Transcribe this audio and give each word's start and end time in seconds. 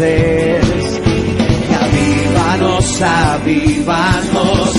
Y 0.00 1.74
avívanos, 1.74 3.02
avívanos, 3.02 4.74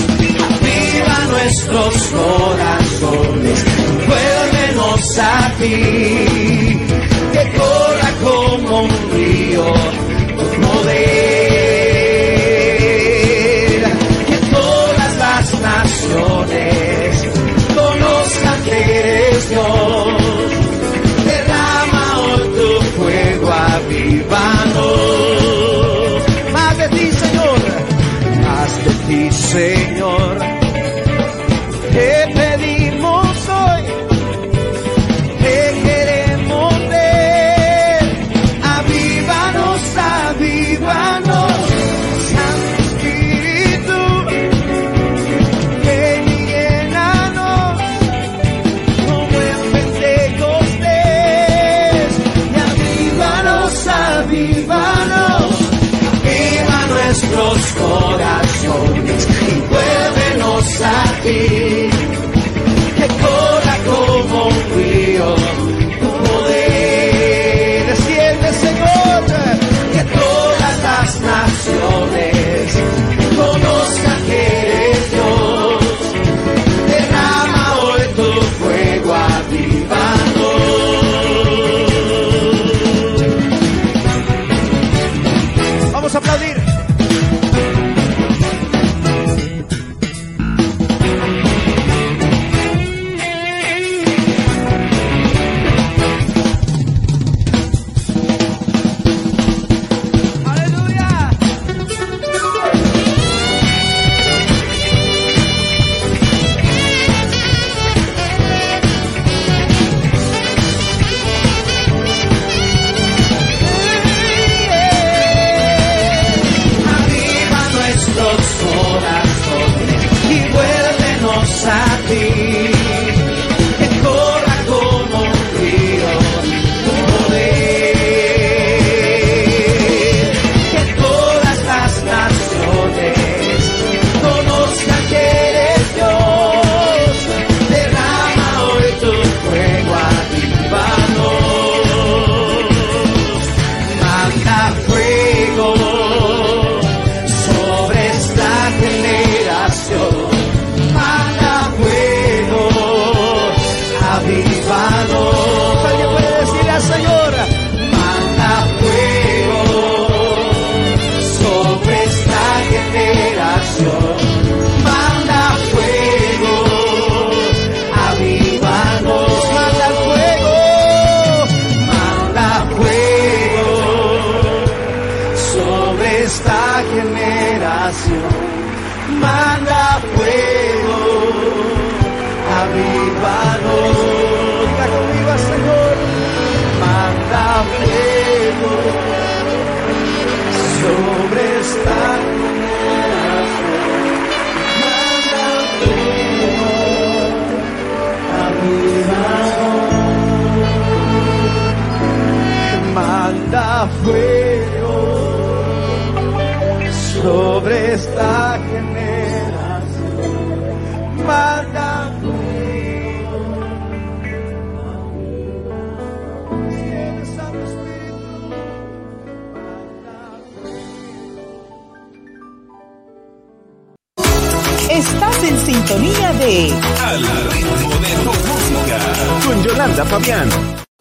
aviva 0.50 1.18
nuestros 1.30 1.94
corazones, 2.08 3.64
vuélvenos 4.08 5.18
a 5.18 5.52
ti, 5.58 6.78
que 7.32 7.52
corra 7.56 8.10
como 8.22 8.82
un 8.82 8.90
río 9.12 9.64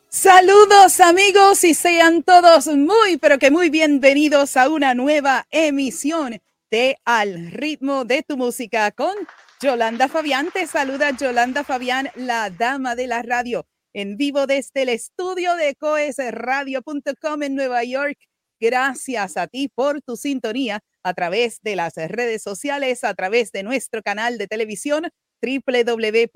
Saludos 0.10 1.00
amigos 1.00 1.64
y 1.64 1.74
sean 1.74 2.24
todos 2.24 2.68
muy 2.68 3.16
pero 3.18 3.40
que 3.40 3.52
muy 3.52 3.70
bienvenidos 3.70 4.58
a 4.58 4.68
una 4.68 4.96
nueva 4.96 5.48
emisión 5.50 6.42
de 6.70 6.98
Al 7.06 7.52
ritmo 7.52 8.04
de 8.04 8.24
tu 8.24 8.36
música 8.36 8.92
con 8.92 9.16
Yolanda 9.62 10.10
Fabián. 10.10 10.50
Te 10.54 10.68
saluda 10.68 11.12
Yolanda 11.12 11.64
Fabián, 11.64 12.10
la 12.16 12.50
dama 12.50 12.98
de 12.98 13.08
la 13.08 13.22
radio, 13.22 13.66
en 13.94 14.18
vivo 14.18 14.46
desde 14.46 14.81
el 14.81 14.90
estudio 14.90 15.56
de 15.56 15.75
coesradio.com 15.75 17.44
en 17.44 17.56
Nueva 17.56 17.86
York. 17.86 18.18
Gracias 18.60 19.38
a 19.38 19.48
ti 19.48 19.70
por 19.74 20.02
tu 20.02 20.18
sintonía 20.18 20.81
a 21.02 21.14
través 21.14 21.62
de 21.62 21.78
las 21.78 21.96
redes 21.96 22.44
sociales, 22.44 23.06
a 23.06 23.14
través 23.14 23.54
de 23.54 23.64
nuestro 23.64 24.04
canal 24.04 24.38
de 24.38 24.48
televisión 24.48 25.08
www.coes.tv. 25.42 26.34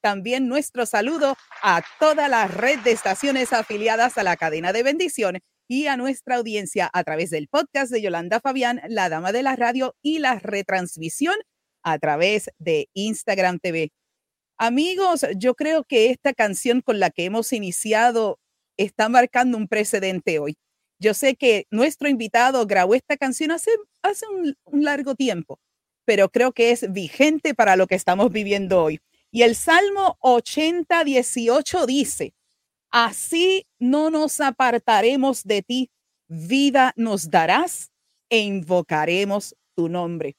También 0.00 0.46
nuestro 0.48 0.86
saludo 0.86 1.36
a 1.62 1.82
toda 1.98 2.28
la 2.28 2.46
red 2.46 2.78
de 2.80 2.92
estaciones 2.92 3.52
afiliadas 3.52 4.16
a 4.16 4.22
la 4.22 4.36
cadena 4.36 4.72
de 4.72 4.84
bendición 4.84 5.38
y 5.68 5.86
a 5.86 5.96
nuestra 5.96 6.36
audiencia 6.36 6.88
a 6.92 7.04
través 7.04 7.30
del 7.30 7.48
podcast 7.48 7.90
de 7.92 8.00
Yolanda 8.00 8.40
Fabián, 8.40 8.80
la 8.88 9.08
dama 9.08 9.32
de 9.32 9.42
la 9.42 9.56
radio 9.56 9.94
y 10.00 10.20
la 10.20 10.38
retransmisión 10.38 11.34
a 11.82 11.98
través 11.98 12.50
de 12.58 12.88
Instagram 12.94 13.58
TV. 13.58 13.90
Amigos, 14.56 15.26
yo 15.36 15.54
creo 15.54 15.84
que 15.84 16.10
esta 16.10 16.32
canción 16.32 16.80
con 16.80 17.00
la 17.00 17.10
que 17.10 17.24
hemos 17.24 17.52
iniciado 17.52 18.38
está 18.76 19.08
marcando 19.08 19.58
un 19.58 19.68
precedente 19.68 20.38
hoy. 20.38 20.56
Yo 21.00 21.14
sé 21.14 21.36
que 21.36 21.66
nuestro 21.70 22.08
invitado 22.08 22.66
grabó 22.66 22.94
esta 22.94 23.16
canción 23.16 23.50
hace, 23.50 23.70
hace 24.02 24.26
un, 24.26 24.54
un 24.64 24.84
largo 24.84 25.14
tiempo, 25.14 25.60
pero 26.04 26.28
creo 26.28 26.52
que 26.52 26.70
es 26.72 26.90
vigente 26.92 27.54
para 27.54 27.76
lo 27.76 27.86
que 27.86 27.94
estamos 27.94 28.32
viviendo 28.32 28.82
hoy. 28.82 29.00
Y 29.30 29.42
el 29.42 29.54
Salmo 29.54 30.16
80, 30.20 31.04
18 31.04 31.86
dice, 31.86 32.34
así 32.90 33.66
no 33.78 34.10
nos 34.10 34.40
apartaremos 34.40 35.44
de 35.44 35.62
ti, 35.62 35.90
vida 36.28 36.92
nos 36.96 37.30
darás 37.30 37.90
e 38.30 38.38
invocaremos 38.38 39.54
tu 39.74 39.88
nombre. 39.88 40.36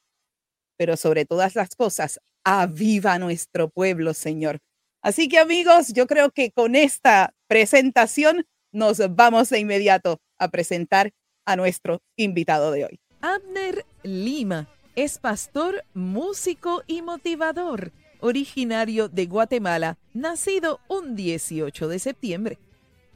Pero 0.76 0.96
sobre 0.96 1.24
todas 1.24 1.54
las 1.54 1.74
cosas, 1.76 2.20
aviva 2.44 3.18
nuestro 3.18 3.68
pueblo, 3.68 4.14
Señor. 4.14 4.58
Así 5.02 5.28
que 5.28 5.38
amigos, 5.38 5.92
yo 5.92 6.06
creo 6.06 6.30
que 6.30 6.50
con 6.50 6.74
esta 6.74 7.34
presentación 7.46 8.46
nos 8.72 8.98
vamos 9.14 9.50
de 9.50 9.58
inmediato 9.58 10.20
a 10.38 10.48
presentar 10.48 11.12
a 11.44 11.56
nuestro 11.56 12.02
invitado 12.16 12.70
de 12.70 12.84
hoy. 12.84 13.00
Abner 13.20 13.84
Lima 14.02 14.68
es 14.96 15.18
pastor, 15.18 15.84
músico 15.94 16.82
y 16.86 17.02
motivador, 17.02 17.92
originario 18.20 19.08
de 19.08 19.26
Guatemala, 19.26 19.98
nacido 20.14 20.80
un 20.88 21.16
18 21.16 21.88
de 21.88 21.98
septiembre. 21.98 22.58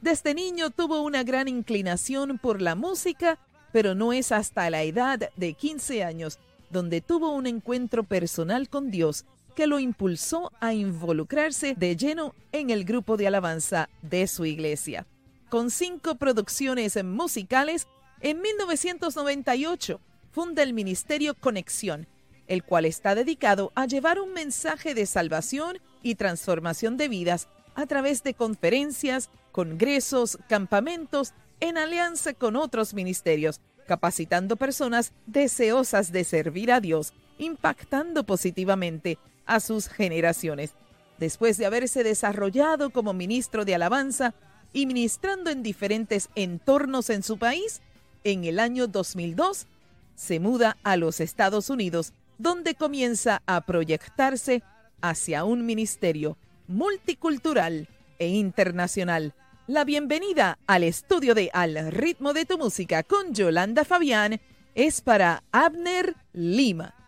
Desde 0.01 0.33
niño 0.33 0.69
tuvo 0.69 1.01
una 1.01 1.23
gran 1.23 1.47
inclinación 1.47 2.37
por 2.37 2.61
la 2.61 2.75
música, 2.75 3.39
pero 3.71 3.95
no 3.95 4.13
es 4.13 4.31
hasta 4.31 4.69
la 4.69 4.83
edad 4.83 5.29
de 5.35 5.53
15 5.53 6.03
años 6.03 6.39
donde 6.69 7.01
tuvo 7.01 7.33
un 7.33 7.47
encuentro 7.47 8.03
personal 8.03 8.69
con 8.69 8.91
Dios 8.91 9.25
que 9.55 9.67
lo 9.67 9.79
impulsó 9.79 10.51
a 10.59 10.73
involucrarse 10.73 11.73
de 11.75 11.95
lleno 11.95 12.35
en 12.51 12.69
el 12.69 12.83
grupo 12.83 13.17
de 13.17 13.27
alabanza 13.27 13.89
de 14.01 14.27
su 14.27 14.45
iglesia. 14.45 15.07
Con 15.49 15.71
cinco 15.71 16.15
producciones 16.15 17.01
musicales, 17.03 17.87
en 18.19 18.41
1998 18.41 20.01
funda 20.31 20.63
el 20.63 20.73
Ministerio 20.73 21.33
Conexión, 21.33 22.07
el 22.47 22.63
cual 22.63 22.85
está 22.85 23.15
dedicado 23.15 23.71
a 23.75 23.85
llevar 23.85 24.19
un 24.19 24.33
mensaje 24.33 24.93
de 24.93 25.05
salvación 25.05 25.79
y 26.03 26.15
transformación 26.15 26.97
de 26.97 27.07
vidas 27.07 27.47
a 27.75 27.85
través 27.85 28.23
de 28.23 28.33
conferencias, 28.33 29.29
congresos, 29.51 30.37
campamentos, 30.47 31.33
en 31.59 31.77
alianza 31.77 32.33
con 32.33 32.55
otros 32.55 32.93
ministerios, 32.93 33.61
capacitando 33.87 34.55
personas 34.55 35.13
deseosas 35.25 36.11
de 36.11 36.23
servir 36.23 36.71
a 36.71 36.81
Dios, 36.81 37.13
impactando 37.37 38.25
positivamente 38.25 39.17
a 39.45 39.59
sus 39.59 39.87
generaciones. 39.87 40.73
Después 41.17 41.57
de 41.57 41.65
haberse 41.65 42.03
desarrollado 42.03 42.89
como 42.89 43.13
ministro 43.13 43.63
de 43.63 43.75
alabanza 43.75 44.33
y 44.73 44.85
ministrando 44.85 45.49
en 45.49 45.63
diferentes 45.63 46.29
entornos 46.35 47.09
en 47.09 47.23
su 47.23 47.37
país, 47.37 47.81
en 48.23 48.43
el 48.43 48.59
año 48.59 48.87
2002 48.87 49.67
se 50.15 50.39
muda 50.39 50.77
a 50.83 50.97
los 50.97 51.19
Estados 51.19 51.69
Unidos, 51.69 52.13
donde 52.37 52.75
comienza 52.75 53.41
a 53.45 53.61
proyectarse 53.61 54.63
hacia 55.01 55.43
un 55.43 55.65
ministerio 55.65 56.37
multicultural 56.67 57.87
e 58.19 58.27
internacional. 58.27 59.33
La 59.67 59.83
bienvenida 59.83 60.57
al 60.67 60.83
estudio 60.83 61.33
de 61.33 61.49
Al 61.53 61.91
ritmo 61.91 62.33
de 62.33 62.45
tu 62.45 62.57
música 62.57 63.03
con 63.03 63.33
Yolanda 63.33 63.83
Fabián 63.83 64.39
es 64.75 65.01
para 65.01 65.43
Abner 65.51 66.15
Lima. 66.33 67.04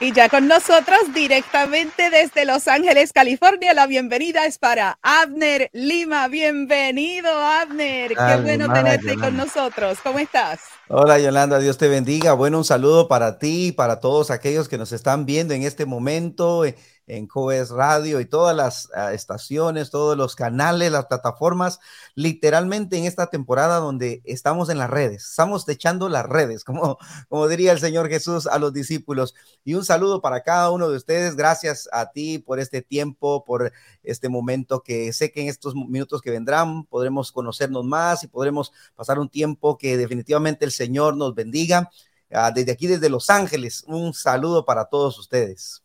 Y 0.00 0.12
ya 0.12 0.28
con 0.28 0.48
nosotros 0.48 0.98
directamente 1.14 2.10
desde 2.10 2.44
Los 2.44 2.66
Ángeles, 2.66 3.12
California, 3.12 3.72
la 3.74 3.86
bienvenida 3.86 4.44
es 4.44 4.58
para 4.58 4.98
Abner 5.02 5.70
Lima. 5.72 6.26
Bienvenido, 6.26 7.30
Abner. 7.30 8.08
Qué 8.08 8.36
bueno 8.42 8.72
tenerte 8.72 9.14
con 9.14 9.36
nosotros. 9.36 9.98
¿Cómo 10.02 10.18
estás? 10.18 10.60
Hola 10.88 11.18
Yolanda, 11.18 11.60
Dios 11.60 11.78
te 11.78 11.88
bendiga. 11.88 12.32
Bueno, 12.32 12.58
un 12.58 12.64
saludo 12.64 13.06
para 13.06 13.38
ti, 13.38 13.72
para 13.72 14.00
todos 14.00 14.30
aquellos 14.30 14.68
que 14.68 14.78
nos 14.78 14.92
están 14.92 15.26
viendo 15.26 15.54
en 15.54 15.62
este 15.62 15.86
momento 15.86 16.64
eh, 16.64 16.74
en 17.06 17.26
Coes 17.26 17.70
Radio 17.70 18.20
y 18.20 18.26
todas 18.26 18.56
las 18.56 18.88
uh, 18.96 19.12
estaciones, 19.12 19.90
todos 19.90 20.16
los 20.16 20.34
canales, 20.34 20.90
las 20.90 21.06
plataformas, 21.06 21.80
literalmente 22.14 22.96
en 22.96 23.04
esta 23.04 23.28
temporada 23.28 23.76
donde 23.78 24.22
estamos 24.24 24.68
en 24.70 24.78
las 24.78 24.90
redes, 24.90 25.24
estamos 25.24 25.68
echando 25.68 26.08
las 26.08 26.26
redes, 26.26 26.64
como, 26.64 26.98
como 27.28 27.48
diría 27.48 27.72
el 27.72 27.80
Señor 27.80 28.08
Jesús 28.08 28.46
a 28.46 28.58
los 28.58 28.72
discípulos. 28.72 29.34
Y 29.64 29.74
un 29.74 29.84
saludo 29.84 30.20
para 30.20 30.42
cada 30.42 30.70
uno 30.70 30.88
de 30.88 30.96
ustedes. 30.96 31.36
Gracias 31.36 31.88
a 31.92 32.10
ti 32.10 32.38
por 32.38 32.60
este 32.60 32.82
tiempo, 32.82 33.44
por 33.44 33.72
este 34.02 34.28
momento 34.28 34.82
que 34.82 35.12
sé 35.12 35.32
que 35.32 35.42
en 35.42 35.48
estos 35.48 35.74
minutos 35.74 36.20
que 36.22 36.30
vendrán 36.30 36.84
podremos 36.84 37.32
conocernos 37.32 37.84
más 37.84 38.22
y 38.22 38.28
podremos 38.28 38.72
pasar 38.94 39.18
un 39.18 39.28
tiempo 39.28 39.78
que 39.78 39.96
definitivamente 39.96 40.64
el 40.64 40.72
Señor 40.72 41.16
nos 41.16 41.34
bendiga. 41.34 41.90
Uh, 42.30 42.52
desde 42.52 42.72
aquí, 42.72 42.86
desde 42.86 43.08
Los 43.10 43.30
Ángeles, 43.30 43.84
un 43.86 44.12
saludo 44.12 44.64
para 44.64 44.86
todos 44.86 45.18
ustedes. 45.18 45.83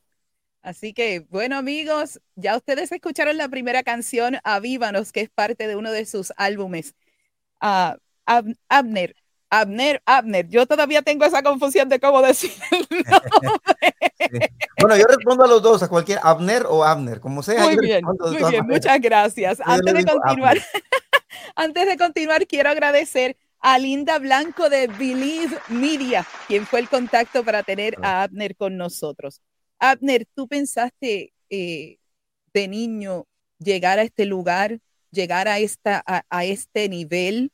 Así 0.62 0.94
que, 0.94 1.26
bueno, 1.30 1.58
amigos, 1.58 2.20
ya 2.36 2.58
ustedes 2.58 2.92
escucharon 2.92 3.38
la 3.38 3.48
primera 3.48 3.84
canción, 3.84 4.38
Avívanos, 4.44 5.12
que 5.12 5.22
es 5.22 5.30
parte 5.30 5.68
de 5.68 5.76
uno 5.76 5.92
de 5.92 6.06
sus 6.06 6.34
álbumes. 6.36 6.96
Uh, 7.62 7.96
Ab 8.26 8.46
Abner, 8.68 9.16
Abner, 9.50 10.02
Abner. 10.06 10.48
Yo 10.50 10.66
todavía 10.68 11.02
tengo 11.02 11.26
esa 11.26 11.42
confusión 11.42 11.90
de 11.90 12.00
cómo 12.00 12.22
decir 12.22 12.52
el 12.72 13.04
nombre. 13.42 13.96
Sí. 14.20 14.40
Bueno, 14.80 14.98
yo 14.98 15.06
respondo 15.06 15.46
a 15.46 15.48
los 15.48 15.62
dos, 15.62 15.82
a 15.82 15.88
cualquier 15.88 16.20
Abner 16.22 16.66
o 16.68 16.84
Abner, 16.84 17.20
como 17.20 17.42
sea. 17.42 17.64
Muy 17.64 17.78
bien, 17.78 18.04
muy 18.06 18.30
bien, 18.32 18.42
maneras. 18.42 18.68
muchas 18.68 19.02
gracias. 19.02 19.58
Yo 19.58 19.64
antes 19.66 19.94
de 19.94 20.06
continuar, 20.06 20.58
antes 21.56 21.88
de 21.88 21.98
continuar, 21.98 22.46
quiero 22.48 22.70
agradecer 22.70 23.38
a 23.62 23.80
Linda 23.80 24.20
Blanco 24.20 24.70
de 24.70 24.88
Believe 24.88 25.58
Media, 25.70 26.26
quien 26.48 26.66
fue 26.66 26.80
el 26.80 26.90
contacto 26.90 27.44
para 27.44 27.64
tener 27.64 27.96
a 28.04 28.24
Abner 28.24 28.56
con 28.56 28.78
nosotros. 28.78 29.42
Abner, 29.80 30.26
¿tú 30.36 30.48
pensaste 30.48 31.34
eh, 31.50 31.98
de 32.54 32.68
niño 32.68 33.26
llegar 33.60 34.00
a 34.00 34.04
este 34.04 34.26
lugar, 34.26 34.80
llegar 35.12 35.48
a, 35.48 35.60
esta, 35.60 36.04
a, 36.06 36.46
este 36.46 36.90
nivel? 36.90 37.52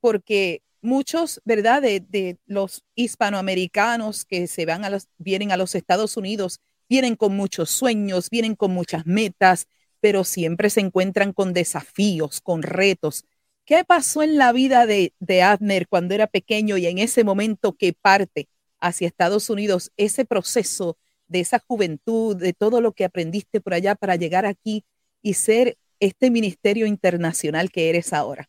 Porque 0.00 0.62
muchos, 0.80 1.40
¿verdad? 1.44 1.82
De, 1.82 2.00
de, 2.00 2.38
los 2.46 2.84
hispanoamericanos 2.94 4.24
que 4.24 4.46
se 4.46 4.66
van 4.66 4.84
a 4.84 4.90
los, 4.90 5.08
vienen 5.18 5.52
a 5.52 5.56
los 5.56 5.74
Estados 5.74 6.16
Unidos, 6.16 6.60
vienen 6.88 7.16
con 7.16 7.36
muchos 7.36 7.70
sueños, 7.70 8.30
vienen 8.30 8.54
con 8.56 8.72
muchas 8.72 9.06
metas, 9.06 9.66
pero 10.00 10.24
siempre 10.24 10.70
se 10.70 10.80
encuentran 10.80 11.32
con 11.32 11.52
desafíos, 11.52 12.40
con 12.40 12.62
retos. 12.62 13.24
¿Qué 13.64 13.84
pasó 13.84 14.22
en 14.22 14.38
la 14.38 14.52
vida 14.52 14.86
de, 14.86 15.12
de 15.18 15.42
Abner 15.42 15.88
cuando 15.88 16.14
era 16.14 16.26
pequeño 16.26 16.78
y 16.78 16.86
en 16.86 16.98
ese 16.98 17.24
momento 17.24 17.76
que 17.76 17.92
parte 17.92 18.48
hacia 18.80 19.08
Estados 19.08 19.50
Unidos, 19.50 19.92
ese 19.96 20.24
proceso 20.24 20.96
de 21.28 21.40
esa 21.40 21.62
juventud, 21.66 22.36
de 22.36 22.52
todo 22.52 22.80
lo 22.80 22.92
que 22.92 23.04
aprendiste 23.04 23.60
por 23.60 23.74
allá 23.74 23.94
para 23.94 24.16
llegar 24.16 24.46
aquí 24.46 24.84
y 25.22 25.34
ser 25.34 25.78
este 26.00 26.30
ministerio 26.30 26.86
internacional 26.86 27.70
que 27.70 27.88
eres 27.90 28.12
ahora? 28.12 28.48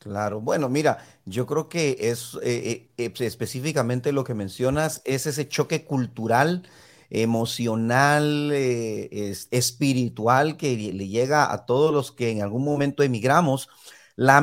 Claro, 0.00 0.40
bueno, 0.40 0.68
mira, 0.68 0.98
yo 1.24 1.46
creo 1.46 1.68
que 1.68 1.96
es 1.98 2.38
eh, 2.42 2.90
eh, 2.96 3.12
específicamente 3.20 4.12
lo 4.12 4.24
que 4.24 4.34
mencionas, 4.34 5.02
es 5.04 5.26
ese 5.26 5.48
choque 5.48 5.84
cultural, 5.84 6.68
emocional, 7.10 8.50
eh, 8.52 9.08
es, 9.10 9.48
espiritual 9.50 10.56
que 10.56 10.76
le 10.76 11.08
llega 11.08 11.52
a 11.52 11.66
todos 11.66 11.92
los 11.92 12.12
que 12.12 12.30
en 12.30 12.42
algún 12.42 12.64
momento 12.64 13.02
emigramos 13.02 13.68
La, 14.16 14.40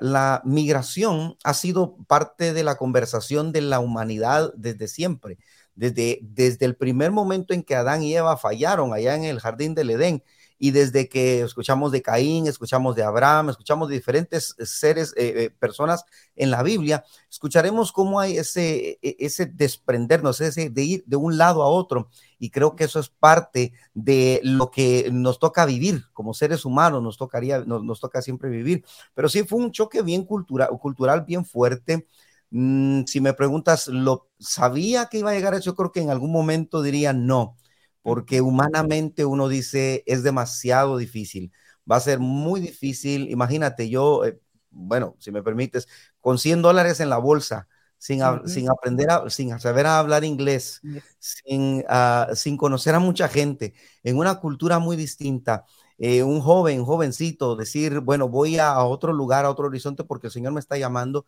la 0.00 0.42
migración 0.44 1.36
ha 1.44 1.54
sido 1.54 1.96
parte 2.08 2.52
de 2.52 2.64
la 2.64 2.76
conversación 2.76 3.52
de 3.52 3.62
la 3.62 3.80
humanidad 3.80 4.52
desde 4.56 4.88
siempre, 4.88 5.38
desde, 5.74 6.18
desde 6.22 6.66
el 6.66 6.76
primer 6.76 7.10
momento 7.10 7.54
en 7.54 7.62
que 7.62 7.74
Adán 7.74 8.02
y 8.02 8.14
Eva 8.14 8.36
fallaron 8.36 8.92
allá 8.92 9.14
en 9.14 9.24
el 9.24 9.40
jardín 9.40 9.74
del 9.74 9.90
Edén 9.90 10.22
y 10.64 10.70
desde 10.70 11.08
que 11.08 11.40
escuchamos 11.40 11.90
de 11.90 12.02
Caín, 12.02 12.46
escuchamos 12.46 12.94
de 12.94 13.02
Abraham, 13.02 13.50
escuchamos 13.50 13.88
de 13.88 13.96
diferentes 13.96 14.54
seres, 14.60 15.12
eh, 15.16 15.34
eh, 15.36 15.50
personas 15.50 16.04
en 16.36 16.52
la 16.52 16.62
Biblia, 16.62 17.02
escucharemos 17.28 17.90
cómo 17.90 18.20
hay 18.20 18.36
ese, 18.36 18.96
e, 19.02 19.16
ese 19.18 19.46
desprendernos, 19.46 20.40
ese 20.40 20.70
de 20.70 20.82
ir 20.84 21.04
de 21.04 21.16
un 21.16 21.36
lado 21.36 21.64
a 21.64 21.66
otro. 21.66 22.10
Y 22.38 22.50
creo 22.50 22.76
que 22.76 22.84
eso 22.84 23.00
es 23.00 23.08
parte 23.08 23.72
de 23.92 24.38
lo 24.44 24.70
que 24.70 25.10
nos 25.10 25.40
toca 25.40 25.66
vivir 25.66 26.04
como 26.12 26.32
seres 26.32 26.64
humanos, 26.64 27.02
nos, 27.02 27.16
tocaría, 27.16 27.64
nos, 27.64 27.82
nos 27.82 27.98
toca 27.98 28.22
siempre 28.22 28.48
vivir. 28.48 28.84
Pero 29.14 29.28
sí 29.28 29.42
fue 29.42 29.58
un 29.58 29.72
choque 29.72 30.00
bien 30.02 30.24
cultural, 30.24 30.68
cultural 30.78 31.22
bien 31.22 31.44
fuerte. 31.44 32.06
Mm, 32.54 33.04
si 33.06 33.20
me 33.20 33.32
preguntas, 33.32 33.88
¿lo 33.88 34.28
sabía 34.38 35.06
que 35.06 35.18
iba 35.18 35.30
a 35.30 35.34
llegar 35.34 35.54
a 35.54 35.56
eso? 35.56 35.70
Yo 35.70 35.74
creo 35.74 35.90
que 35.92 36.00
en 36.00 36.10
algún 36.10 36.32
momento 36.32 36.82
diría 36.82 37.12
no 37.12 37.56
porque 38.02 38.40
humanamente 38.40 39.24
uno 39.24 39.48
dice 39.48 40.02
es 40.06 40.22
demasiado 40.22 40.96
difícil, 40.98 41.52
va 41.90 41.96
a 41.96 42.00
ser 42.00 42.18
muy 42.18 42.60
difícil. 42.60 43.30
Imagínate, 43.30 43.88
yo, 43.88 44.24
eh, 44.24 44.40
bueno, 44.70 45.16
si 45.18 45.30
me 45.30 45.42
permites, 45.42 45.88
con 46.20 46.38
100 46.38 46.62
dólares 46.62 47.00
en 47.00 47.10
la 47.10 47.18
bolsa, 47.18 47.68
sin, 47.98 48.20
sin 48.46 48.68
aprender, 48.68 49.10
a, 49.10 49.30
sin 49.30 49.58
saber 49.60 49.86
hablar 49.86 50.24
inglés, 50.24 50.82
sin, 51.18 51.84
ah, 51.88 52.28
sin 52.34 52.56
conocer 52.56 52.94
a 52.94 52.98
mucha 52.98 53.28
gente, 53.28 53.74
en 54.02 54.18
una 54.18 54.40
cultura 54.40 54.78
muy 54.80 54.96
distinta. 54.96 55.64
Eh, 55.98 56.24
un 56.24 56.40
joven, 56.40 56.84
jovencito, 56.84 57.54
decir, 57.54 58.00
bueno, 58.00 58.28
voy 58.28 58.58
a 58.58 58.82
otro 58.82 59.12
lugar, 59.12 59.44
a 59.44 59.50
otro 59.50 59.66
horizonte 59.66 60.02
porque 60.02 60.26
el 60.26 60.32
Señor 60.32 60.52
me 60.52 60.58
está 60.58 60.76
llamando, 60.76 61.26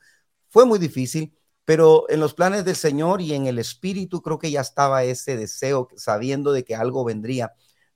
fue 0.54 0.64
muy 0.64 0.78
difícil 0.78 1.34
pero 1.64 2.04
en 2.08 2.20
los 2.20 2.34
planes 2.34 2.64
del 2.64 2.76
Señor 2.76 3.20
y 3.20 3.34
en 3.34 3.46
el 3.46 3.58
Espíritu 3.58 4.20
creo 4.22 4.38
que 4.38 4.50
ya 4.50 4.60
estaba 4.60 5.04
ese 5.04 5.36
deseo, 5.36 5.88
sabiendo 5.96 6.52
de 6.52 6.64
que 6.64 6.74
algo 6.74 7.04
vendría. 7.04 7.52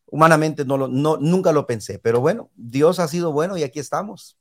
Humanamente 0.06 0.64
no 0.64 0.78
lo, 0.78 0.88
no, 0.88 1.18
nunca 1.18 1.52
lo 1.52 1.66
pensé, 1.66 1.98
pero 1.98 2.20
bueno, 2.20 2.50
Dios 2.56 2.98
ha 2.98 3.08
sido 3.08 3.32
bueno 3.32 3.58
y 3.58 3.62
aquí 3.62 3.78
estamos. 3.78 4.38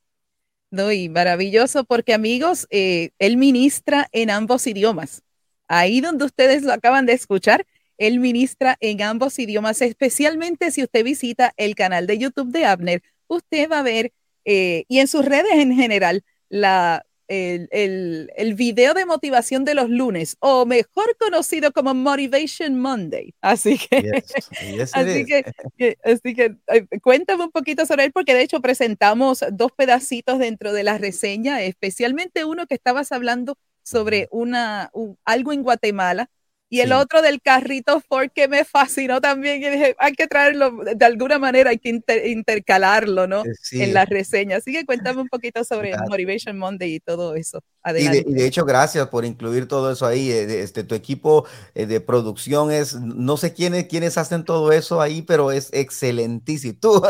No, 0.69 0.91
y 0.91 1.09
maravilloso 1.09 1.83
porque 1.83 2.13
amigos, 2.13 2.67
eh, 2.69 3.11
Él 3.19 3.37
ministra 3.37 4.07
en 4.11 4.29
ambos 4.29 4.65
idiomas. 4.67 5.23
Ahí 5.67 5.99
donde 5.99 6.25
ustedes 6.25 6.63
lo 6.63 6.71
acaban 6.71 7.05
de 7.05 7.13
escuchar, 7.13 7.65
Él 7.97 8.19
ministra 8.19 8.77
en 8.79 9.01
ambos 9.01 9.39
idiomas, 9.39 9.81
especialmente 9.81 10.71
si 10.71 10.83
usted 10.83 11.03
visita 11.03 11.53
el 11.57 11.75
canal 11.75 12.07
de 12.07 12.17
YouTube 12.17 12.51
de 12.51 12.65
Abner, 12.65 13.03
usted 13.27 13.69
va 13.69 13.79
a 13.79 13.83
ver, 13.83 14.13
eh, 14.45 14.85
y 14.87 14.99
en 14.99 15.09
sus 15.09 15.25
redes 15.25 15.53
en 15.53 15.75
general, 15.75 16.23
la, 16.47 17.06
el, 17.27 17.67
el, 17.71 18.31
el, 18.35 18.53
video 18.53 18.93
de 18.93 19.05
motivación 19.05 19.65
de 19.65 19.75
los 19.75 19.89
lunes, 19.89 20.37
o 20.39 20.65
mejor 20.65 21.15
conocido 21.19 21.71
como 21.71 21.93
Motivation 21.93 22.79
Monday. 22.79 23.33
Así 23.41 23.77
que, 23.77 24.23
así, 24.93 25.25
que 25.25 25.97
así 26.03 26.33
que 26.35 26.55
cuéntame 27.01 27.43
un 27.43 27.51
poquito 27.51 27.85
sobre 27.85 28.05
él, 28.05 28.11
porque 28.11 28.33
de 28.33 28.43
hecho 28.43 28.61
presentamos 28.61 29.43
dos 29.51 29.71
pedacitos 29.71 30.39
dentro 30.39 30.73
de 30.73 30.83
la 30.83 30.97
reseña, 30.97 31.61
especialmente 31.61 32.45
uno 32.45 32.67
que 32.67 32.75
estabas 32.75 33.11
hablando 33.11 33.57
sobre 33.83 34.27
una, 34.31 34.91
algo 35.25 35.53
en 35.53 35.63
Guatemala 35.63 36.29
y 36.69 36.81
el 36.81 36.91
otro 36.91 37.21
del 37.21 37.41
carrito 37.41 38.01
Ford 38.01 38.29
que 38.33 38.47
me 38.47 38.65
fascinó 38.65 39.21
también. 39.21 39.63
Y 39.63 39.69
dije, 39.69 39.95
hay 39.99 40.13
que 40.13 40.27
traerlo, 40.27 40.83
de 40.83 41.05
alguna 41.05 41.39
manera 41.39 41.69
hay 41.69 41.77
que 41.77 42.01
intercalarlo, 42.25 43.27
¿no? 43.27 43.43
Eh, 43.45 43.83
en 43.83 43.93
la 43.93 44.05
reseña. 44.05 44.57
Así 44.57 44.73
que 44.73 44.85
cuéntame 44.85 45.21
un 45.21 45.29
poquito 45.29 45.63
sobre 45.63 45.93
Motivation 46.09 46.57
Monday 46.57 46.95
y 46.95 46.99
todo 46.99 47.35
eso. 47.35 47.61
Y 47.95 48.07
de, 48.07 48.25
y 48.27 48.33
de, 48.33 48.45
hecho, 48.45 48.65
gracias 48.65 49.07
por 49.07 49.25
incluir 49.25 49.67
todo 49.67 49.91
eso 49.91 50.05
ahí. 50.05 50.31
Eh, 50.31 50.61
este, 50.61 50.83
tu 50.83 50.95
equipo 50.95 51.45
eh, 51.75 51.85
de 51.85 52.01
producción 52.01 52.71
es, 52.71 52.95
no 52.95 53.37
sé 53.37 53.53
quiénes, 53.53 53.87
quiénes 53.87 54.17
hacen 54.17 54.43
todo 54.43 54.71
eso 54.71 55.01
ahí, 55.01 55.21
pero 55.21 55.51
es 55.51 55.69
excelentísimo. 55.73 56.77
Tú, 56.81 57.01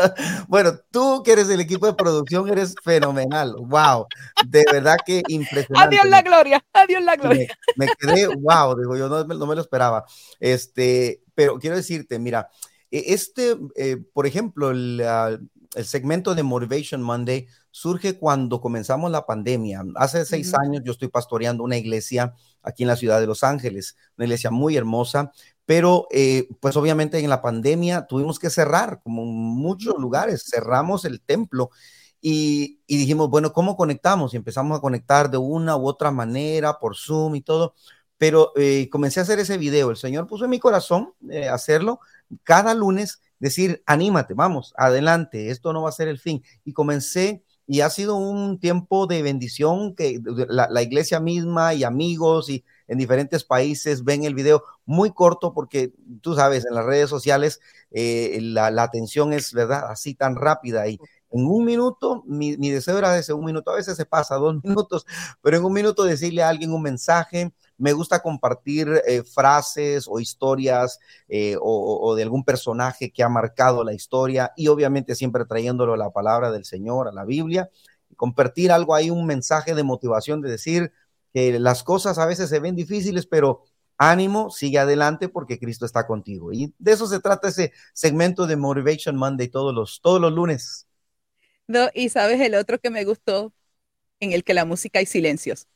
bueno, 0.48 0.72
tú 0.90 1.22
que 1.24 1.32
eres 1.32 1.48
el 1.50 1.60
equipo 1.60 1.86
de 1.86 1.94
producción, 1.94 2.48
eres 2.48 2.74
fenomenal. 2.82 3.54
Wow, 3.58 4.06
de 4.46 4.64
verdad 4.70 4.96
que 5.04 5.22
impresionante. 5.28 5.96
Adiós 5.96 6.08
la 6.08 6.22
gloria, 6.22 6.64
adiós 6.72 7.02
la 7.02 7.16
gloria. 7.16 7.48
Me, 7.76 7.86
quedé, 7.98 8.26
wow, 8.28 8.78
digo, 8.78 8.96
yo 8.96 9.08
no, 9.08 9.24
no, 9.24 9.46
me 9.46 9.54
lo 9.54 9.60
esperaba. 9.60 10.04
Este, 10.40 11.22
pero 11.34 11.58
quiero 11.58 11.76
decirte, 11.76 12.18
mira, 12.18 12.48
e, 12.90 13.14
este, 13.14 13.56
eh, 13.76 13.96
por 14.12 14.26
ejemplo, 14.26 14.70
el, 14.70 15.00
el 15.74 15.84
segmento 15.84 16.34
de 16.34 16.42
Motivation 16.42 17.02
Monday 17.02 17.46
surge 17.70 18.18
cuando 18.18 18.60
comenzamos 18.60 19.10
la 19.10 19.26
pandemia. 19.26 19.84
Hace 19.96 20.24
seis 20.24 20.54
años 20.54 20.82
yo 20.84 20.92
estoy 20.92 21.08
pastoreando 21.08 21.62
una 21.62 21.76
iglesia 21.76 22.34
aquí 22.62 22.84
en 22.84 22.88
la 22.88 22.96
ciudad 22.96 23.20
de 23.20 23.26
Los 23.26 23.44
Ángeles, 23.44 23.96
una 24.16 24.24
iglesia 24.24 24.50
muy 24.50 24.76
hermosa, 24.76 25.32
pero 25.66 26.06
eh, 26.10 26.48
pues 26.60 26.76
obviamente 26.76 27.18
en 27.18 27.28
la 27.28 27.42
pandemia 27.42 28.06
tuvimos 28.06 28.38
que 28.38 28.50
cerrar, 28.50 29.00
como 29.02 29.22
en 29.22 29.28
muchos 29.28 29.98
lugares, 29.98 30.48
cerramos 30.50 31.04
el 31.04 31.20
templo. 31.20 31.70
Y, 32.20 32.80
dijimos, 32.88 33.30
bueno, 33.30 33.52
¿cómo 33.52 33.76
conectamos? 33.76 34.34
Y 34.34 34.38
empezamos 34.38 34.76
a 34.76 34.80
conectar 34.80 35.30
de 35.30 35.38
una 35.38 35.76
u 35.76 35.86
otra 35.86 36.10
manera, 36.10 36.78
por 36.78 36.96
Zoom 36.96 37.36
y 37.36 37.42
todo. 37.42 37.74
Pero 38.16 38.52
eh, 38.56 38.88
comencé 38.90 39.20
a 39.20 39.22
hacer 39.22 39.38
ese 39.38 39.58
video. 39.58 39.90
El 39.90 39.96
Señor 39.96 40.26
puso 40.26 40.44
en 40.44 40.50
mi 40.50 40.58
corazón 40.58 41.12
eh, 41.30 41.48
hacerlo 41.48 42.00
cada 42.42 42.74
lunes 42.74 43.20
decir, 43.38 43.82
anímate, 43.86 44.34
vamos, 44.34 44.74
adelante, 44.76 45.50
esto 45.50 45.72
no 45.72 45.82
va 45.82 45.88
a 45.90 45.92
ser 45.92 46.08
el 46.08 46.18
fin. 46.18 46.42
Y 46.64 46.72
comencé 46.72 47.42
y 47.66 47.82
ha 47.82 47.90
sido 47.90 48.16
un 48.16 48.58
tiempo 48.58 49.06
de 49.06 49.22
bendición 49.22 49.94
que 49.94 50.20
la, 50.48 50.82
iglesia 50.82 51.20
misma 51.20 51.74
y 51.74 51.84
amigos 51.84 52.48
y 52.48 52.64
en 52.88 52.96
diferentes 52.96 53.44
países 53.44 54.04
ven 54.04 54.24
el 54.24 54.34
video 54.34 54.64
muy 54.86 55.12
corto 55.12 55.52
porque 55.52 55.92
tú 56.22 56.34
sabes, 56.34 56.64
en 56.64 56.74
las 56.74 56.86
redes 56.86 57.10
sociales 57.10 57.60
eh, 57.90 58.38
la, 58.40 58.68
atención 58.82 59.34
es, 59.34 59.52
¿verdad? 59.52 59.90
Así 59.90 60.14
tan 60.14 60.36
rápida 60.36 60.88
y 60.88 60.98
en 61.30 61.46
un 61.46 61.64
minuto, 61.64 62.22
mi, 62.26 62.56
mi 62.56 62.70
deseo 62.70 62.98
era 62.98 63.16
ese 63.18 63.32
un 63.32 63.44
minuto, 63.44 63.70
a 63.70 63.76
veces 63.76 63.96
se 63.96 64.06
pasa 64.06 64.36
dos 64.36 64.56
minutos, 64.64 65.06
pero 65.42 65.56
en 65.56 65.64
un 65.64 65.72
minuto 65.72 66.04
decirle 66.04 66.42
a 66.42 66.48
alguien 66.48 66.72
un 66.72 66.82
mensaje, 66.82 67.52
me 67.78 67.92
gusta 67.92 68.20
compartir 68.20 69.02
eh, 69.06 69.22
frases 69.22 70.06
o 70.08 70.20
historias 70.20 70.98
eh, 71.28 71.56
o, 71.60 72.14
de 72.16 72.24
algún 72.24 72.44
personaje 72.44 73.10
que 73.12 73.22
ha 73.22 73.28
marcado 73.28 73.84
la 73.84 73.94
historia 73.94 74.52
y 74.56 74.68
obviamente 74.68 75.14
siempre 75.14 75.44
trayéndolo 75.44 75.94
a 75.94 75.96
la 75.96 76.10
palabra 76.10 76.50
del 76.50 76.64
Señor, 76.64 77.08
a 77.08 77.12
la 77.12 77.24
Biblia, 77.24 77.70
compartir 78.16 78.72
algo 78.72 78.94
ahí, 78.94 79.10
un 79.10 79.26
mensaje 79.26 79.74
de 79.74 79.84
motivación, 79.84 80.40
de 80.40 80.50
decir 80.50 80.92
que 81.32 81.58
las 81.60 81.84
cosas 81.84 82.18
a 82.18 82.26
veces 82.26 82.48
se 82.50 82.58
ven 82.58 82.74
difíciles, 82.74 83.26
pero 83.26 83.62
ánimo, 83.96 84.50
sigue 84.50 84.78
adelante 84.78 85.28
porque 85.28 85.58
Cristo 85.58 85.86
está 85.86 86.06
contigo. 86.06 86.52
Y 86.52 86.74
de 86.78 86.92
eso 86.92 87.06
se 87.06 87.20
trata 87.20 87.48
ese 87.48 87.72
segmento 87.92 88.46
de 88.46 88.56
Motivation 88.56 89.16
Monday 89.16 89.48
todos 89.48 89.74
los, 89.74 90.00
todos 90.02 90.20
los 90.20 90.32
lunes. 90.32 90.87
No, 91.68 91.88
y 91.94 92.08
sabes 92.08 92.40
el 92.40 92.54
otro 92.56 92.78
que 92.80 92.90
me 92.90 93.04
gustó, 93.04 93.52
en 94.20 94.32
el 94.32 94.44
que 94.44 94.54
la 94.54 94.64
música 94.64 95.00
hay 95.00 95.06
silencios. 95.06 95.68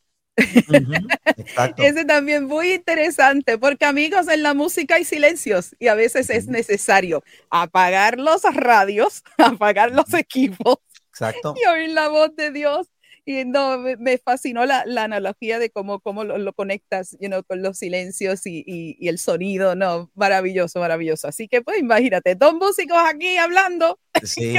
Ese 1.78 2.04
también 2.06 2.44
muy 2.46 2.72
interesante, 2.74 3.58
porque 3.58 3.84
amigos, 3.84 4.28
en 4.28 4.42
la 4.42 4.54
música 4.54 4.96
hay 4.96 5.04
silencios 5.04 5.76
y 5.78 5.88
a 5.88 5.94
veces 5.94 6.30
es 6.30 6.46
necesario 6.48 7.22
apagar 7.50 8.18
los 8.18 8.42
radios, 8.42 9.22
apagar 9.38 9.92
los 9.92 10.12
equipos 10.14 10.78
Exacto. 11.10 11.54
y 11.54 11.66
oír 11.68 11.90
la 11.90 12.08
voz 12.08 12.34
de 12.36 12.50
Dios 12.52 12.88
y 13.24 13.44
no, 13.44 13.78
me, 13.78 14.18
fascinó 14.18 14.66
la, 14.66 14.84
la, 14.84 15.04
analogía 15.04 15.58
de 15.60 15.70
cómo, 15.70 16.00
cómo 16.00 16.24
lo, 16.24 16.38
lo 16.38 16.52
conectas 16.52 17.16
you 17.20 17.28
know, 17.28 17.44
con 17.44 17.62
los 17.62 17.78
silencios 17.78 18.46
y, 18.46 18.64
y, 18.66 18.96
y, 18.98 19.08
el 19.08 19.18
sonido, 19.18 19.76
no, 19.76 20.10
maravilloso, 20.14 20.80
maravilloso. 20.80 21.28
Así 21.28 21.46
que 21.46 21.62
pues 21.62 21.78
imagínate, 21.78 22.34
dos 22.34 22.54
músicos 22.54 22.98
aquí 23.06 23.36
hablando. 23.36 23.98
Sí, 24.24 24.54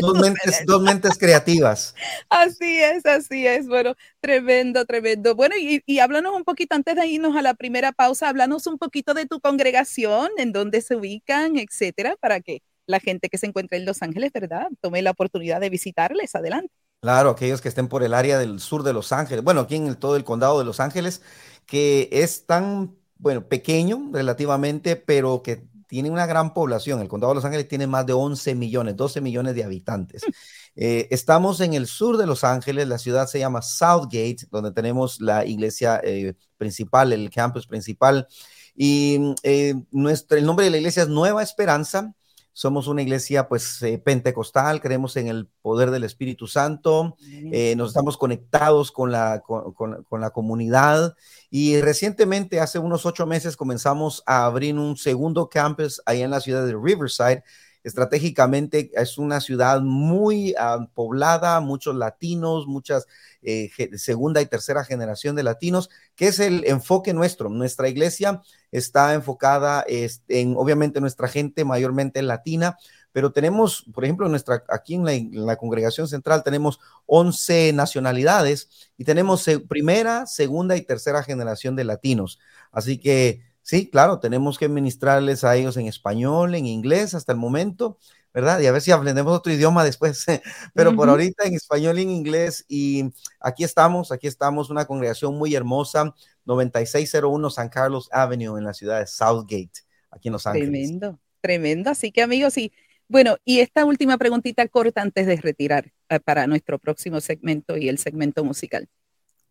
dos, 0.00 0.18
mentes, 0.20 0.62
dos, 0.66 0.82
mentes, 0.82 1.16
creativas. 1.16 1.94
Así 2.28 2.80
es, 2.82 3.06
así 3.06 3.46
es, 3.46 3.66
bueno, 3.68 3.94
tremendo, 4.20 4.84
tremendo. 4.84 5.34
Bueno, 5.36 5.54
y, 5.56 5.80
y 5.86 6.00
háblanos 6.00 6.34
un 6.34 6.44
poquito, 6.44 6.74
antes 6.74 6.96
de 6.96 7.06
irnos 7.06 7.36
a 7.36 7.42
la 7.42 7.54
primera 7.54 7.92
pausa, 7.92 8.28
háblanos 8.28 8.66
un 8.66 8.76
poquito 8.76 9.14
de 9.14 9.26
tu 9.26 9.40
congregación, 9.40 10.28
en 10.38 10.52
dónde 10.52 10.80
se 10.80 10.96
ubican, 10.96 11.56
etcétera, 11.56 12.16
para 12.20 12.40
que 12.40 12.62
la 12.86 13.00
gente 13.00 13.28
que 13.28 13.38
se 13.38 13.46
encuentra 13.46 13.78
en 13.78 13.86
Los 13.86 14.02
Ángeles, 14.02 14.32
¿verdad? 14.32 14.68
Tome 14.80 15.02
la 15.02 15.12
oportunidad 15.12 15.60
de 15.60 15.70
visitarles. 15.70 16.34
Adelante. 16.34 16.72
Claro, 17.00 17.30
aquellos 17.30 17.60
que 17.60 17.68
estén 17.68 17.88
por 17.88 18.02
el 18.02 18.14
área 18.14 18.38
del 18.38 18.60
sur 18.60 18.82
de 18.82 18.94
Los 18.94 19.12
Ángeles, 19.12 19.44
bueno, 19.44 19.60
aquí 19.60 19.76
en 19.76 19.94
todo 19.96 20.16
el 20.16 20.24
condado 20.24 20.58
de 20.58 20.64
Los 20.64 20.80
Ángeles, 20.80 21.20
que 21.66 22.08
es 22.10 22.46
tan, 22.46 22.96
bueno, 23.18 23.46
pequeño 23.46 24.08
relativamente, 24.12 24.96
pero 24.96 25.42
que 25.42 25.66
tiene 25.86 26.10
una 26.10 26.26
gran 26.26 26.54
población. 26.54 27.00
El 27.00 27.08
condado 27.08 27.32
de 27.32 27.36
Los 27.36 27.44
Ángeles 27.44 27.68
tiene 27.68 27.86
más 27.86 28.06
de 28.06 28.14
11 28.14 28.54
millones, 28.54 28.96
12 28.96 29.20
millones 29.20 29.54
de 29.54 29.64
habitantes. 29.64 30.22
Eh, 30.76 31.06
estamos 31.12 31.60
en 31.60 31.72
el 31.74 31.86
sur 31.86 32.16
de 32.16 32.26
Los 32.26 32.42
Ángeles, 32.42 32.88
la 32.88 32.98
ciudad 32.98 33.28
se 33.28 33.38
llama 33.38 33.62
Southgate, 33.62 34.38
donde 34.50 34.72
tenemos 34.72 35.20
la 35.20 35.46
iglesia 35.46 36.00
eh, 36.02 36.34
principal, 36.56 37.12
el 37.12 37.30
campus 37.30 37.68
principal. 37.68 38.26
Y 38.74 39.36
eh, 39.44 39.76
nuestro, 39.92 40.36
el 40.36 40.44
nombre 40.44 40.64
de 40.64 40.72
la 40.72 40.78
iglesia 40.78 41.04
es 41.04 41.08
Nueva 41.08 41.44
Esperanza 41.44 42.12
somos 42.54 42.86
una 42.86 43.02
iglesia 43.02 43.48
pues 43.48 43.82
eh, 43.82 43.98
pentecostal, 43.98 44.80
creemos 44.80 45.16
en 45.16 45.26
el 45.26 45.48
poder 45.60 45.90
del 45.90 46.04
Espíritu 46.04 46.46
Santo, 46.46 47.16
eh, 47.52 47.74
nos 47.76 47.88
estamos 47.88 48.16
conectados 48.16 48.92
con 48.92 49.10
la, 49.10 49.40
con, 49.40 50.20
la 50.20 50.30
comunidad 50.30 51.16
y 51.50 51.80
recientemente, 51.80 52.60
hace 52.60 52.78
unos 52.78 53.06
ocho 53.06 53.26
meses, 53.26 53.56
comenzamos 53.56 54.22
a 54.24 54.46
abrir 54.46 54.76
un 54.76 54.96
segundo 54.96 55.48
campus 55.48 56.00
ahí 56.06 56.22
en 56.22 56.30
la 56.30 56.40
ciudad 56.40 56.64
de 56.64 56.76
Riverside. 56.80 57.42
Estratégicamente 57.84 58.90
es 58.94 59.18
una 59.18 59.40
ciudad 59.40 59.82
muy 59.82 60.54
ah, 60.58 60.88
poblada, 60.94 61.60
muchos 61.60 61.94
latinos, 61.94 62.66
muchas 62.66 63.06
eh, 63.42 63.70
segunda 63.98 64.40
y 64.40 64.46
tercera 64.46 64.84
generación 64.84 65.36
de 65.36 65.42
latinos, 65.42 65.90
que 66.16 66.28
es 66.28 66.40
el 66.40 66.64
enfoque 66.66 67.12
nuestro. 67.12 67.50
Nuestra 67.50 67.88
iglesia 67.90 68.40
está 68.72 69.12
enfocada 69.12 69.84
en, 69.86 70.56
obviamente, 70.56 71.02
nuestra 71.02 71.28
gente 71.28 71.66
mayormente 71.66 72.22
latina, 72.22 72.78
pero 73.12 73.32
tenemos, 73.32 73.84
por 73.92 74.04
ejemplo, 74.04 74.28
nuestra, 74.30 74.64
aquí 74.70 74.94
en 74.94 75.46
la, 75.46 75.56
congregación 75.56 76.08
central 76.08 76.42
tenemos 76.42 76.80
11 77.04 77.74
nacionalidades 77.74 78.90
y 78.96 79.04
tenemos 79.04 79.44
primera, 79.68 80.26
segunda 80.26 80.74
y 80.76 80.80
tercera 80.80 81.22
generación 81.22 81.76
de 81.76 81.84
latinos. 81.84 82.40
Así 82.72 82.98
que 82.98 83.42
sí, 83.64 83.90
claro, 83.90 84.20
tenemos 84.20 84.58
que 84.58 84.68
ministrarles 84.68 85.42
a 85.42 85.56
ellos 85.56 85.76
en 85.76 85.86
español, 85.86 86.54
en 86.54 86.66
inglés 86.66 87.14
hasta 87.14 87.32
el 87.32 87.38
momento, 87.38 87.98
¿verdad? 88.32 88.60
Y 88.60 88.66
a 88.66 88.72
ver 88.72 88.82
si 88.82 88.92
aprendemos 88.92 89.36
otro 89.36 89.52
idioma 89.52 89.82
después, 89.82 90.24
pero 90.74 90.94
por 90.94 91.08
ahorita 91.08 91.44
en 91.46 91.54
español 91.54 91.98
y 91.98 92.02
en 92.02 92.10
inglés. 92.10 92.64
Y 92.68 93.04
aquí 93.40 93.64
estamos, 93.64 94.12
aquí 94.12 94.28
estamos, 94.28 94.70
una 94.70 94.84
congregación 94.84 95.36
muy 95.36 95.54
hermosa, 95.54 96.14
9601 96.44 97.50
San 97.50 97.68
Carlos 97.68 98.08
Avenue 98.12 98.58
en 98.58 98.64
la 98.64 98.74
ciudad 98.74 99.00
de 99.00 99.06
Southgate, 99.06 99.80
aquí 100.10 100.28
en 100.28 100.32
Los 100.32 100.46
Ángeles. 100.46 100.68
Tremendo, 100.68 101.18
tremendo. 101.40 101.90
Así 101.90 102.12
que 102.12 102.22
amigos, 102.22 102.56
y 102.58 102.72
bueno, 103.08 103.36
y 103.44 103.60
esta 103.60 103.84
última 103.84 104.18
preguntita 104.18 104.66
corta 104.68 105.02
antes 105.02 105.26
de 105.26 105.36
retirar 105.36 105.92
eh, 106.08 106.20
para 106.20 106.46
nuestro 106.46 106.78
próximo 106.78 107.20
segmento 107.20 107.76
y 107.76 107.88
el 107.88 107.98
segmento 107.98 108.44
musical. 108.44 108.88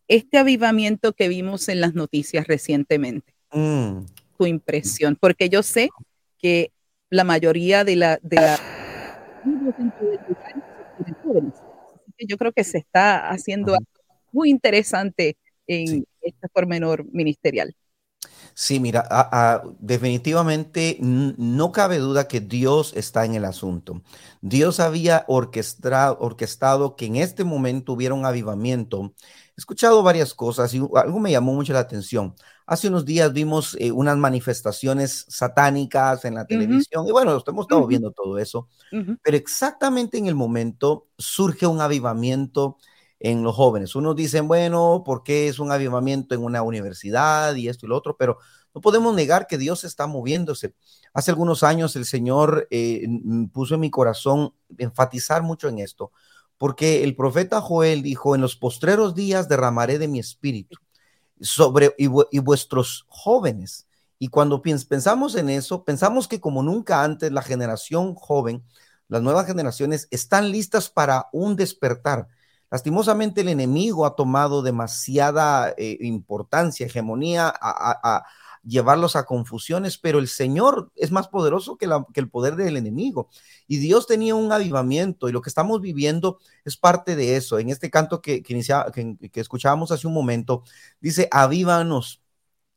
Este 0.07 0.37
avivamiento 0.37 1.13
que 1.13 1.29
vimos 1.29 1.69
en 1.69 1.79
las 1.79 1.93
noticias 1.93 2.47
recientemente, 2.47 3.32
mm. 3.53 4.05
tu 4.37 4.45
impresión, 4.45 5.17
porque 5.19 5.49
yo 5.49 5.63
sé 5.63 5.89
que 6.37 6.71
la 7.09 7.23
mayoría 7.23 7.83
de 7.83 7.95
la, 7.95 8.19
de 8.21 8.35
la 8.35 8.59
yo 12.27 12.37
creo 12.37 12.51
que 12.51 12.63
se 12.63 12.77
está 12.77 13.29
haciendo 13.29 13.73
algo 13.73 13.87
muy 14.31 14.49
interesante 14.49 15.37
en 15.67 16.05
este 16.21 16.49
pormenor 16.49 17.05
ministerial. 17.11 17.75
Sí, 18.55 18.79
mira, 18.79 19.63
definitivamente 19.79 20.97
no 20.99 21.71
cabe 21.71 21.97
duda 21.97 22.27
que 22.27 22.39
Dios 22.39 22.93
está 22.95 23.25
en 23.25 23.33
el 23.33 23.45
asunto. 23.45 24.03
Dios 24.41 24.79
había 24.79 25.25
orquestado, 25.27 26.17
orquestado 26.19 26.95
que 26.95 27.07
en 27.07 27.15
este 27.15 27.43
momento 27.43 27.93
hubiera 27.93 28.13
un 28.13 28.25
avivamiento. 28.25 29.13
He 29.21 29.57
escuchado 29.57 30.03
varias 30.03 30.33
cosas 30.35 30.73
y 30.73 30.77
algo 30.95 31.19
me 31.19 31.31
llamó 31.31 31.53
mucho 31.53 31.73
la 31.73 31.79
atención. 31.79 32.35
Hace 32.65 32.87
unos 32.87 33.03
días 33.03 33.33
vimos 33.33 33.75
eh, 33.79 33.91
unas 33.91 34.17
manifestaciones 34.17 35.25
satánicas 35.27 36.23
en 36.23 36.35
la 36.35 36.45
televisión 36.45 37.05
y 37.07 37.11
bueno, 37.11 37.31
hemos 37.45 37.65
estado 37.65 37.87
viendo 37.87 38.11
todo 38.11 38.37
eso, 38.37 38.69
pero 39.21 39.35
exactamente 39.35 40.17
en 40.17 40.27
el 40.27 40.35
momento 40.35 41.07
surge 41.17 41.67
un 41.67 41.81
avivamiento 41.81 42.77
en 43.19 43.43
los 43.43 43.55
jóvenes. 43.55 43.95
Unos 43.95 44.15
dicen, 44.15 44.47
bueno, 44.47 45.03
¿por 45.05 45.23
qué 45.23 45.47
es 45.47 45.59
un 45.59 45.71
avivamiento 45.71 46.35
en 46.35 46.43
una 46.43 46.61
universidad 46.61 47.55
y 47.55 47.67
esto 47.67 47.85
y 47.85 47.89
lo 47.89 47.97
otro? 47.97 48.15
Pero 48.17 48.37
no 48.73 48.81
podemos 48.81 49.13
negar 49.13 49.47
que 49.47 49.57
Dios 49.57 49.83
está 49.83 50.07
moviéndose. 50.07 50.73
Hace 51.13 51.31
algunos 51.31 51.63
años 51.63 51.95
el 51.95 52.05
Señor 52.05 52.67
eh, 52.71 53.05
puso 53.51 53.75
en 53.75 53.81
mi 53.81 53.91
corazón 53.91 54.53
enfatizar 54.77 55.43
mucho 55.43 55.67
en 55.67 55.79
esto, 55.79 56.11
porque 56.57 57.03
el 57.03 57.15
profeta 57.15 57.61
Joel 57.61 58.03
dijo, 58.03 58.35
en 58.35 58.41
los 58.41 58.55
postreros 58.55 59.15
días 59.15 59.49
derramaré 59.49 59.99
de 59.99 60.07
mi 60.07 60.19
espíritu 60.19 60.77
sobre 61.43 61.93
y, 61.97 62.07
vuestros 62.39 63.05
jóvenes. 63.07 63.85
Y 64.17 64.29
cuando 64.29 64.61
pensamos 64.61 65.35
en 65.35 65.49
eso, 65.49 65.83
pensamos 65.83 66.27
que 66.27 66.39
como 66.39 66.63
nunca 66.63 67.03
antes 67.03 67.31
la 67.31 67.41
generación 67.41 68.15
joven, 68.15 68.63
las 69.09 69.21
nuevas 69.21 69.45
generaciones 69.45 70.07
están 70.09 70.51
listas 70.51 70.89
para 70.89 71.27
un 71.33 71.55
despertar. 71.55 72.27
Lastimosamente 72.71 73.41
el 73.41 73.49
enemigo 73.49 74.05
ha 74.05 74.15
tomado 74.15 74.63
demasiada 74.63 75.73
eh, 75.77 75.97
importancia, 76.01 76.87
hegemonía 76.87 77.53
a, 77.61 78.25
llevarlos 78.63 79.15
a 79.15 79.25
confusiones, 79.25 79.97
pero 79.97 80.19
el 80.19 80.27
Señor 80.27 80.91
es 80.95 81.11
más 81.11 81.27
poderoso 81.27 81.77
que, 81.77 81.87
el 82.15 82.29
poder 82.29 82.55
del 82.55 82.77
enemigo. 82.77 83.29
Y 83.67 83.77
Dios 83.77 84.07
tenía 84.07 84.35
un 84.35 84.51
avivamiento 84.51 85.29
y 85.29 85.31
lo 85.31 85.41
que 85.41 85.49
estamos 85.49 85.81
viviendo 85.81 86.39
es 86.65 86.77
parte 86.77 87.15
de 87.15 87.35
eso. 87.35 87.59
En 87.59 87.69
este 87.69 87.89
canto 87.89 88.21
que, 88.21 88.41
que, 88.41 89.19
que, 89.31 89.39
escuchábamos 89.41 89.91
hace 89.91 90.07
un 90.07 90.13
momento, 90.13 90.63
dice, 91.01 91.27
avívanos, 91.31 92.21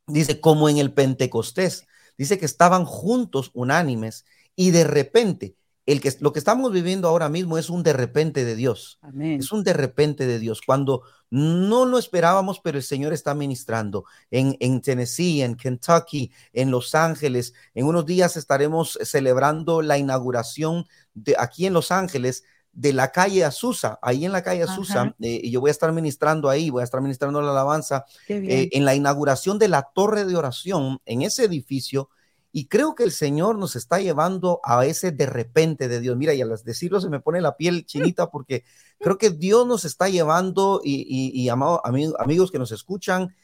dice, 0.07 0.39
como 0.41 0.69
en 0.69 0.77
el 0.77 0.93
Pentecostés, 0.93 1.87
dice 2.17 2.37
que 2.37 2.45
estaban 2.45 2.85
juntos 2.85 3.51
unánimes 3.53 4.25
y 4.55 4.71
de 4.71 4.83
repente 4.83 5.55
el 5.87 6.01
que, 6.01 6.13
lo 6.19 6.33
que 6.33 6.39
estamos 6.39 6.73
viviendo 6.73 7.07
ahora 7.07 7.29
mismo 7.29 7.57
es 7.57 7.69
un 7.69 7.81
de 7.81 7.93
repente 7.93 8.43
de 8.43 8.57
Dios. 8.57 8.99
Es 9.19 9.53
un 9.53 9.63
de 9.63 9.71
repente 9.71 10.27
de 10.27 10.37
Dios. 10.37 10.61
Cuando 10.61 11.03
no 11.29 11.85
lo 11.85 11.97
esperábamos, 11.97 12.59
pero 12.59 12.77
el 12.77 12.83
Señor 12.83 13.13
está 13.13 13.33
ministrando 13.33 14.03
en, 14.29 14.57
en 14.59 14.81
Tennessee, 14.81 15.41
en 15.41 15.55
Kentucky, 15.55 16.33
en 16.51 16.71
Los 16.71 16.93
Ángeles. 16.93 17.53
En 17.73 17.85
unos 17.85 18.05
días 18.05 18.35
estaremos 18.35 18.99
celebrando 19.01 19.81
la 19.81 19.97
inauguración 19.97 20.85
de 21.13 21.35
aquí 21.39 21.65
en 21.65 21.73
Los 21.73 21.89
Ángeles 21.91 22.43
de 22.73 22.91
la 22.91 23.11
calle 23.11 23.45
Azusa, 23.45 23.97
ahí 24.01 24.25
en 24.25 24.33
la 24.33 24.43
calle 24.43 24.63
Azusa, 24.63 25.15
eh, 25.19 25.41
y 25.41 25.49
yo 25.49 25.61
voy 25.61 25.69
a 25.69 25.71
estar 25.71 25.91
ministrando 25.93 26.47
ahí, 26.47 26.69
voy 26.69 26.81
a 26.81 26.83
estar 26.83 27.01
ministrando 27.01 27.41
la 27.41 27.49
alabanza 27.49 28.05
eh, 28.27 28.69
en 28.71 28.85
la 28.85 28.93
inauguración 28.93 29.57
de 29.57 29.67
la 29.67 29.89
torre 29.95 30.25
de 30.25 30.35
oración 30.35 30.99
en 31.05 31.23
ese 31.23 31.45
edificio 31.45 32.09
y 32.51 32.67
creo 32.67 32.95
que 32.95 33.03
el 33.03 33.11
Señor 33.11 33.57
nos 33.57 33.75
está 33.75 33.99
llevando 33.99 34.59
a 34.63 34.85
ese 34.85 35.11
de 35.11 35.25
repente 35.25 35.87
de 35.87 35.99
Dios. 35.99 36.17
Mira, 36.17 36.33
y 36.33 36.41
al 36.41 36.49
decirlo 36.63 37.01
se 37.01 37.09
me 37.09 37.19
pone 37.19 37.41
la 37.41 37.57
piel 37.57 37.85
chinita 37.85 38.29
porque 38.31 38.63
creo 38.99 39.17
que 39.17 39.29
Dios 39.29 39.67
nos 39.67 39.85
está 39.85 40.09
llevando 40.09 40.81
y, 40.83 41.05
y, 41.07 41.49
amigos 41.49 42.51
que 42.51 42.59
nos 42.59 42.71
escuchan, 42.71 43.35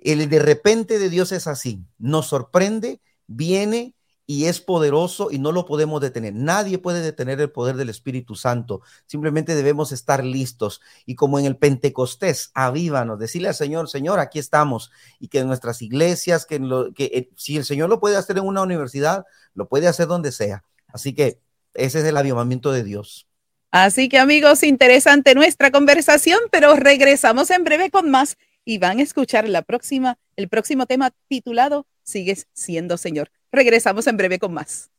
el 0.00 0.28
de 0.28 0.38
repente 0.38 0.98
de 0.98 1.10
Dios 1.10 1.32
es 1.32 1.46
así. 1.46 1.84
Nos 1.98 2.26
sorprende, 2.26 3.00
viene 3.26 3.94
y 4.30 4.44
es 4.44 4.60
poderoso 4.60 5.30
y 5.30 5.38
no 5.38 5.52
lo 5.52 5.64
podemos 5.64 6.02
detener. 6.02 6.34
Nadie 6.34 6.76
puede 6.76 7.00
detener 7.00 7.40
el 7.40 7.50
poder 7.50 7.76
del 7.76 7.88
Espíritu 7.88 8.34
Santo. 8.34 8.82
Simplemente 9.06 9.54
debemos 9.54 9.90
estar 9.90 10.22
listos. 10.22 10.82
Y 11.06 11.14
como 11.14 11.38
en 11.38 11.46
el 11.46 11.56
Pentecostés, 11.56 12.50
avívanos, 12.52 13.18
decirle 13.18 13.48
al 13.48 13.54
Señor, 13.54 13.88
Señor, 13.88 14.20
aquí 14.20 14.38
estamos. 14.38 14.90
Y 15.18 15.28
que 15.28 15.38
en 15.38 15.46
nuestras 15.46 15.80
iglesias, 15.80 16.44
que, 16.44 16.56
eh, 16.98 17.30
si 17.36 17.56
el 17.56 17.64
Señor 17.64 17.88
lo 17.88 18.00
puede 18.00 18.18
hacer 18.18 18.36
en 18.36 18.44
una 18.44 18.60
universidad, 18.60 19.24
lo 19.54 19.66
puede 19.66 19.88
hacer 19.88 20.08
donde 20.08 20.30
sea. 20.30 20.62
Así 20.88 21.14
que 21.14 21.40
ese 21.72 22.00
es 22.00 22.04
el 22.04 22.18
avivamiento 22.18 22.70
de 22.70 22.84
Dios. 22.84 23.26
Así 23.70 24.10
que 24.10 24.18
amigos, 24.18 24.62
interesante 24.62 25.34
nuestra 25.34 25.70
conversación, 25.70 26.38
pero 26.52 26.76
regresamos 26.76 27.50
en 27.50 27.64
breve 27.64 27.90
con 27.90 28.10
más 28.10 28.36
y 28.66 28.76
van 28.76 28.98
a 28.98 29.02
escuchar 29.02 29.48
la 29.48 29.62
próxima, 29.62 30.18
el 30.36 30.50
próximo 30.50 30.84
tema 30.84 31.12
titulado 31.28 31.86
Sigues 32.02 32.46
siendo 32.52 32.98
Señor. 32.98 33.30
Regresamos 33.52 34.06
en 34.06 34.16
breve 34.16 34.38
con 34.38 34.52
más. 34.52 34.90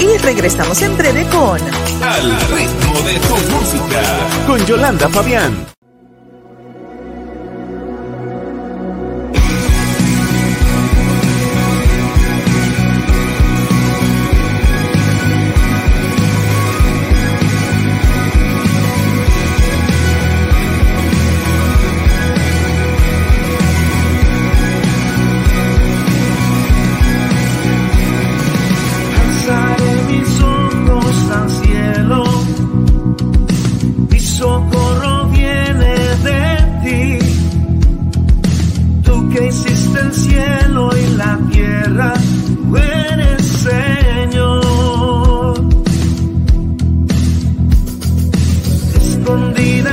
Y 0.00 0.18
regresamos 0.18 0.82
en 0.82 0.96
breve 0.96 1.24
con 1.30 1.60
Al 2.02 2.40
ritmo 2.50 3.00
de 3.06 3.20
tu 3.20 3.36
música 3.52 4.02
con 4.46 4.66
Yolanda 4.66 5.08
Fabián. 5.08 5.54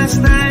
understand. 0.10 0.49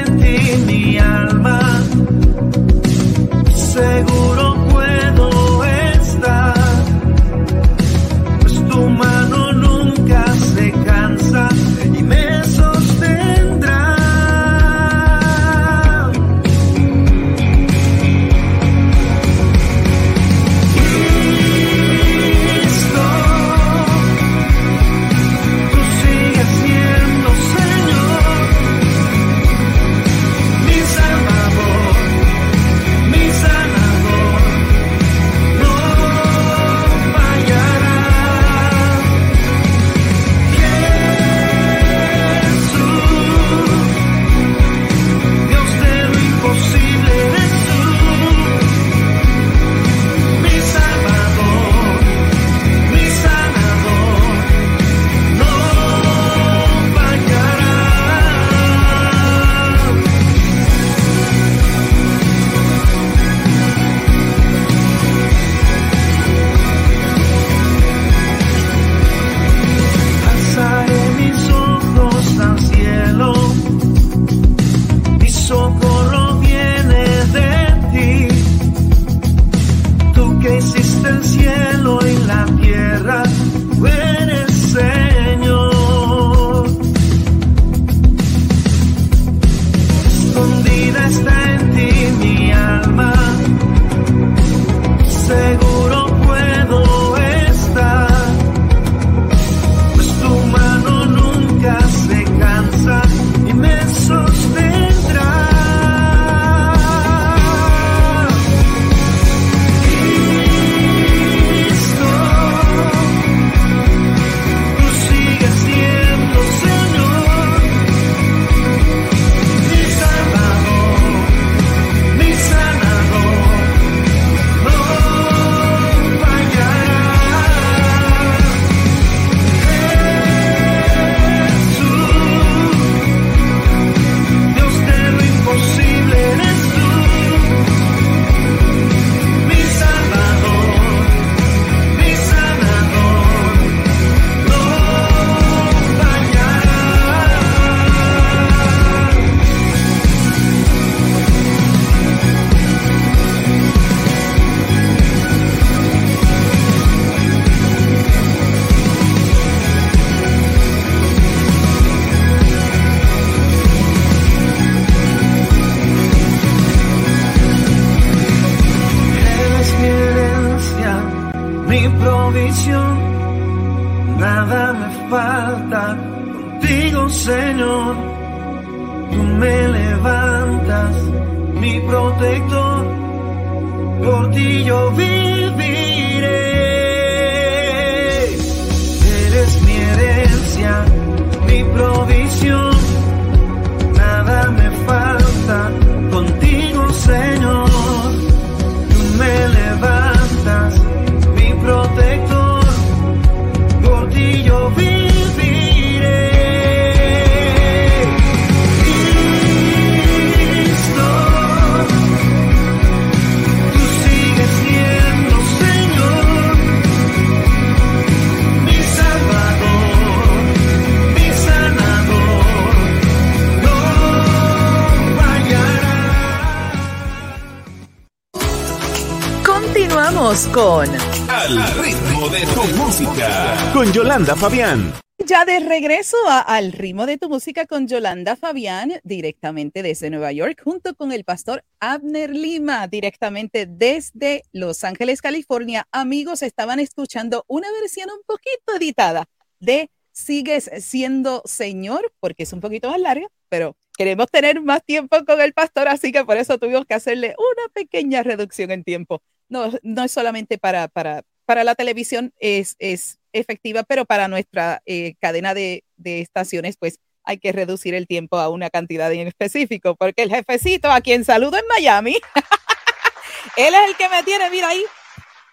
Con 230.52 230.88
Al 231.28 231.82
ritmo 231.82 232.28
de 232.28 232.40
tu 232.46 232.62
música. 232.76 233.70
Con 233.72 233.92
Yolanda 233.92 234.36
Fabián. 234.36 234.92
Ya 235.26 235.44
de 235.44 235.60
regreso 235.60 236.16
a 236.28 236.40
Al 236.40 236.72
ritmo 236.72 237.06
de 237.06 237.18
tu 237.18 237.28
música 237.28 237.66
con 237.66 237.88
Yolanda 237.88 238.36
Fabián, 238.36 239.00
directamente 239.02 239.82
desde 239.82 240.10
Nueva 240.10 240.32
York, 240.32 240.60
junto 240.62 240.94
con 240.94 241.12
el 241.12 241.24
pastor 241.24 241.64
Abner 241.80 242.30
Lima, 242.30 242.86
directamente 242.86 243.66
desde 243.66 244.42
Los 244.52 244.84
Ángeles, 244.84 245.20
California. 245.20 245.86
Amigos, 245.92 246.42
estaban 246.42 246.80
escuchando 246.80 247.44
una 247.48 247.68
versión 247.80 248.08
un 248.10 248.22
poquito 248.26 248.76
editada 248.76 249.26
de 249.60 249.90
Sigues 250.12 250.70
siendo 250.78 251.42
Señor, 251.44 252.12
porque 252.20 252.44
es 252.44 252.52
un 252.52 252.60
poquito 252.60 252.90
más 252.90 253.00
larga, 253.00 253.26
pero 253.48 253.76
queremos 253.96 254.28
tener 254.30 254.62
más 254.62 254.84
tiempo 254.84 255.24
con 255.26 255.40
el 255.40 255.52
pastor, 255.52 255.88
así 255.88 256.12
que 256.12 256.24
por 256.24 256.36
eso 256.36 256.58
tuvimos 256.58 256.86
que 256.86 256.94
hacerle 256.94 257.34
una 257.38 257.68
pequeña 257.72 258.22
reducción 258.22 258.70
en 258.70 258.84
tiempo. 258.84 259.22
No, 259.48 259.70
no 259.82 260.04
es 260.04 260.12
solamente 260.12 260.58
para, 260.58 260.88
para, 260.88 261.22
para 261.44 261.64
la 261.64 261.74
televisión, 261.74 262.32
es, 262.38 262.76
es 262.78 263.18
efectiva, 263.32 263.82
pero 263.82 264.04
para 264.04 264.28
nuestra 264.28 264.82
eh, 264.86 265.14
cadena 265.20 265.54
de, 265.54 265.84
de 265.96 266.20
estaciones, 266.20 266.76
pues 266.78 266.98
hay 267.24 267.38
que 267.38 267.52
reducir 267.52 267.94
el 267.94 268.06
tiempo 268.06 268.38
a 268.38 268.48
una 268.48 268.70
cantidad 268.70 269.12
en 269.12 269.26
específico, 269.26 269.96
porque 269.96 270.22
el 270.22 270.30
jefecito 270.30 270.90
a 270.90 271.00
quien 271.00 271.24
saludo 271.24 271.58
en 271.58 271.64
Miami, 271.68 272.16
él 273.56 273.74
es 273.74 273.90
el 273.90 273.96
que 273.96 274.08
me 274.08 274.22
tiene, 274.22 274.50
mira 274.50 274.68
ahí, 274.68 274.82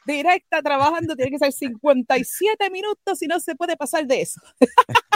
directa 0.05 0.61
trabajando, 0.61 1.15
tiene 1.15 1.31
que 1.31 1.39
ser 1.39 1.51
57 1.51 2.69
minutos 2.69 3.21
y 3.21 3.27
no 3.27 3.39
se 3.39 3.55
puede 3.55 3.75
pasar 3.75 4.05
de 4.05 4.21
eso. 4.21 4.41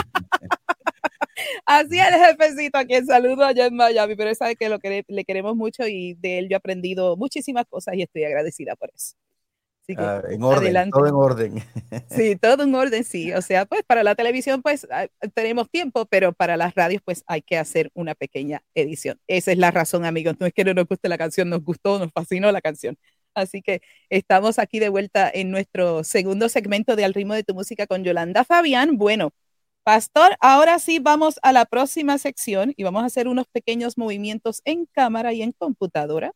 Así 1.66 1.98
es 1.98 2.06
el 2.08 2.14
jefecito 2.14 2.78
a 2.78 2.84
quien 2.84 3.06
saludo 3.06 3.44
allá 3.44 3.66
en 3.66 3.76
Miami, 3.76 4.16
pero 4.16 4.30
él 4.30 4.36
sabe 4.36 4.56
que 4.56 4.68
lo 4.68 4.78
que 4.78 5.04
le 5.08 5.24
queremos 5.24 5.56
mucho 5.56 5.86
y 5.86 6.14
de 6.14 6.38
él 6.38 6.48
yo 6.48 6.54
he 6.54 6.58
aprendido 6.58 7.16
muchísimas 7.16 7.66
cosas 7.66 7.94
y 7.96 8.02
estoy 8.02 8.24
agradecida 8.24 8.76
por 8.76 8.90
eso. 8.94 9.14
Así 9.84 9.96
que, 9.96 10.06
Ah, 10.06 10.22
en 10.30 10.42
orden, 10.42 10.78
adelante. 10.78 10.90
todo 10.90 11.06
en 11.08 11.14
orden. 11.14 11.64
Sí, 12.08 12.36
todo 12.40 12.64
en 12.64 12.74
orden, 12.74 13.04
sí. 13.04 13.32
O 13.34 13.42
sea, 13.42 13.66
pues 13.66 13.82
para 13.86 14.02
la 14.02 14.14
televisión 14.14 14.62
pues 14.62 14.86
ah, 14.90 15.06
tenemos 15.34 15.70
tiempo, 15.70 16.06
pero 16.06 16.32
para 16.32 16.56
las 16.56 16.74
radios 16.74 17.02
pues 17.04 17.22
hay 17.26 17.42
que 17.42 17.56
hacer 17.58 17.90
una 17.94 18.14
pequeña 18.14 18.62
edición. 18.74 19.20
Esa 19.28 19.52
es 19.52 19.58
la 19.58 19.70
razón, 19.70 20.04
amigos. 20.04 20.36
No 20.40 20.46
es 20.46 20.52
que 20.54 20.64
no 20.64 20.74
nos 20.74 20.86
guste 20.88 21.08
la 21.08 21.18
canción, 21.18 21.48
nos 21.50 21.62
gustó, 21.64 21.98
nos 21.98 22.12
fascinó 22.12 22.50
la 22.52 22.60
canción. 22.60 22.96
Así 23.34 23.62
que 23.62 23.80
estamos 24.10 24.58
aquí 24.58 24.80
de 24.80 24.88
vuelta 24.88 25.30
en 25.32 25.50
nuestro 25.52 26.02
segundo 26.04 26.48
segmento 26.48 26.96
de 26.96 27.04
Al 27.04 27.14
ritmo 27.14 27.34
de 27.34 27.44
tu 27.44 27.54
música 27.54 27.86
con 27.86 28.02
Yolanda 28.04 28.44
Fabián. 28.44 28.96
Bueno, 28.98 29.32
Pastor, 29.82 30.36
ahora 30.40 30.78
sí 30.78 30.98
vamos 30.98 31.38
a 31.42 31.52
la 31.52 31.64
próxima 31.64 32.18
sección 32.18 32.74
y 32.76 32.82
vamos 32.82 33.02
a 33.02 33.06
hacer 33.06 33.28
unos 33.28 33.46
pequeños 33.48 33.96
movimientos 33.96 34.60
en 34.64 34.86
cámara 34.86 35.32
y 35.32 35.42
en 35.42 35.52
computadora 35.52 36.32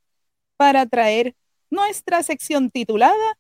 para 0.57 0.87
traer 0.87 1.35
nuestra 1.71 2.23
sección 2.23 2.71
titulada 2.71 3.39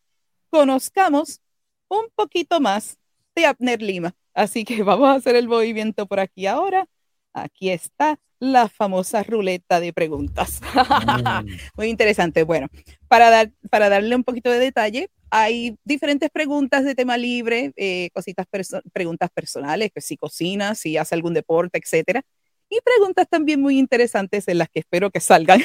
Conozcamos 0.54 1.40
un 1.88 2.06
poquito 2.14 2.60
más 2.60 2.96
de 3.34 3.44
Abner 3.44 3.82
Lima. 3.82 4.14
Así 4.34 4.64
que 4.64 4.82
vamos 4.84 5.08
a 5.08 5.14
hacer 5.14 5.34
el 5.34 5.48
movimiento 5.48 6.06
por 6.06 6.20
aquí 6.20 6.46
ahora. 6.46 6.86
Aquí 7.32 7.70
está 7.70 8.20
la 8.38 8.68
famosa 8.68 9.24
ruleta 9.24 9.80
de 9.80 9.92
preguntas. 9.92 10.60
Muy 11.76 11.88
interesante. 11.88 12.44
Bueno, 12.44 12.68
para, 13.08 13.30
dar, 13.30 13.50
para 13.68 13.88
darle 13.88 14.14
un 14.14 14.22
poquito 14.22 14.48
de 14.48 14.60
detalle, 14.60 15.10
hay 15.36 15.76
diferentes 15.82 16.30
preguntas 16.30 16.84
de 16.84 16.94
tema 16.94 17.16
libre, 17.16 17.72
eh, 17.74 18.08
cositas 18.14 18.46
perso 18.48 18.80
preguntas 18.92 19.30
personales, 19.34 19.90
que 19.92 20.00
si 20.00 20.16
cocina, 20.16 20.76
si 20.76 20.96
hace 20.96 21.16
algún 21.16 21.34
deporte, 21.34 21.80
etcétera. 21.82 22.22
Y 22.68 22.78
preguntas 22.84 23.26
también 23.28 23.60
muy 23.60 23.80
interesantes 23.80 24.46
en 24.46 24.58
las 24.58 24.68
que 24.68 24.78
espero 24.78 25.10
que 25.10 25.18
salgan. 25.18 25.60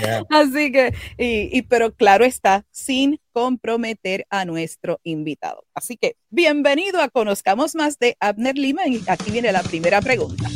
Yeah. 0.00 0.22
Así 0.30 0.70
que, 0.70 0.94
y, 1.18 1.58
y, 1.58 1.62
pero 1.62 1.92
claro 1.92 2.24
está, 2.24 2.64
sin 2.70 3.18
comprometer 3.32 4.26
a 4.30 4.44
nuestro 4.44 5.00
invitado. 5.02 5.64
Así 5.74 5.96
que, 5.96 6.14
bienvenido 6.30 7.02
a 7.02 7.08
Conozcamos 7.08 7.74
Más 7.74 7.98
de 7.98 8.16
Abner 8.20 8.56
Lima. 8.56 8.86
Y 8.86 9.02
aquí 9.08 9.32
viene 9.32 9.50
la 9.50 9.64
primera 9.64 10.00
pregunta. 10.00 10.48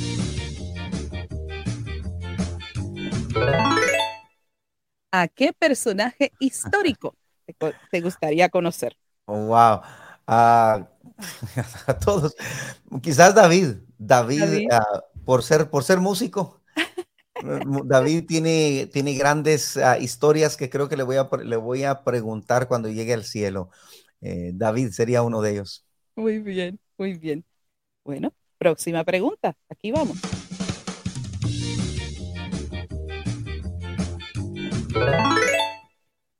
¿A 5.11 5.27
qué 5.27 5.53
personaje 5.53 6.31
histórico 6.39 7.17
te, 7.91 8.01
gustaría 8.01 8.49
conocer? 8.49 8.97
Oh, 9.27 9.47
wow. 9.47 9.81
Ah, 10.27 10.89
a 11.87 11.99
todos. 11.99 12.35
Quizás 13.03 13.35
David. 13.35 13.77
David, 13.99 14.41
David. 14.41 14.69
ah, 14.73 15.05
por, 15.25 15.43
ser, 15.43 15.71
por 15.71 15.85
ser 15.85 16.01
músico. 16.01 16.61
David 17.85 18.25
tiene, 18.27 18.89
tiene 18.93 19.15
grandes 19.15 19.77
uh, 19.77 20.01
historias 20.01 20.57
que 20.57 20.71
creo 20.71 20.89
que 20.89 20.97
le 20.97 21.03
voy, 21.03 21.17
a, 21.17 21.29
le 21.45 21.57
voy 21.57 21.85
a 21.85 22.03
preguntar 22.03 22.67
cuando 22.67 22.89
llegue 22.89 23.13
al 23.13 23.25
cielo. 23.25 23.71
Eh, 24.21 24.53
David 24.55 24.91
sería 24.91 25.23
uno 25.23 25.43
de 25.43 25.53
ellos. 25.53 25.85
Muy 26.15 26.39
bien, 26.39 26.79
muy 26.97 27.15
bien. 27.15 27.45
Bueno, 28.05 28.33
próxima 28.59 29.05
pregunta. 29.05 29.57
Aquí 29.69 29.93
vamos. 29.93 30.19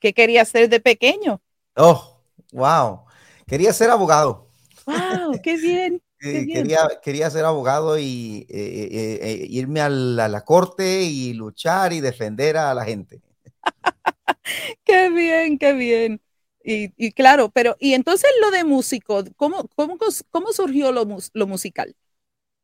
¿Qué 0.07 0.15
quería 0.15 0.45
ser 0.45 0.69
de 0.69 0.79
pequeño? 0.79 1.43
Oh, 1.75 2.21
wow. 2.53 3.07
Quería 3.45 3.73
ser 3.73 3.91
abogado. 3.91 4.47
Wow, 4.87 5.41
qué 5.43 5.57
bien. 5.57 6.01
Qué 6.21 6.43
bien. 6.43 6.63
Quería, 6.63 6.89
quería 7.03 7.29
ser 7.29 7.45
abogado 7.45 7.99
y 7.99 8.47
eh, 8.49 8.89
eh, 8.91 9.19
eh, 9.21 9.47
irme 9.51 9.81
a 9.81 9.89
la, 9.89 10.27
a 10.27 10.29
la, 10.29 10.45
corte 10.45 11.03
y 11.03 11.35
luchar 11.35 11.93
y 11.93 12.01
defender 12.01 12.57
a 12.57 12.73
la 12.73 12.85
gente. 12.85 13.21
qué 14.85 15.11
bien, 15.11 15.59
qué 15.59 15.73
bien. 15.73 16.21
Y, 16.63 16.93
y, 16.97 17.11
claro, 17.11 17.51
pero, 17.51 17.77
y 17.81 17.95
entonces 17.95 18.31
lo 18.41 18.53
de 18.53 18.63
músico, 18.63 19.25
¿cómo, 19.35 19.69
cómo, 19.75 19.99
cómo 20.31 20.53
surgió 20.53 20.93
lo, 20.93 21.05
lo 21.35 21.47
musical? 21.49 21.97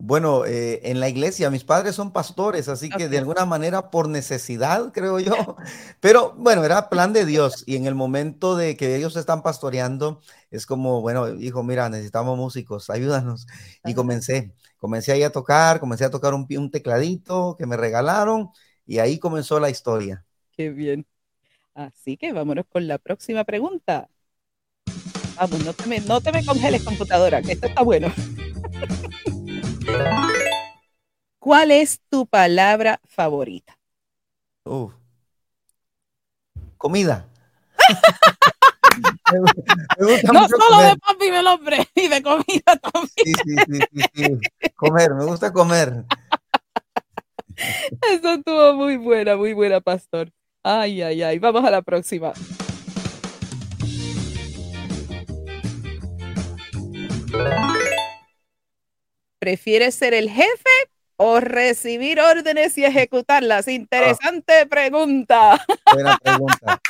Bueno, 0.05 0.45
eh, 0.45 0.81
en 0.83 0.99
la 0.99 1.09
iglesia, 1.09 1.49
mis 1.49 1.62
padres 1.62 1.95
son 1.95 2.12
pastores, 2.12 2.69
así 2.69 2.91
que 2.91 3.09
de 3.09 3.19
alguna 3.19 3.47
manera 3.47 3.88
por 3.88 4.09
necesidad, 4.09 4.91
creo 4.93 5.21
yo. 5.21 5.33
Pero 6.01 6.35
bueno, 6.37 6.65
era 6.65 6.88
plan 6.88 7.12
de 7.12 7.25
Dios. 7.25 7.62
Y 7.69 7.77
en 7.77 7.87
el 7.87 7.95
momento 7.95 8.57
de 8.57 8.77
que 8.77 8.97
ellos 8.97 9.15
están 9.15 9.45
pastoreando, 9.45 10.21
es 10.51 10.67
como, 10.67 11.03
bueno, 11.03 11.33
hijo, 11.35 11.62
mira, 11.62 11.88
necesitamos 11.88 12.37
músicos, 12.37 12.91
ayúdanos. 12.91 13.47
Y 13.85 13.95
comencé, 13.95 14.53
comencé 14.77 15.12
ahí 15.12 15.23
a 15.23 15.31
tocar, 15.31 15.79
comencé 15.79 16.05
a 16.05 16.11
tocar 16.11 16.35
un, 16.35 16.49
un 16.51 16.71
tecladito 16.73 17.55
que 17.57 17.67
me 17.67 17.77
regalaron 17.77 18.51
y 18.85 18.99
ahí 18.99 19.21
comenzó 19.21 19.61
la 19.61 19.71
historia. 19.71 20.25
Qué 20.51 20.71
bien. 20.71 21.07
Así 21.75 22.17
que 22.17 22.33
vámonos 22.33 22.67
con 22.69 22.88
la 22.88 22.99
próxima 22.99 23.45
pregunta. 23.45 24.09
Vamos, 25.37 25.65
no 25.65 25.73
te 25.73 25.87
me, 25.87 26.01
no 26.01 26.21
te 26.21 26.33
me 26.33 26.45
congeles, 26.45 26.83
computadora, 26.83 27.41
que 27.41 27.53
esto 27.53 27.69
está 27.69 27.83
bueno. 27.85 28.12
¿Cuál 31.39 31.71
es 31.71 32.01
tu 32.09 32.27
palabra 32.27 33.01
favorita? 33.05 33.77
Uh. 34.65 34.91
Comida. 36.77 37.27
me, 39.33 39.41
me 39.41 40.23
no 40.33 40.49
solo 40.49 40.65
comer. 40.71 40.91
de 40.91 40.97
papi 40.99 41.27
el 41.27 41.47
hombre, 41.47 41.89
y 41.95 42.09
de 42.09 42.23
comida 42.23 42.77
también. 42.81 43.11
Sí, 43.17 43.33
sí, 43.35 43.57
sí, 43.67 43.81
sí, 43.93 44.03
sí. 44.15 44.71
Comer, 44.77 45.15
me 45.15 45.25
gusta 45.25 45.53
comer. 45.53 46.05
Eso 47.57 48.35
estuvo 48.35 48.75
muy 48.75 48.97
buena, 48.97 49.37
muy 49.37 49.53
buena, 49.53 49.81
pastor. 49.81 50.33
Ay, 50.63 51.03
ay, 51.03 51.23
ay. 51.23 51.39
Vamos 51.39 51.65
a 51.65 51.71
la 51.71 51.83
próxima. 51.83 52.33
¿Prefieres 59.43 59.97
ser 59.97 60.15
el 60.15 60.31
jefe 60.31 60.71
o 61.17 61.41
recibir 61.41 62.21
órdenes 62.21 62.79
y 62.79 62.85
ejecutarlas? 62.85 63.67
Interesante 63.67 64.63
oh. 64.63 64.69
pregunta. 64.69 65.61
Buena 65.93 66.17
pregunta. 66.23 66.81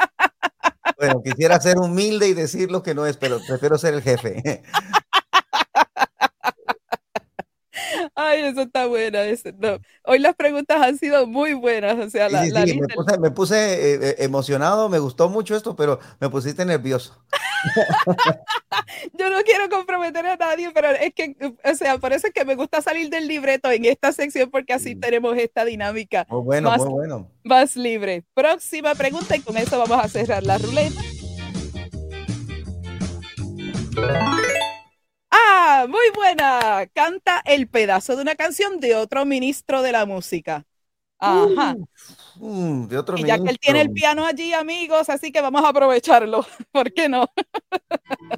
Bueno, 0.98 1.22
quisiera 1.22 1.58
ser 1.58 1.78
humilde 1.78 2.28
y 2.28 2.34
decir 2.34 2.70
lo 2.70 2.82
que 2.82 2.94
no 2.94 3.06
es, 3.06 3.16
pero 3.16 3.40
prefiero 3.48 3.78
ser 3.78 3.94
el 3.94 4.02
jefe. 4.02 4.62
Ay, 8.14 8.42
eso 8.42 8.60
está 8.60 8.84
buena. 8.84 9.22
Eso, 9.22 9.48
no. 9.58 9.78
Hoy 10.04 10.18
las 10.18 10.36
preguntas 10.36 10.82
han 10.82 10.98
sido 10.98 11.26
muy 11.26 11.54
buenas. 11.54 11.98
O 12.06 12.10
sea, 12.10 12.28
la, 12.28 12.42
sí, 12.42 12.48
sí, 12.48 12.52
la 12.52 12.66
sí, 12.66 12.78
me 12.78 12.88
puse, 12.88 13.18
me 13.18 13.30
puse 13.30 13.94
eh, 13.94 14.16
emocionado, 14.18 14.90
me 14.90 14.98
gustó 14.98 15.30
mucho 15.30 15.56
esto, 15.56 15.74
pero 15.74 16.00
me 16.20 16.28
pusiste 16.28 16.66
nervioso. 16.66 17.24
Yo 19.18 19.30
no 19.30 19.42
quiero 19.42 19.68
comprometer 19.68 20.26
a 20.26 20.36
nadie, 20.36 20.70
pero 20.72 20.90
es 20.90 21.14
que, 21.14 21.36
o 21.64 21.74
sea, 21.74 21.98
por 21.98 22.12
eso 22.12 22.26
es 22.26 22.32
que 22.32 22.44
me 22.44 22.54
gusta 22.54 22.82
salir 22.82 23.10
del 23.10 23.28
libreto 23.28 23.70
en 23.70 23.84
esta 23.84 24.12
sección 24.12 24.50
porque 24.50 24.72
así 24.72 24.94
tenemos 24.94 25.36
esta 25.36 25.64
dinámica 25.64 26.26
muy 26.28 26.42
bueno, 26.42 26.70
más, 26.70 26.78
muy 26.80 26.90
bueno. 26.90 27.30
más 27.44 27.76
libre. 27.76 28.24
Próxima 28.34 28.94
pregunta 28.94 29.36
y 29.36 29.40
con 29.40 29.56
eso 29.56 29.78
vamos 29.78 30.04
a 30.04 30.08
cerrar 30.08 30.42
la 30.42 30.58
ruleta. 30.58 31.00
Ah, 35.30 35.86
muy 35.88 36.10
buena. 36.14 36.86
Canta 36.94 37.42
el 37.44 37.68
pedazo 37.68 38.16
de 38.16 38.22
una 38.22 38.34
canción 38.34 38.80
de 38.80 38.94
otro 38.96 39.24
ministro 39.24 39.82
de 39.82 39.92
la 39.92 40.06
música. 40.06 40.64
Ajá. 41.22 41.76
Uh, 42.40 42.88
de 42.88 42.98
otro 42.98 43.16
y 43.16 43.24
ya 43.24 43.38
que 43.38 43.50
él 43.50 43.58
tiene 43.60 43.80
el 43.82 43.92
piano 43.92 44.26
allí, 44.26 44.52
amigos, 44.52 45.08
así 45.08 45.30
que 45.30 45.40
vamos 45.40 45.64
a 45.64 45.68
aprovecharlo. 45.68 46.44
¿Por 46.72 46.92
qué 46.92 47.08
no? 47.08 47.26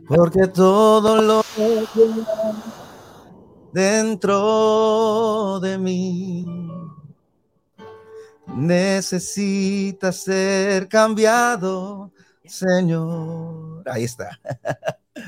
Porque 0.07 0.49
todo 0.49 1.23
lo 1.23 1.43
que 1.57 1.87
dentro 3.73 5.61
de 5.61 5.79
mí 5.79 6.45
necesita 8.49 10.13
ser 10.13 10.87
cambiado, 10.87 12.13
Señor. 12.45 13.83
Ahí 13.89 14.05
está. 14.05 14.39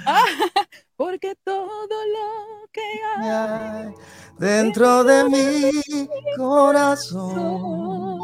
Ah, 0.04 0.24
porque 0.96 1.35
todo 1.44 1.76
lo 1.88 2.68
que 2.72 2.80
hay 3.16 3.92
dentro 4.38 5.04
de 5.04 5.24
mi 5.28 6.09
corazón 6.37 8.18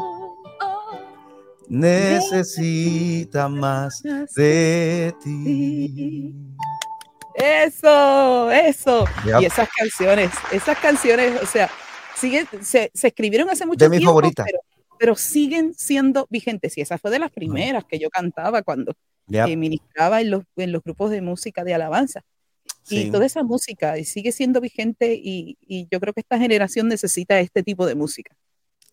necesita 1.69 3.47
más 3.47 4.03
de 4.35 5.13
ti. 5.23 6.35
Eso, 7.35 8.51
eso. 8.51 9.05
Yep. 9.25 9.41
Y 9.41 9.45
esas 9.45 9.69
canciones, 9.75 10.31
esas 10.51 10.77
canciones, 10.77 11.41
o 11.41 11.45
sea, 11.45 11.69
siguen, 12.15 12.47
se, 12.61 12.91
se 12.93 13.07
escribieron 13.07 13.49
hace 13.49 13.65
mucho 13.65 13.85
de 13.85 13.89
tiempo. 13.89 13.99
mi 13.99 14.05
favorita. 14.05 14.43
Pero, 14.43 14.59
pero, 14.99 15.15
siguen 15.15 15.73
siendo 15.73 16.27
vigentes. 16.29 16.77
Y 16.77 16.81
esa 16.81 16.97
fue 16.97 17.09
de 17.09 17.19
las 17.19 17.31
primeras 17.31 17.85
que 17.85 17.97
yo 17.97 18.09
cantaba 18.09 18.61
cuando 18.61 18.93
yep. 19.27 19.47
eh, 19.47 19.57
ministraba 19.57 20.21
en 20.21 20.29
los, 20.29 20.43
en 20.55 20.71
los 20.71 20.83
grupos 20.83 21.09
de 21.09 21.21
música 21.21 21.63
de 21.63 21.73
alabanza. 21.73 22.21
Sí. 22.83 23.03
Y 23.03 23.11
toda 23.11 23.25
esa 23.25 23.43
música 23.43 23.95
sigue 24.03 24.31
siendo 24.31 24.59
vigente 24.61 25.13
y, 25.15 25.57
y, 25.61 25.87
yo 25.89 25.99
creo 25.99 26.13
que 26.13 26.19
esta 26.19 26.37
generación 26.37 26.87
necesita 26.89 27.39
este 27.39 27.63
tipo 27.63 27.85
de 27.85 27.95
música. 27.95 28.35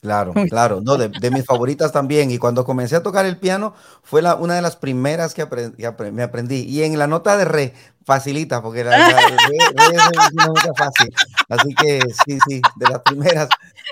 Claro, 0.00 0.33
claro, 0.48 0.81
no, 0.81 0.96
de, 0.96 1.09
de, 1.09 1.31
mis 1.31 1.44
favoritas 1.44 1.92
también. 1.92 2.31
Y 2.31 2.38
cuando 2.38 2.64
comencé 2.64 2.96
a 2.96 3.03
tocar 3.03 3.26
el 3.26 3.37
piano, 3.37 3.74
fue 4.03 4.22
la, 4.22 4.35
una 4.35 4.55
de 4.55 4.62
las 4.62 4.76
primeras 4.76 5.35
que, 5.35 5.42
aprend, 5.42 5.76
que 5.76 5.87
aprend, 5.87 6.16
me 6.16 6.22
aprendí. 6.22 6.62
Y 6.62 6.83
en 6.85 6.98
la 6.98 7.07
nota 7.07 7.37
de 7.37 7.44
re, 7.44 7.74
facilita, 8.11 8.61
porque 8.61 8.83
la, 8.83 8.99
la 8.99 9.09
es 9.09 10.33
una 10.33 10.75
fácil. 10.77 11.14
Así 11.49 11.75
que 11.75 12.01
sí, 12.25 12.38
sí, 12.49 12.61
de 12.77 12.88
las 12.88 13.01
primeras. 13.03 13.49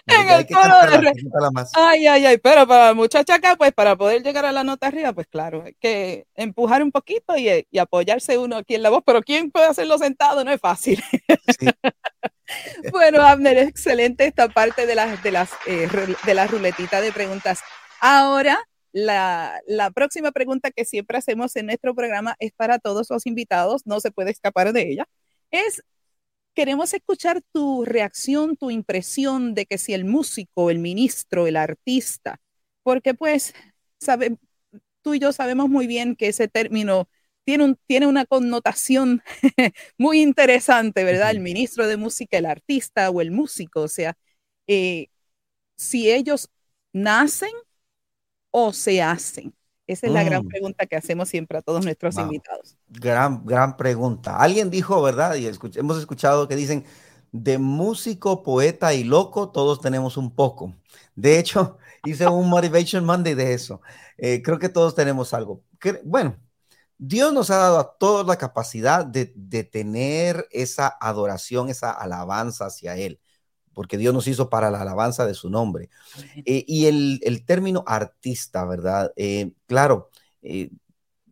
En 0.07 0.29
el 0.29 0.45
que 0.47 0.55
cantarla, 0.55 1.13
de. 1.13 1.51
Más. 1.53 1.71
Ay, 1.75 2.07
ay, 2.09 2.27
ay, 2.27 2.39
pero 2.39 2.67
para 2.67 2.87
la 2.87 2.95
muchacha 2.95 3.37
acá, 3.37 3.55
pues 3.57 3.73
para 3.73 3.95
poder 3.95 4.23
llegar 4.25 4.45
a 4.45 4.51
la 4.51 4.65
nota 4.65 4.89
arriba, 4.89 5.13
pues 5.13 5.29
claro, 5.29 5.63
hay 5.65 5.75
que 5.81 6.27
empujar 6.35 6.83
un 6.83 6.91
poquito 6.91 7.37
y, 7.37 7.67
y 7.71 7.79
apoyarse 7.79 8.39
uno 8.39 8.57
aquí 8.57 8.75
en 8.75 8.83
la 8.83 8.91
voz, 8.91 9.03
pero 9.07 9.23
¿quién 9.23 9.53
puede 9.53 9.67
hacerlo 9.67 9.99
sentado? 9.99 10.45
No 10.45 10.51
es 10.51 10.61
fácil. 10.61 11.03
Sí. 11.61 11.69
bueno, 12.91 13.23
Abner, 13.23 13.59
excelente 13.59 14.27
esta 14.27 14.49
parte 14.49 14.87
de 14.87 14.95
las, 14.97 15.23
de 15.23 15.31
las, 15.31 15.51
eh, 15.67 15.89
de 16.25 16.35
la 16.35 16.47
ruletita 16.47 17.01
de 17.01 17.13
preguntas. 17.13 17.61
Ahora, 18.01 18.59
la, 19.05 19.61
la, 19.67 19.91
próxima 19.91 20.33
pregunta 20.33 20.71
que 20.71 20.85
siempre 20.85 21.19
hacemos 21.19 21.55
en 21.57 21.67
nuestro 21.67 21.95
programa 21.95 22.37
es 22.41 22.53
para 22.53 22.79
todos 22.79 23.09
los 23.11 23.27
invitados, 23.27 23.87
no 23.87 24.01
se 24.01 24.11
puede 24.11 24.31
escapar 24.31 24.73
de 24.73 24.91
ella. 24.91 25.09
Es, 25.51 25.83
queremos 26.55 26.95
escuchar 26.95 27.43
tu 27.53 27.85
reacción, 27.85 28.57
tu 28.57 28.71
impresión 28.71 29.55
de 29.55 29.67
que 29.67 29.79
si 29.79 29.95
el 29.95 30.05
músico, 30.05 30.71
el 30.71 30.79
ministro, 30.81 31.47
el 31.47 31.57
artista, 31.57 32.41
porque 32.83 33.15
pues, 33.15 33.55
sabe, 34.01 34.39
tú 35.03 35.15
y 35.15 35.21
yo 35.21 35.33
sabemos 35.33 35.69
muy 35.69 35.87
bien 35.87 36.17
que 36.17 36.29
ese 36.29 36.49
término 36.49 37.09
tiene, 37.45 37.65
un, 37.65 37.79
tiene 37.87 38.07
una 38.07 38.27
connotación 38.27 39.23
muy 39.99 40.23
interesante, 40.23 41.05
¿verdad? 41.05 41.31
El 41.31 41.41
ministro 41.41 41.87
de 41.89 41.97
música, 41.97 42.39
el 42.39 42.47
artista 42.47 43.11
o 43.11 43.21
el 43.21 43.31
músico, 43.31 43.83
o 43.83 43.89
sea, 43.89 44.17
eh, 44.67 45.09
si 45.77 46.11
ellos 46.11 46.51
nacen 46.93 47.51
o 48.67 48.73
se 48.73 49.03
hacen. 49.03 49.55
Esa 49.87 50.07
es 50.07 50.13
la 50.13 50.23
mm. 50.23 50.27
gran 50.27 50.45
pregunta 50.47 50.87
que 50.87 50.97
hacemos 50.97 51.31
siempre 51.31 51.59
a 51.59 51.63
todos 51.63 51.83
nuestros 51.85 52.15
wow. 52.15 52.25
invitados. 52.25 52.77
Gran, 52.89 53.45
gran 53.47 53.77
pregunta. 53.77 54.37
Alguien 54.37 54.71
dijo, 54.71 55.01
¿verdad? 55.01 55.35
Y 55.37 55.47
escuch 55.47 55.77
hemos 55.79 55.99
escuchado 55.99 56.47
que 56.47 56.57
dicen, 56.57 56.85
de 57.33 57.59
músico, 57.59 58.43
poeta 58.43 58.93
y 58.93 59.05
loco, 59.05 59.51
todos 59.51 59.81
tenemos 59.81 60.17
un 60.17 60.35
poco. 60.35 60.75
De 61.15 61.39
hecho, 61.39 61.79
hice 62.05 62.27
un 62.29 62.49
Motivation 62.49 63.05
Monday 63.05 63.35
de 63.35 63.55
eso. 63.55 63.81
Eh, 64.19 64.43
creo 64.43 64.59
que 64.59 64.69
todos 64.69 64.95
tenemos 64.95 65.33
algo. 65.33 65.63
Que, 65.81 66.01
bueno, 66.05 66.37
Dios 66.99 67.33
nos 67.33 67.51
ha 67.51 67.57
dado 67.57 67.79
a 67.79 67.97
todos 67.97 68.27
la 68.27 68.37
capacidad 68.37 69.07
de, 69.07 69.33
de, 69.37 69.65
tener 69.65 70.47
esa 70.51 70.89
adoración, 71.01 71.71
esa 71.71 71.93
alabanza 71.93 72.67
hacia 72.67 72.97
Él. 72.97 73.21
Porque 73.79 73.97
Dios 73.97 74.13
nos 74.13 74.27
hizo 74.27 74.51
para 74.51 74.73
la 74.73 74.81
alabanza 74.83 75.25
de 75.25 75.35
su 75.35 75.51
nombre. 75.51 75.89
Eh, 76.45 76.65
y 76.67 76.87
el, 76.87 77.21
el, 77.23 77.45
término 77.45 77.85
artista, 77.87 78.65
¿verdad? 78.65 79.13
Eh, 79.15 79.53
claro, 79.69 80.11
eh, 80.43 80.71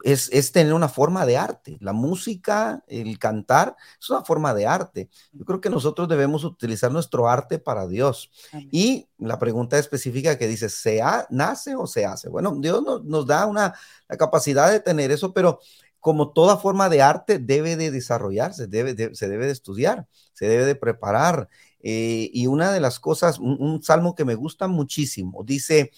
es, 0.05 0.31
es, 0.33 0.53
tener 0.53 0.73
una 0.73 0.89
forma 0.89 1.27
de 1.27 1.39
arte. 1.39 1.77
La 1.81 1.93
música, 1.93 2.85
el 2.87 3.19
cantar, 3.19 3.75
es 4.01 4.09
una 4.11 4.23
forma 4.23 4.55
de 4.55 4.65
arte. 4.65 5.09
Yo 5.33 5.45
creo 5.45 5.61
que 5.61 5.71
nosotros 5.71 6.09
debemos 6.09 6.45
utilizar 6.45 6.93
nuestro 6.93 7.29
arte 7.29 7.59
para 7.59 7.89
Dios. 7.89 8.31
Y 8.71 9.09
la 9.19 9.41
pregunta 9.41 9.77
específica 9.77 10.39
que 10.39 10.47
dice, 10.47 10.69
¿se 10.69 11.03
nace 11.31 11.75
o 11.75 11.89
se 11.89 12.07
hace? 12.07 12.29
Bueno, 12.29 12.55
Dios 12.61 12.81
nos, 12.81 13.03
nos 13.03 13.27
da 13.27 13.47
una, 13.47 13.75
la 14.09 14.17
capacidad 14.17 14.71
de 14.71 14.79
tener 14.79 15.11
eso, 15.11 15.35
pero 15.35 15.59
como 16.07 16.33
toda 16.33 16.57
forma 16.57 16.89
de 16.89 17.03
arte 17.03 17.41
debe 17.41 17.75
de 17.75 17.91
desarrollarse, 17.91 18.69
debe 18.69 19.13
se 19.17 19.29
debe 19.29 19.47
de 19.47 19.53
estudiar, 19.53 20.07
se 20.35 20.47
debe 20.47 20.65
de 20.65 20.77
preparar. 20.77 21.49
Eh, 21.81 22.31
y 22.33 22.47
una 22.47 22.73
de 22.73 22.81
las 22.81 23.01
cosas, 23.01 23.39
un, 23.39 23.83
salmo 23.83 24.15
que 24.15 24.25
me 24.25 24.35
gusta 24.35 24.69
muchísimo, 24.69 25.45
dice, 25.45 25.93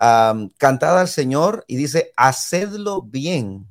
um, 0.00 0.48
cantad 0.58 0.98
al 0.98 1.08
Señor 1.08 1.64
y 1.66 1.76
dice, 1.76 2.12
hacedlo 2.16 3.02
bien, 3.02 3.66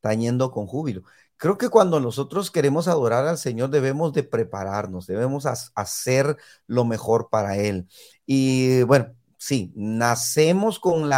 tañendo 0.00 0.50
con 0.50 0.66
júbilo. 0.66 1.02
Creo 1.38 1.56
que 1.56 1.68
cuando 1.68 2.00
nosotros 2.00 2.50
queremos 2.50 2.88
adorar 2.88 3.26
al 3.26 3.38
Señor 3.38 3.70
debemos 3.70 4.12
de 4.12 4.24
prepararnos, 4.24 5.06
debemos 5.06 5.46
hacer 5.46 6.36
lo 6.66 6.84
mejor 6.84 7.28
para 7.30 7.56
Él. 7.56 7.86
Y 8.26 8.82
bueno, 8.82 9.14
sí, 9.38 9.72
nacemos 9.76 10.80
con, 10.80 11.08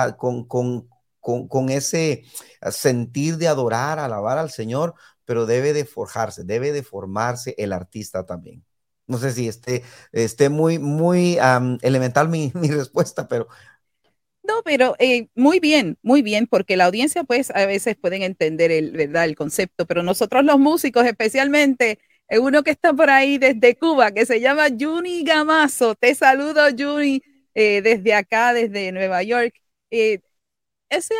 con, 1.21 1.71
ese 1.71 2.25
sentir 2.71 3.39
de 3.39 3.49
adorar, 3.49 3.99
alabar 3.99 4.37
al 4.39 4.51
Señor, 4.51 4.95
pero 5.25 5.47
debe 5.47 5.73
de 5.73 5.87
forjarse, 5.87 6.45
debe 6.45 6.73
de 6.73 6.83
formarse 6.83 7.55
el 7.59 7.73
artista 7.73 8.27
también. 8.27 8.63
No 9.11 9.19
sé 9.19 9.33
si 9.33 9.49
esté, 9.49 9.83
esté 10.13 10.49
muy, 10.49 10.79
muy 10.79 11.39
elemental 11.83 12.29
mi, 12.29 12.53
mi, 12.55 12.69
respuesta, 12.69 13.29
pero... 13.29 13.49
No, 14.43 14.63
pero 14.65 14.97
eh, 14.99 15.29
muy 15.35 15.61
bien, 15.61 15.99
muy 16.03 16.23
bien, 16.23 16.47
porque 16.47 16.77
la 16.77 16.87
audiencia 16.87 17.25
pues 17.25 17.51
a 17.55 17.67
veces 17.67 17.97
pueden 17.97 18.23
entender 18.23 18.71
el, 18.71 18.93
¿verdad? 18.93 19.25
el 19.27 19.37
concepto, 19.37 19.87
pero 19.87 20.03
nosotros 20.03 20.45
los 20.45 20.59
músicos, 20.59 21.05
especialmente 21.05 21.99
eh, 22.29 22.39
uno 22.39 22.63
que 22.63 22.71
está 22.71 22.93
por 22.93 23.11
ahí 23.11 23.39
desde 23.39 23.77
Cuba, 23.77 24.13
que 24.13 24.27
se 24.27 24.41
llama 24.41 24.69
Juni 24.79 25.23
Gamazo, 25.25 25.95
te 25.95 26.15
saludo 26.15 26.63
Juni 26.77 27.23
eh, 27.55 27.83
desde 27.83 28.15
acá, 28.15 28.55
desde 28.55 28.93
Nueva 28.93 29.23
York 29.23 29.55
ese, 30.91 31.15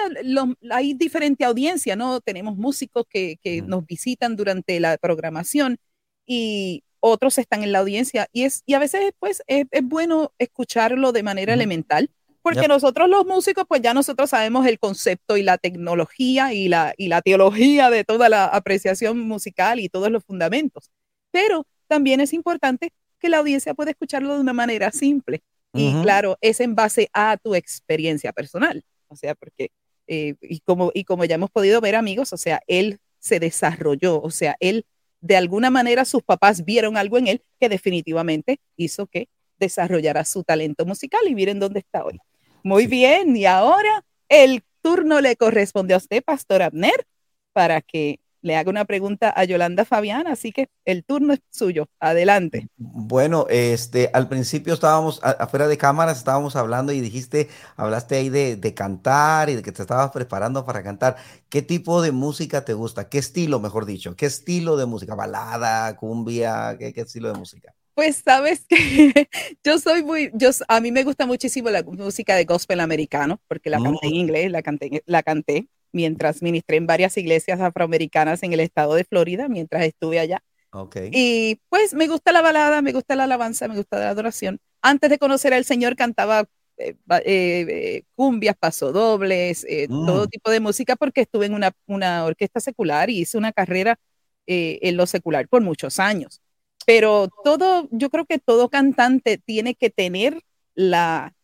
hay 0.71 0.95
diferente 0.95 1.45
audiencia, 1.45 1.97
¿no? 1.97 2.21
Tenemos 2.21 2.57
músicos 2.57 3.05
que, 3.09 3.37
que 3.43 3.63
nos 3.63 3.87
visitan 3.87 4.37
durante 4.37 4.81
la 4.81 4.99
programación 4.99 5.79
y 6.27 6.85
otros 7.01 7.39
están 7.39 7.63
en 7.63 7.73
la 7.73 7.81
audiencia 7.81 8.29
y, 8.33 8.45
es, 8.45 8.63
y 8.67 8.75
a 8.75 8.79
veces 8.79 9.13
pues 9.19 9.43
es, 9.47 9.67
es 9.71 9.83
bueno 9.83 10.33
escucharlo 10.39 11.13
de 11.13 11.23
manera 11.23 11.55
elemental 11.55 12.11
porque 12.43 12.69
nosotros 12.69 13.09
los 13.09 13.27
músicos 13.27 13.65
pues 13.69 13.83
ya 13.83 13.93
nosotros 13.93 14.31
sabemos 14.31 14.67
el 14.67 14.79
concepto 14.79 15.37
y 15.37 15.43
la 15.43 15.59
tecnología 15.59 16.53
y 16.53 16.69
la, 16.69 16.95
y 16.97 17.09
la 17.09 17.21
teología 17.21 17.91
de 17.91 18.05
toda 18.05 18.29
la 18.29 18.47
apreciación 18.47 19.21
musical 19.21 19.79
y 19.79 19.89
todos 19.89 20.11
los 20.11 20.25
fundamentos. 20.25 20.91
Pero 21.31 21.67
también 21.87 22.21
es 22.21 22.33
importante 22.33 22.93
que 23.19 23.29
la 23.29 23.39
audiencia 23.39 23.75
pueda 23.75 23.91
escucharlo 23.91 24.35
de 24.35 24.41
una 24.41 24.53
manera 24.53 24.91
simple. 24.91 25.43
Y 25.73 25.93
claro, 26.03 26.37
es 26.41 26.59
en 26.59 26.75
base 26.75 27.09
a 27.13 27.37
tu 27.37 27.55
experiencia 27.55 28.33
personal. 28.33 28.83
O 29.07 29.15
sea, 29.15 29.37
porque, 29.37 29.71
eh, 30.09 30.35
y, 30.41 30.59
como, 30.61 30.91
y 30.93 31.05
como 31.05 31.25
ya 31.25 31.37
hemos 31.37 31.51
podido 31.51 31.81
ver, 31.81 31.95
amigos, 31.95 32.33
o 32.33 32.37
sea, 32.37 32.61
él 32.67 32.99
se 33.21 33.39
desarrolló, 33.39 34.21
o 34.21 34.31
sea, 34.31 34.57
él, 34.59 34.85
de 35.21 35.37
alguna 35.37 35.71
manera, 35.71 36.05
sus 36.05 36.23
papás 36.23 36.65
vieron 36.65 36.97
algo 36.97 37.19
en 37.19 37.27
él 37.27 37.43
que 37.59 37.69
definitivamente 37.69 38.61
hizo 38.77 39.07
que 39.07 39.29
desarrollara 39.59 40.25
su 40.25 40.43
talento 40.43 40.87
musical 40.87 41.21
y 41.29 41.35
miren 41.35 41.61
dónde 41.61 41.81
está 41.81 42.05
hoy. 42.05 42.19
Muy 42.63 42.87
bien, 42.87 43.37
y 43.37 43.45
ahora 43.47 44.05
el 44.29 44.63
turno 44.83 45.21
le 45.21 45.37
corresponde 45.37 45.95
a 45.95 45.99
usted, 45.99 46.23
Pastor 46.23 46.63
Abner, 46.63 47.07
para 47.53 47.81
que 47.81 48.21
le 48.43 48.57
haga 48.57 48.71
una 48.71 48.85
pregunta 48.85 49.33
a 49.35 49.45
Yolanda 49.45 49.85
Fabián, 49.85 50.27
así 50.27 50.53
que 50.53 50.69
el 50.85 51.05
turno 51.05 51.33
es 51.33 51.41
suyo. 51.51 51.89
Adelante. 51.99 52.69
Bueno, 52.77 53.47
este, 53.49 54.11
al 54.13 54.29
principio 54.29 54.75
estábamos 54.75 55.21
afuera 55.23 55.69
de 55.69 55.77
cámaras, 55.77 56.19
estábamos 56.19 56.57
hablando 56.57 56.93
y 56.93 57.01
dijiste, 57.01 57.49
hablaste 57.77 58.17
ahí 58.17 58.29
de, 58.29 58.75
cantar 58.75 59.51
y 59.51 59.57
de 59.57 59.63
que 59.63 59.73
te 59.73 59.83
estabas 59.83 60.11
preparando 60.11 60.65
para 60.65 60.83
cantar. 60.83 61.17
¿Qué 61.49 61.63
tipo 61.63 62.03
de 62.03 62.13
música 62.13 62.65
te 62.65 62.73
gusta? 62.73 63.09
¿Qué 63.09 63.19
estilo, 63.19 63.61
mejor 63.61 63.85
dicho? 63.85 64.17
¿Qué 64.17 64.27
estilo 64.27 64.77
de 64.77 64.87
música? 64.87 65.15
¿Balada, 65.15 65.97
cumbia? 65.97 66.77
¿Qué, 66.79 66.93
estilo 66.97 67.33
de 67.33 67.39
música? 67.39 67.75
Pues 67.95 68.23
sabes 68.25 68.65
que 68.67 69.29
yo 69.65 69.79
soy 69.79 70.03
muy, 70.03 70.31
yo, 70.35 70.51
a 70.69 70.81
mí 70.81 70.93
me 70.93 71.05
gusta 71.05 71.27
muchísimo 71.27 71.69
la 71.69 71.83
música 71.83 72.37
de 72.37 72.45
gospel 72.45 72.81
americano, 72.81 73.41
porque 73.49 73.69
la 73.69 73.83
canté 73.83 74.07
en 74.07 74.13
mm. 74.13 74.15
inglés, 74.15 74.51
la 74.51 74.63
canté, 74.63 75.03
la 75.07 75.23
canté 75.23 75.69
mientras 75.93 76.43
ministré 76.43 76.77
en 76.77 76.87
varias 76.87 77.17
iglesias 77.17 77.61
afroamericanas 77.61 78.43
en 78.43 78.53
el 78.53 78.61
estado 78.61 78.95
de 78.95 79.05
Florida, 79.05 79.49
mientras 79.49 79.85
estuve 79.85 80.21
allá. 80.21 80.43
Okay. 80.73 81.11
Y 81.13 81.61
pues 81.69 81.95
me 81.95 82.07
gusta 82.07 82.33
la 82.33 82.43
balada, 82.43 82.81
me 82.81 82.93
gusta 82.93 83.17
la 83.17 83.25
alabanza, 83.25 83.67
me 83.67 83.77
gusta 83.77 83.99
la 83.99 84.11
adoración. 84.11 84.61
Antes 84.83 85.11
de 85.11 85.19
conocer 85.19 85.53
al 85.53 85.65
Señor 85.65 85.97
cantaba 85.97 86.47
eh, 86.81 86.95
eh, 87.09 87.67
eh, 87.69 88.03
cumbias, 88.15 88.57
pasodobles, 88.57 89.67
mm. 89.89 90.07
todo 90.07 90.27
tipo 90.29 90.51
de 90.51 90.61
música 90.61 90.97
porque 90.97 91.23
estuve 91.23 91.47
en 91.47 91.55
una, 91.55 91.73
una 91.87 92.25
orquesta 92.25 92.59
secular 92.61 93.11
y 93.11 93.21
hice 93.21 93.37
una 93.37 93.53
carrera 93.53 93.99
en 94.47 94.97
lo 94.97 95.07
secular 95.07 95.47
por 95.47 95.63
muchos 95.63 96.01
años. 96.01 96.41
Pero 96.85 97.29
todo, 97.45 97.87
yo 97.93 98.11
creo 98.11 98.25
que 98.25 98.39
todo 98.39 98.69
cantante 98.69 99.39
tiene 99.39 99.77
que 99.77 99.91
tener 99.91 100.43
la, 100.75 101.35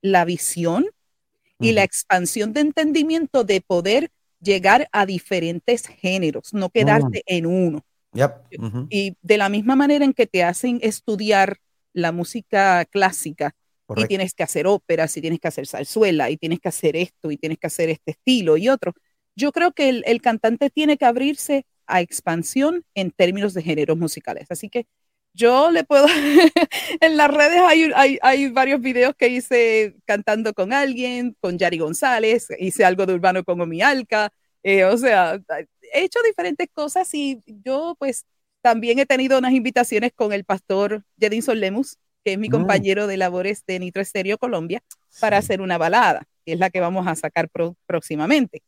la 0.00 0.24
visión 0.24 0.86
y 1.62 1.72
la 1.72 1.84
expansión 1.84 2.52
de 2.52 2.60
entendimiento 2.60 3.44
de 3.44 3.60
poder 3.60 4.10
llegar 4.40 4.88
a 4.92 5.06
diferentes 5.06 5.86
géneros, 5.86 6.52
no 6.52 6.70
quedarte 6.70 7.22
en 7.26 7.46
uno. 7.46 7.84
Y 8.90 9.16
de 9.22 9.38
la 9.38 9.48
misma 9.48 9.76
manera 9.76 10.04
en 10.04 10.12
que 10.12 10.26
te 10.26 10.42
hacen 10.42 10.78
estudiar 10.82 11.58
la 11.92 12.12
música 12.12 12.84
clásica 12.86 13.54
y 13.96 14.04
tienes 14.06 14.34
que 14.34 14.42
hacer 14.42 14.66
óperas 14.66 15.16
y 15.16 15.20
tienes 15.20 15.38
que 15.38 15.48
hacer 15.48 15.66
salzuela 15.66 16.30
y 16.30 16.36
tienes 16.36 16.60
que 16.60 16.68
hacer 16.68 16.96
esto 16.96 17.30
y 17.30 17.36
tienes 17.36 17.58
que 17.58 17.66
hacer 17.66 17.90
este 17.90 18.12
estilo 18.12 18.56
y 18.56 18.68
otro, 18.68 18.94
yo 19.36 19.52
creo 19.52 19.72
que 19.72 19.88
el, 19.88 20.02
el 20.06 20.20
cantante 20.20 20.70
tiene 20.70 20.96
que 20.96 21.04
abrirse 21.04 21.66
a 21.86 22.00
expansión 22.00 22.84
en 22.94 23.10
términos 23.10 23.54
de 23.54 23.62
géneros 23.62 23.98
musicales. 23.98 24.46
Así 24.50 24.68
que 24.68 24.86
yo 25.34 25.70
le 25.70 25.84
puedo, 25.84 26.06
en 27.00 27.16
las 27.16 27.30
redes 27.30 27.60
hay, 27.60 28.18
hay, 28.22 28.48
varios 28.50 28.80
videos 28.80 29.14
que 29.16 29.28
hice 29.28 29.96
cantando 30.04 30.52
con 30.52 30.72
alguien, 30.72 31.36
con 31.40 31.58
Yari 31.58 31.78
González, 31.78 32.48
hice 32.58 32.84
algo 32.84 33.06
de 33.06 33.14
urbano 33.14 33.44
con 33.44 33.60
Omi 33.60 33.82
Alca, 33.82 34.30
eh, 34.62 34.84
o 34.84 34.96
sea, 34.96 35.40
he 35.92 36.04
hecho 36.04 36.20
diferentes 36.22 36.68
cosas 36.72 37.12
y 37.14 37.40
yo 37.46 37.96
pues 37.98 38.26
también 38.62 38.98
he 38.98 39.06
tenido 39.06 39.38
unas 39.38 39.52
invitaciones 39.52 40.12
con 40.14 40.32
el 40.32 40.44
pastor 40.44 41.04
Jedinson 41.18 41.60
Lemus, 41.60 41.98
que 42.24 42.34
es 42.34 42.38
mi 42.38 42.48
mm. 42.48 42.52
compañero 42.52 43.06
de 43.06 43.16
labores 43.16 43.64
de 43.66 43.78
Nitro 43.80 44.02
Estéreo 44.02 44.38
Colombia, 44.38 44.82
para 45.20 45.38
hacer 45.38 45.60
una 45.60 45.78
balada, 45.78 46.26
que 46.46 46.52
es 46.52 46.58
la 46.58 46.70
que 46.70 46.80
vamos 46.80 47.06
a 47.06 47.16
sacar 47.16 47.48
próximamente. 47.86 48.62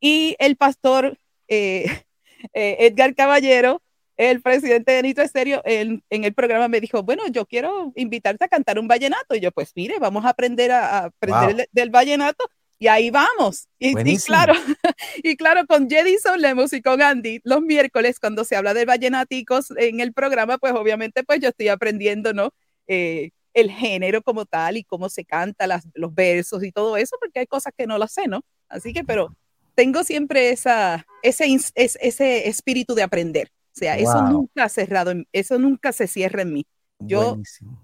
Y 0.00 0.36
el 0.38 0.56
pastor 0.56 1.18
eh, 1.48 1.86
eh, 2.54 2.76
Edgar 2.80 3.14
Caballero 3.14 3.82
el 4.16 4.40
presidente 4.40 4.92
de 4.92 5.02
Nitro 5.02 5.24
Estéreo 5.24 5.62
en, 5.64 6.02
en, 6.10 6.24
el 6.24 6.32
programa 6.34 6.68
me 6.68 6.80
dijo, 6.80 7.02
bueno, 7.02 7.24
yo 7.28 7.46
quiero 7.46 7.92
invitarte 7.96 8.44
a 8.44 8.48
cantar 8.48 8.78
un 8.78 8.88
vallenato. 8.88 9.34
Y 9.34 9.40
yo, 9.40 9.52
pues 9.52 9.72
mire, 9.74 9.98
vamos 9.98 10.24
a 10.24 10.30
aprender 10.30 10.72
a, 10.72 11.04
aprender 11.04 11.68
del 11.72 11.90
vallenato 11.90 12.48
y 12.78 12.88
ahí 12.88 13.10
vamos. 13.10 13.68
Y, 13.78 13.94
claro, 14.18 14.54
y 15.22 15.36
claro, 15.36 15.66
con 15.66 15.88
Jedison 15.88 16.40
Lemos 16.40 16.72
y 16.72 16.82
con 16.82 17.02
Andy, 17.02 17.40
los 17.44 17.62
miércoles 17.62 18.18
cuando 18.20 18.44
se 18.44 18.56
habla 18.56 18.74
de 18.74 18.84
vallenáticos 18.84 19.70
en 19.76 20.00
el 20.00 20.12
programa, 20.12 20.58
pues 20.58 20.72
obviamente 20.74 21.22
pues 21.24 21.40
yo 21.40 21.48
estoy 21.48 21.68
aprendiendo, 21.68 22.32
¿no? 22.32 22.50
Eh, 22.86 23.30
el 23.54 23.70
género 23.70 24.22
como 24.22 24.44
tal 24.44 24.76
y 24.76 24.84
cómo 24.84 25.08
se 25.08 25.24
canta 25.24 25.66
las, 25.66 25.88
los 25.94 26.14
versos 26.14 26.62
y 26.62 26.72
todo 26.72 26.98
eso, 26.98 27.16
porque 27.18 27.40
hay 27.40 27.46
cosas 27.46 27.72
que 27.76 27.86
no 27.86 27.96
lo 27.96 28.06
sé, 28.06 28.28
¿no? 28.28 28.42
Así 28.68 28.92
que, 28.92 29.02
pero 29.02 29.34
tengo 29.74 30.04
siempre 30.04 30.50
esa, 30.50 31.06
ese, 31.22 31.46
ese 31.74 32.48
espíritu 32.48 32.94
de 32.94 33.02
aprender. 33.02 33.50
O 33.76 33.78
sea, 33.78 33.98
eso 33.98 34.22
nunca 34.22 34.64
ha 34.64 34.68
cerrado, 34.70 35.12
eso 35.32 35.58
nunca 35.58 35.92
se 35.92 36.06
cierra 36.06 36.40
en 36.40 36.52
mí. 36.54 36.66
Yo, 36.98 37.36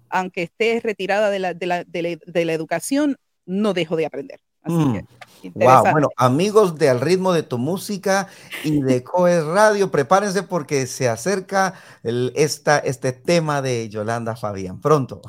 aunque 0.09 0.41
esté 0.41 0.79
retirada 0.83 1.29
de 1.29 1.37
la, 1.37 1.53
de, 1.53 1.67
la, 1.67 1.83
de, 1.85 2.45
la, 2.45 2.53
educación, 2.53 3.17
no 3.45 3.75
dejo 3.75 3.95
de 3.95 4.07
aprender. 4.07 4.39
Así 4.63 4.75
mm. 4.75 4.93
que, 4.93 5.49
wow, 5.53 5.83
bueno, 5.91 6.09
amigos 6.17 6.79
de 6.79 6.89
Al 6.89 6.99
ritmo 6.99 7.31
de 7.31 7.43
tu 7.43 7.59
música 7.59 8.27
y 8.63 8.81
de 8.81 9.03
Coes 9.03 9.45
Radio, 9.45 9.91
prepárense 9.91 10.41
porque 10.41 10.87
se 10.87 11.07
acerca 11.09 11.75
el, 12.01 12.33
esta, 12.35 12.79
este 12.79 13.11
tema 13.11 13.61
de 13.61 13.87
Yolanda 13.87 14.35
Fabián 14.35 14.81
pronto. 14.81 15.21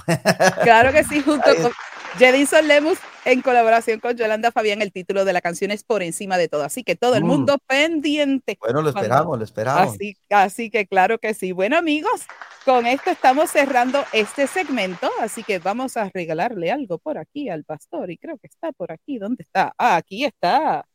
Claro 0.63 0.93
que 0.93 1.05
sí, 1.05 1.21
junto 1.27 1.45
con 1.61 1.73
Jedinson 2.19 2.69
Lemus 2.69 2.99
en 3.25 3.43
colaboración 3.43 3.99
con 3.99 4.17
Yolanda 4.17 4.53
Fabián. 4.53 4.83
El 4.83 4.93
título 4.93 5.25
de 5.25 5.33
la 5.33 5.41
canción 5.41 5.71
es 5.71 5.83
Por 5.83 6.03
encima 6.03 6.39
de 6.39 6.49
todo. 6.49 6.63
Así 6.63 6.85
que 6.85 6.95
todo 6.95 7.17
el 7.17 7.25
mm. 7.25 7.27
mundo 7.27 7.59
pendiente. 7.67 8.57
Bueno, 8.61 8.83
lo 8.83 8.91
esperamos, 8.91 9.37
lo 9.37 9.45
esperamos. 9.45 9.95
Así, 9.95 10.17
así 10.31 10.71
que 10.71 10.87
claro 10.87 11.19
que 11.19 11.35
sí. 11.35 11.53
Bueno, 11.53 11.77
amigos, 11.77 12.23
con 12.65 12.87
esto 12.87 13.11
estamos 13.11 13.51
cerrando 13.51 14.05
este 14.13 14.47
segmento. 14.47 15.11
Así 15.21 15.43
que 15.43 15.59
vamos 15.59 15.97
a 15.97 16.09
regalarle 16.13 16.71
algo 16.71 16.99
por 16.99 17.19
aquí 17.19 17.49
al 17.49 17.65
pastor. 17.65 18.11
Y 18.11 18.17
creo 18.17 18.39
que 18.39 18.47
está 18.47 18.71
por 18.73 18.93
aquí. 18.93 19.19
¿Dónde 19.19 19.43
está? 19.43 19.75
Ah, 19.77 19.97
aquí 19.97 20.25
está. 20.25 20.87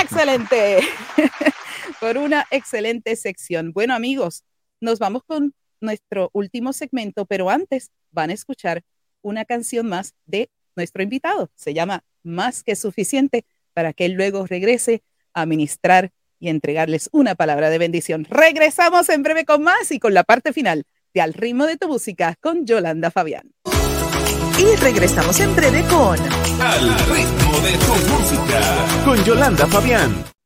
Excelente. 0.00 0.80
por 2.00 2.18
una 2.18 2.46
excelente 2.50 3.14
sección. 3.14 3.72
Bueno, 3.72 3.94
amigos, 3.94 4.42
nos 4.80 4.98
vamos 4.98 5.22
con 5.24 5.54
nuestro 5.80 6.30
último 6.32 6.72
segmento, 6.72 7.26
pero 7.26 7.48
antes 7.48 7.90
van 8.10 8.30
a 8.30 8.34
escuchar 8.34 8.82
una 9.22 9.44
canción 9.44 9.88
más 9.88 10.14
de 10.26 10.50
nuestro 10.76 11.02
invitado. 11.02 11.50
Se 11.54 11.74
llama 11.74 12.04
Más 12.22 12.62
que 12.62 12.76
suficiente 12.76 13.44
para 13.74 13.92
que 13.92 14.04
él 14.06 14.12
luego 14.12 14.46
regrese 14.46 15.02
a 15.32 15.46
ministrar 15.46 16.12
y 16.38 16.48
entregarles 16.48 17.08
una 17.12 17.34
palabra 17.34 17.70
de 17.70 17.78
bendición. 17.78 18.26
Regresamos 18.28 19.08
en 19.10 19.22
breve 19.22 19.44
con 19.44 19.62
más 19.62 19.92
y 19.92 19.98
con 19.98 20.14
la 20.14 20.24
parte 20.24 20.52
final 20.52 20.84
de 21.14 21.20
Al 21.20 21.34
ritmo 21.34 21.66
de 21.66 21.76
tu 21.76 21.88
música 21.88 22.36
con 22.40 22.66
Yolanda 22.66 23.10
Fabián. 23.10 23.52
Y 24.58 24.76
regresamos 24.76 25.38
en 25.40 25.54
breve 25.54 25.82
con 25.82 26.18
Al 26.60 26.98
ritmo 27.08 27.60
de 27.60 27.72
tu 27.78 27.94
música 28.10 29.04
con 29.04 29.24
Yolanda 29.24 29.66
Fabián. 29.66 30.39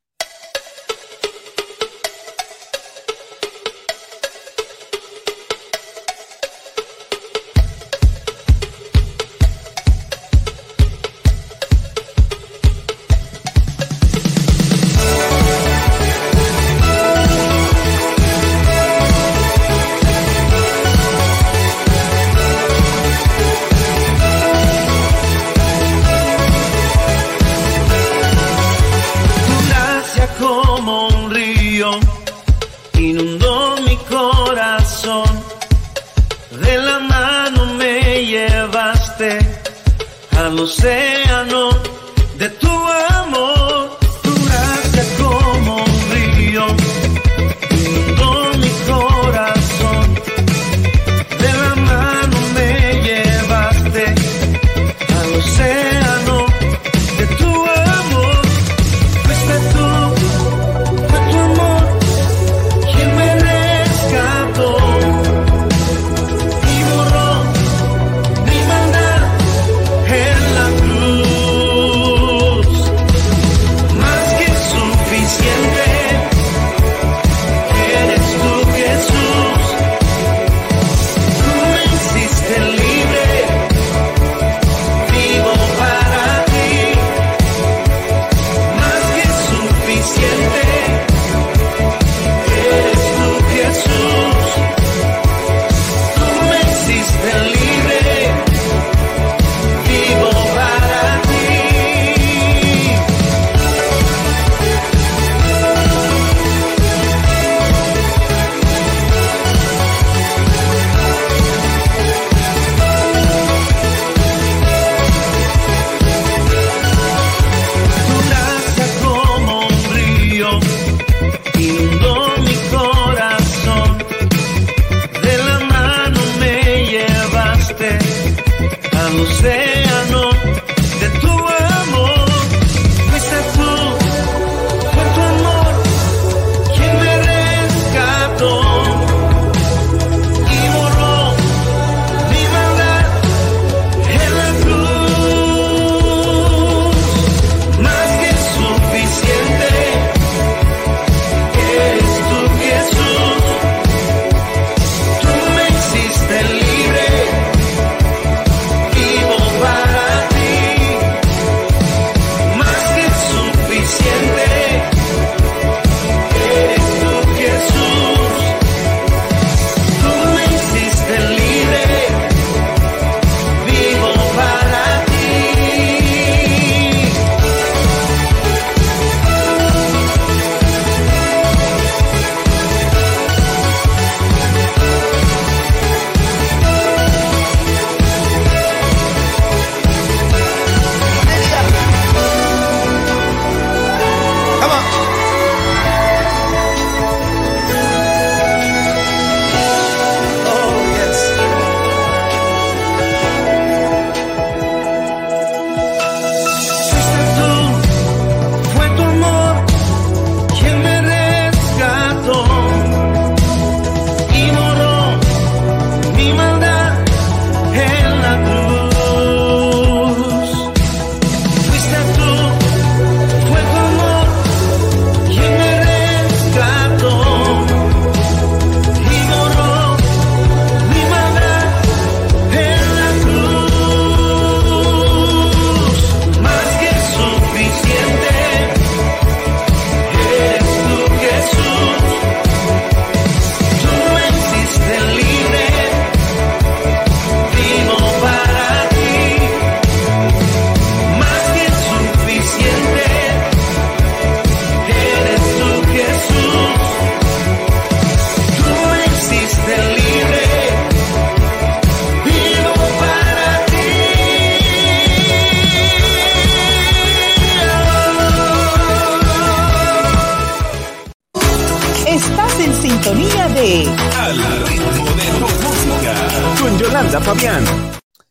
Yolanda 277.05 277.21
Fabián. 277.21 277.65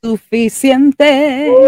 Suficiente 0.01 1.63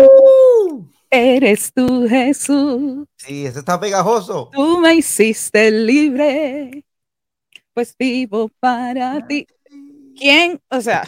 eres 1.10 1.72
tú, 1.74 2.08
Jesús. 2.10 3.06
Sí, 3.18 3.46
ese 3.46 3.60
está 3.60 3.80
pegajoso. 3.80 4.50
Tú 4.52 4.80
me 4.80 4.96
hiciste 4.96 5.70
libre, 5.72 6.84
pues 7.74 7.96
vivo 7.98 8.50
para 8.60 9.26
ti. 9.28 9.46
¿Quién? 10.18 10.60
O 10.70 10.82
sea, 10.82 11.04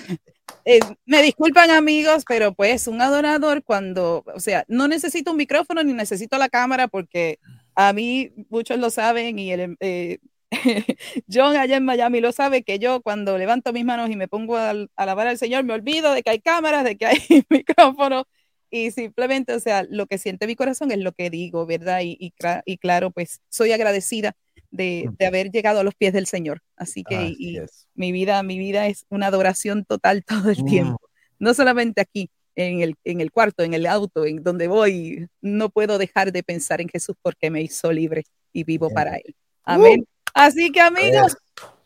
eh, 0.66 0.80
me 1.06 1.24
disculpan 1.24 1.72
amigos, 1.72 2.24
pero 2.28 2.54
pues 2.54 2.88
un 2.88 3.02
adorador 3.02 3.64
cuando, 3.64 4.24
o 4.34 4.40
sea, 4.40 4.66
no 4.68 4.88
necesito 4.88 5.32
un 5.32 5.38
micrófono 5.38 5.84
ni 5.84 5.94
necesito 5.94 6.38
la 6.38 6.50
cámara 6.50 6.88
porque 6.88 7.40
a 7.76 7.92
mí 7.92 8.32
muchos 8.50 8.78
lo 8.78 8.92
saben 8.92 9.40
y 9.40 9.52
el, 9.52 9.78
eh, 9.80 10.20
John 11.32 11.56
allá 11.56 11.78
en 11.78 11.86
Miami 11.86 12.22
lo 12.22 12.32
sabe 12.32 12.64
que 12.64 12.80
yo 12.80 13.02
cuando 13.02 13.38
levanto 13.38 13.74
mis 13.74 13.84
manos 13.84 14.10
y 14.10 14.16
me 14.16 14.28
pongo 14.28 14.58
a, 14.58 14.74
alabar 14.96 15.28
al 15.28 15.38
Señor 15.38 15.64
me 15.66 15.74
olvido 15.74 16.14
de 16.14 16.24
que 16.24 16.30
hay 16.30 16.40
cámaras, 16.40 16.84
de 16.84 16.98
que 16.98 17.06
hay 17.06 17.18
micrófono 17.50 18.26
y 18.70 18.92
simplemente, 18.92 19.54
o 19.54 19.60
sea, 19.60 19.86
lo 19.90 20.08
que 20.08 20.18
siente 20.18 20.48
mi 20.48 20.56
corazón 20.56 20.92
es 20.92 21.00
lo 21.00 21.14
que 21.14 21.30
digo, 21.30 21.66
¿verdad? 21.66 22.02
Y, 22.02 22.18
y, 22.20 22.34
y 22.66 22.78
claro, 22.78 23.12
pues 23.12 23.42
soy 23.50 23.72
agradecida 23.72 24.36
de, 24.72 25.10
de, 25.18 25.26
haber 25.26 25.52
llegado 25.52 25.80
a 25.80 25.84
los 25.84 25.96
pies 25.96 26.12
del 26.14 26.28
Señor. 26.28 26.62
Así 26.76 27.04
que 27.04 27.16
Así 27.16 27.36
y 27.40 27.60
mi 27.96 28.12
vida, 28.12 28.44
mi 28.44 28.58
vida 28.58 28.88
es 28.88 29.06
una 29.10 29.28
adoración 29.28 29.86
total 29.86 30.24
todo 30.26 30.50
el 30.50 30.66
tiempo. 30.66 31.00
Mm. 31.02 31.44
No 31.46 31.54
solamente 31.54 32.02
aquí, 32.02 32.30
en 32.56 32.82
el, 32.82 32.96
en 33.04 33.22
el 33.22 33.32
cuarto, 33.32 33.64
en 33.64 33.74
el 33.74 33.86
auto, 33.86 34.26
en 34.26 34.44
donde 34.44 34.68
voy, 34.68 35.28
no 35.42 35.70
puedo 35.70 35.98
dejar 35.98 36.32
de 36.32 36.44
pensar 36.44 36.82
en 36.82 36.90
Jesús 36.90 37.16
porque 37.22 37.52
me 37.52 37.62
hizo 37.62 37.92
libre 37.92 38.24
y 38.52 38.64
vivo 38.64 38.88
Bien. 38.88 38.96
para 38.96 39.16
Él. 39.18 39.36
Amén. 39.64 40.02
Uh. 40.02 40.17
Así 40.38 40.72
que 40.72 40.82
amigos, 40.82 41.36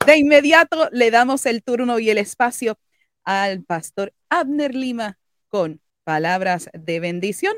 de 0.06 0.18
inmediato 0.18 0.90
le 0.92 1.10
damos 1.10 1.46
el 1.46 1.64
turno 1.64 2.00
y 2.00 2.10
el 2.10 2.18
espacio 2.18 2.78
al 3.24 3.64
pastor 3.64 4.14
Abner 4.30 4.76
Lima 4.76 5.18
con 5.48 5.80
palabras 6.04 6.70
de 6.74 7.00
bendición. 7.00 7.54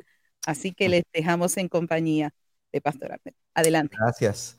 Así 0.46 0.72
que 0.72 0.90
les 0.90 1.04
dejamos 1.14 1.58
en 1.58 1.68
compañía 1.70 2.34
de 2.72 2.82
Pastor 2.82 3.14
Abner. 3.14 3.34
Adelante. 3.54 3.96
Gracias. 4.00 4.58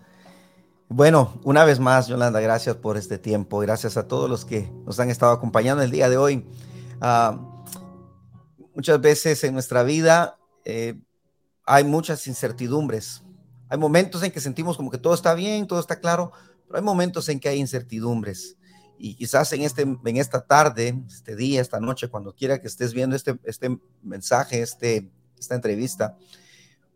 Bueno, 0.89 1.41
una 1.45 1.65
vez 1.65 1.81
más, 1.81 2.09
Yolanda, 2.09 2.41
gracias 2.41 2.77
por 2.77 2.97
este 2.97 3.19
tiempo. 3.19 3.59
Gracias 3.61 3.97
a 3.97 4.09
todos 4.09 4.29
los 4.29 4.45
que 4.45 4.71
nos 4.87 4.99
han 5.01 5.11
estado 5.11 5.33
acompañando 5.33 5.83
el 5.83 5.91
día 5.91 6.09
de 6.09 6.17
hoy. 6.17 6.47
Uh, 7.01 7.65
muchas 8.75 9.01
veces 9.01 9.45
en 9.45 9.55
nuestra 9.55 9.83
vida 9.83 10.37
eh, 10.65 10.95
hay 11.67 11.85
muchas 11.85 12.27
incertidumbres. 12.27 13.24
Hay 13.75 13.79
momentos 13.81 14.23
en 14.23 14.31
que 14.31 14.39
sentimos 14.39 14.77
como 14.77 14.89
que 14.89 14.99
todo 14.99 15.15
está 15.15 15.35
bien, 15.35 15.67
todo 15.67 15.81
está 15.81 15.99
claro, 15.99 16.31
pero 16.69 16.79
hay 16.79 16.85
momentos 16.85 17.29
en 17.29 17.41
que 17.41 17.49
hay 17.49 17.59
incertidumbres 17.59 18.57
y 18.97 19.17
quizás 19.17 19.53
en, 19.53 19.63
este, 19.63 19.83
en 19.83 20.17
esta 20.17 20.47
tarde, 20.47 21.03
este 21.09 21.35
día, 21.35 21.61
esta 21.61 21.81
noche, 21.81 22.07
cuando 22.07 22.37
quiera 22.37 22.61
que 22.61 22.69
estés 22.69 22.95
viendo 22.95 23.17
este, 23.17 23.37
este 23.43 23.77
mensaje, 24.01 24.63
este, 24.63 25.11
esta 25.37 25.57
entrevista, 25.57 26.17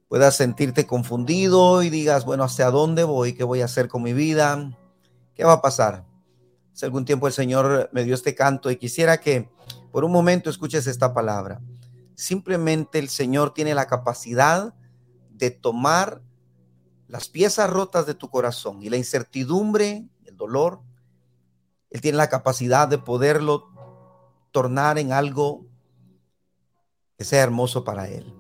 puedas 0.07 0.37
sentirte 0.37 0.87
confundido 0.87 1.83
y 1.83 1.91
digas, 1.91 2.24
bueno, 2.24 2.45
¿hacia 2.45 2.70
dónde 2.70 3.03
voy? 3.03 3.33
¿Qué 3.33 3.43
voy 3.43 3.61
a 3.61 3.64
hacer 3.64 3.89
con 3.89 4.05
mi 4.05 4.12
vida? 4.12 4.79
¿Qué 5.35 5.43
va 5.43 5.55
a 5.55 5.61
pasar? 5.61 6.05
Hace 6.72 6.87
algún 6.87 7.05
tiempo 7.05 7.26
el 7.26 7.33
Señor 7.33 7.91
me 7.93 8.05
dio 8.05 8.14
este 8.14 8.37
canto 8.37 8.70
y 8.70 8.76
quisiera 8.76 9.18
que 9.18 9.51
por 9.91 10.05
un 10.05 10.12
momento 10.12 10.49
escuches 10.49 10.87
esta 10.87 11.12
palabra. 11.12 11.61
Simplemente 12.14 13.01
el 13.01 13.09
Señor 13.09 13.53
tiene 13.53 13.74
la 13.74 13.89
capacidad 13.89 14.72
de 15.31 15.51
tomar 15.51 16.22
las 17.09 17.29
piezas 17.29 17.69
rotas 17.69 18.07
de 18.07 18.15
tu 18.15 18.29
corazón 18.29 18.83
y 18.83 18.91
la 18.91 18.97
incertidumbre, 18.97 20.07
el 20.25 20.37
dolor, 20.37 20.81
él 21.91 22.01
tiene 22.01 22.19
la 22.19 22.29
capacidad 22.29 22.87
de 22.87 22.99
poderlo 22.99 23.71
tornar 24.51 24.99
en 24.99 25.13
algo 25.13 25.67
que 27.17 27.25
sea 27.25 27.43
hermoso 27.43 27.83
para 27.83 28.09
Él. 28.09 28.33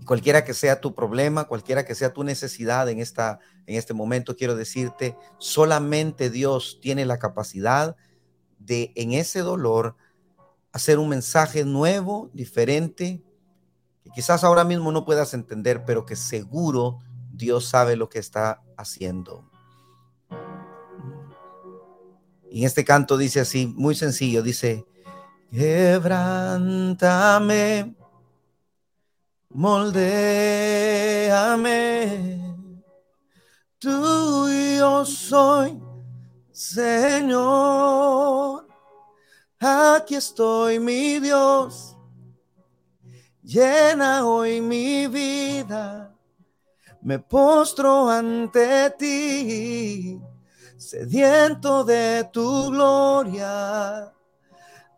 Y 0.00 0.04
cualquiera 0.04 0.44
que 0.44 0.54
sea 0.54 0.80
tu 0.80 0.94
problema, 0.94 1.44
cualquiera 1.44 1.84
que 1.84 1.94
sea 1.94 2.12
tu 2.12 2.24
necesidad 2.24 2.88
en, 2.88 2.98
esta, 2.98 3.38
en 3.66 3.76
este 3.76 3.94
momento, 3.94 4.36
quiero 4.36 4.56
decirte, 4.56 5.16
solamente 5.38 6.30
Dios 6.30 6.78
tiene 6.82 7.06
la 7.06 7.18
capacidad 7.18 7.96
de 8.58 8.92
en 8.96 9.12
ese 9.12 9.40
dolor 9.40 9.96
hacer 10.72 10.98
un 10.98 11.08
mensaje 11.08 11.64
nuevo, 11.64 12.30
diferente, 12.32 13.22
quizás 14.14 14.44
ahora 14.44 14.64
mismo 14.64 14.92
no 14.92 15.04
puedas 15.04 15.34
entender, 15.34 15.84
pero 15.84 16.06
que 16.06 16.16
seguro 16.16 17.00
Dios 17.32 17.66
sabe 17.66 17.96
lo 17.96 18.08
que 18.08 18.18
está 18.18 18.62
haciendo. 18.76 19.50
Y 22.50 22.64
este 22.64 22.84
canto 22.84 23.16
dice 23.16 23.40
así, 23.40 23.66
muy 23.66 23.96
sencillo, 23.96 24.40
dice, 24.40 24.86
quebrántame, 25.50 26.96
moldéame, 29.48 30.84
tú 33.80 34.48
y 34.48 34.76
yo 34.78 35.04
soy, 35.04 35.82
Señor, 36.52 37.84
aquí 39.58 40.14
estoy 40.14 40.78
mi 40.78 41.18
Dios, 41.18 41.93
llena 43.44 44.26
hoy 44.26 44.60
mi 44.60 45.06
vida, 45.06 46.12
me 47.02 47.18
postro 47.18 48.08
ante 48.08 48.90
ti 48.98 50.20
sediento 50.84 51.84
de 51.84 52.28
tu 52.32 52.70
gloria. 52.70 54.12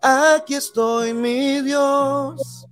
Aquí 0.03 0.55
estoy, 0.55 1.14
mi 1.14 1.61
Dios, 1.62 2.66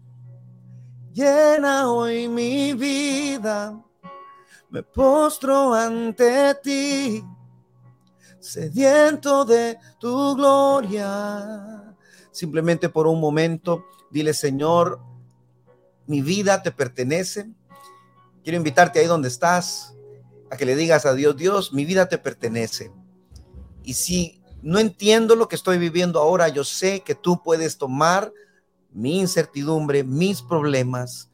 llena 1.12 1.90
hoy 1.90 2.28
mi 2.28 2.74
vida, 2.74 3.80
me 4.68 4.82
postro 4.82 5.72
ante 5.74 6.54
ti, 6.62 7.24
sediento 8.40 9.44
de 9.44 9.78
tu 9.98 10.34
gloria. 10.36 11.94
Simplemente 12.30 12.88
por 12.88 13.06
un 13.06 13.20
momento, 13.20 13.84
dile, 14.10 14.34
Señor, 14.34 15.00
mi 16.06 16.22
vida 16.22 16.62
te 16.62 16.70
pertenece. 16.70 17.48
Quiero 18.42 18.56
invitarte 18.56 19.00
ahí 19.00 19.06
donde 19.06 19.28
estás, 19.28 19.94
a 20.50 20.56
que 20.56 20.66
le 20.66 20.76
digas 20.76 21.06
a 21.06 21.14
Dios, 21.14 21.36
Dios, 21.36 21.72
mi 21.72 21.84
vida 21.84 22.08
te 22.08 22.18
pertenece. 22.18 22.92
Y 23.82 23.94
si 23.94 24.42
no 24.62 24.78
entiendo 24.78 25.36
lo 25.36 25.48
que 25.48 25.56
estoy 25.56 25.78
viviendo 25.78 26.20
ahora, 26.20 26.48
yo 26.48 26.64
sé 26.64 27.00
que 27.00 27.14
tú 27.14 27.42
puedes 27.42 27.78
tomar 27.78 28.32
mi 28.90 29.20
incertidumbre, 29.20 30.04
mis 30.04 30.40
problemas, 30.42 31.30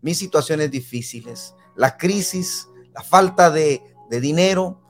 mis 0.00 0.18
situaciones 0.18 0.70
difíciles, 0.70 1.54
la 1.76 1.96
crisis, 1.96 2.68
la 2.94 3.02
falta 3.02 3.50
de, 3.50 3.82
de 4.10 4.20
dinero, 4.20 4.80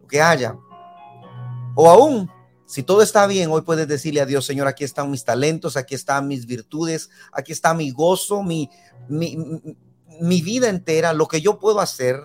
lo 0.00 0.06
que 0.06 0.20
haya. 0.20 0.56
O 1.74 1.90
aún, 1.90 2.30
si 2.66 2.82
todo 2.82 3.02
está 3.02 3.26
bien, 3.26 3.50
hoy 3.50 3.62
puedes 3.62 3.86
decirle 3.86 4.20
a 4.20 4.26
Dios, 4.26 4.44
Señor, 4.44 4.66
aquí 4.66 4.84
están 4.84 5.10
mis 5.10 5.24
talentos, 5.24 5.76
aquí 5.76 5.94
están 5.94 6.26
mis 6.26 6.46
virtudes, 6.46 7.10
aquí 7.32 7.52
está 7.52 7.74
mi 7.74 7.90
gozo, 7.90 8.42
mi, 8.42 8.68
mi, 9.08 9.38
mi 10.20 10.42
vida 10.42 10.68
entera, 10.68 11.12
lo 11.12 11.28
que 11.28 11.40
yo 11.40 11.58
puedo 11.58 11.80
hacer, 11.80 12.20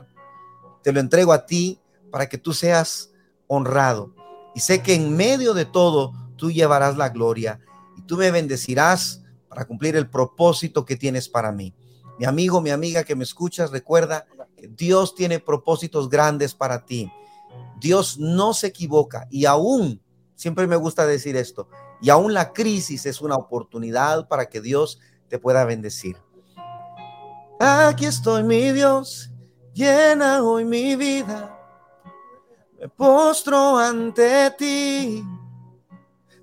te 0.82 0.92
lo 0.92 1.00
entrego 1.00 1.32
a 1.32 1.46
ti 1.46 1.80
para 2.10 2.28
que 2.28 2.38
tú 2.38 2.54
seas 2.54 3.12
honrado. 3.48 4.16
Y 4.56 4.60
sé 4.60 4.82
que 4.82 4.96
en 4.96 5.16
medio 5.16 5.54
de 5.54 5.66
todo 5.66 6.14
tú 6.36 6.52
llevarás 6.52 6.98
la 6.98 7.10
gloria 7.10 7.60
y 7.98 8.02
tú 8.02 8.18
me 8.18 8.32
bendecirás 8.32 9.22
para 9.48 9.66
cumplir 9.66 9.96
el 9.96 10.10
propósito 10.10 10.86
que 10.86 10.96
tienes 10.96 11.30
para 11.30 11.52
mí. 11.52 11.74
Mi 12.18 12.26
amigo, 12.26 12.62
mi 12.62 12.70
amiga 12.70 13.04
que 13.04 13.16
me 13.16 13.24
escuchas, 13.24 13.72
recuerda 13.72 14.26
que 14.58 14.68
Dios 14.68 15.14
tiene 15.16 15.39
propósitos 15.39 16.10
grandes 16.10 16.54
para 16.54 16.86
ti. 16.86 17.12
Dios 17.80 18.18
no 18.18 18.54
se 18.54 18.68
equivoca 18.68 19.28
y 19.30 19.46
aún, 19.46 20.02
siempre 20.42 20.66
me 20.66 20.76
gusta 20.76 21.06
decir 21.06 21.38
esto, 21.38 21.68
y 22.02 22.10
aún 22.10 22.34
la 22.34 22.52
crisis 22.52 23.06
es 23.06 23.22
una 23.22 23.36
oportunidad 23.36 24.28
para 24.28 24.48
que 24.48 24.60
Dios 24.60 25.00
te 25.28 25.38
pueda 25.38 25.64
bendecir. 25.66 26.18
Aquí 27.60 28.08
estoy, 28.08 28.44
mi 28.44 28.72
Dios, 28.72 29.30
llena 29.74 30.44
hoy 30.44 30.66
mi 30.66 30.96
vida 30.96 31.60
me 32.82 32.89
postro 32.89 33.78
ante 33.78 34.50
ti, 34.58 35.24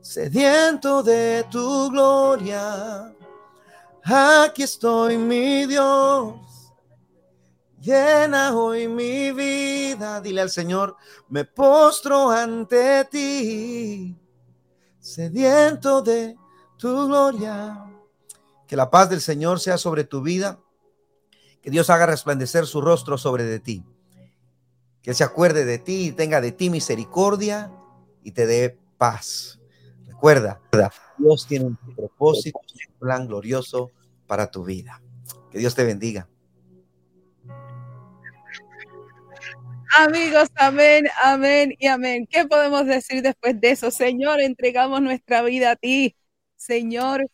sediento 0.00 1.02
de 1.02 1.44
tu 1.50 1.90
gloria. 1.90 3.12
Aquí 4.04 4.62
estoy, 4.62 5.18
mi 5.18 5.66
Dios. 5.66 6.47
Llena 7.88 8.54
hoy 8.54 8.86
mi 8.86 9.32
vida. 9.32 10.20
Dile 10.20 10.42
al 10.42 10.50
Señor, 10.50 10.96
me 11.30 11.46
postro 11.46 12.30
ante 12.30 13.06
ti, 13.06 14.14
sediento 15.00 16.02
de 16.02 16.36
tu 16.76 17.06
gloria. 17.06 17.86
Que 18.66 18.76
la 18.76 18.90
paz 18.90 19.08
del 19.08 19.22
Señor 19.22 19.58
sea 19.58 19.78
sobre 19.78 20.04
tu 20.04 20.20
vida. 20.20 20.58
Que 21.62 21.70
Dios 21.70 21.88
haga 21.88 22.04
resplandecer 22.04 22.66
su 22.66 22.82
rostro 22.82 23.16
sobre 23.16 23.44
de 23.44 23.58
ti 23.58 23.82
que 25.08 25.14
se 25.14 25.24
acuerde 25.24 25.64
de 25.64 25.78
ti 25.78 26.08
y 26.08 26.12
tenga 26.12 26.42
de 26.42 26.52
ti 26.52 26.68
misericordia 26.68 27.72
y 28.22 28.32
te 28.32 28.46
dé 28.46 28.78
paz. 28.98 29.58
Recuerda, 30.06 30.60
Dios 31.16 31.46
tiene 31.46 31.64
un 31.64 31.78
propósito, 31.96 32.58
un 32.58 32.98
plan 32.98 33.26
glorioso 33.26 33.90
para 34.26 34.50
tu 34.50 34.64
vida. 34.64 35.00
Que 35.50 35.58
Dios 35.58 35.74
te 35.74 35.84
bendiga. 35.84 36.28
Amigos, 39.96 40.48
amén, 40.56 41.06
amén 41.22 41.74
y 41.78 41.86
amén. 41.86 42.26
¿Qué 42.30 42.46
podemos 42.46 42.86
decir 42.86 43.22
después 43.22 43.58
de 43.60 43.70
eso? 43.70 43.90
Señor, 43.90 44.40
entregamos 44.40 45.00
nuestra 45.00 45.42
vida 45.42 45.72
a 45.72 45.76
ti. 45.76 46.14
Señor, 46.56 47.26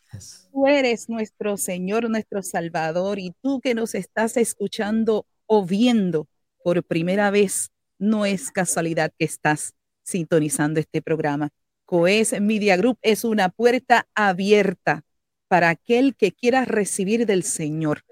tú 0.51 0.65
eres 0.65 1.09
nuestro 1.09 1.57
Señor, 1.57 2.09
nuestro 2.09 2.41
Salvador, 2.43 3.19
y 3.19 3.33
tú 3.41 3.59
que 3.59 3.73
nos 3.73 3.93
estás 3.93 4.37
escuchando 4.37 5.25
o 5.47 5.65
viendo 5.65 6.27
por 6.63 6.83
primera 6.83 7.29
vez, 7.29 7.71
no 7.99 8.25
es 8.25 8.51
casualidad 8.51 9.11
que 9.17 9.25
estás 9.25 9.73
sintonizando 10.03 10.79
este 10.79 11.01
programa. 11.01 11.49
Coes 11.85 12.39
Media 12.39 12.77
Group 12.77 12.97
es 13.01 13.23
una 13.23 13.49
puerta 13.49 14.07
abierta 14.15 15.03
para 15.47 15.69
aquel 15.69 16.15
que 16.15 16.31
quiera 16.31 16.65
recibir 16.65 17.25
del 17.25 17.43
Señor. 17.43 18.03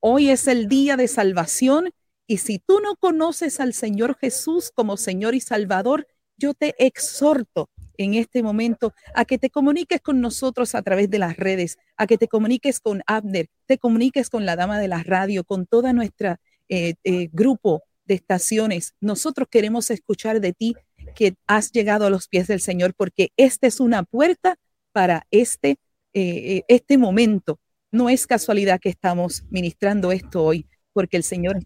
Hoy 0.00 0.30
es 0.30 0.46
el 0.46 0.68
día 0.68 0.96
de 0.96 1.08
salvación 1.08 1.90
y 2.28 2.36
si 2.38 2.58
tú 2.58 2.80
no 2.80 2.94
conoces 2.94 3.58
al 3.58 3.72
Señor 3.72 4.16
Jesús 4.20 4.70
como 4.72 4.98
Señor 4.98 5.34
y 5.34 5.40
Salvador, 5.40 6.06
yo 6.36 6.52
te 6.52 6.74
exhorto 6.78 7.70
en 7.96 8.14
este 8.14 8.42
momento 8.42 8.92
a 9.14 9.24
que 9.24 9.38
te 9.38 9.48
comuniques 9.48 10.02
con 10.02 10.20
nosotros 10.20 10.74
a 10.74 10.82
través 10.82 11.08
de 11.08 11.18
las 11.18 11.38
redes, 11.38 11.78
a 11.96 12.06
que 12.06 12.18
te 12.18 12.28
comuniques 12.28 12.80
con 12.80 13.02
Abner, 13.06 13.48
te 13.64 13.78
comuniques 13.78 14.28
con 14.28 14.44
la 14.44 14.56
dama 14.56 14.78
de 14.78 14.88
la 14.88 15.02
radio, 15.02 15.42
con 15.42 15.66
toda 15.66 15.94
nuestra 15.94 16.38
eh, 16.68 16.94
eh, 17.02 17.30
grupo 17.32 17.82
de 18.04 18.16
estaciones. 18.16 18.94
Nosotros 19.00 19.48
queremos 19.50 19.90
escuchar 19.90 20.42
de 20.42 20.52
ti 20.52 20.74
que 21.16 21.34
has 21.46 21.72
llegado 21.72 22.04
a 22.04 22.10
los 22.10 22.28
pies 22.28 22.46
del 22.46 22.60
Señor, 22.60 22.92
porque 22.94 23.32
esta 23.38 23.66
es 23.66 23.80
una 23.80 24.02
puerta 24.02 24.56
para 24.92 25.26
este, 25.30 25.78
eh, 26.12 26.62
este 26.68 26.98
momento. 26.98 27.58
No 27.90 28.10
es 28.10 28.26
casualidad 28.26 28.80
que 28.80 28.90
estamos 28.90 29.44
ministrando 29.48 30.12
esto 30.12 30.44
hoy, 30.44 30.66
porque 30.92 31.16
el 31.16 31.22
Señor. 31.24 31.58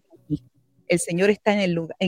El 0.87 0.99
Señor 0.99 1.29
está 1.29 1.53
en 1.53 1.61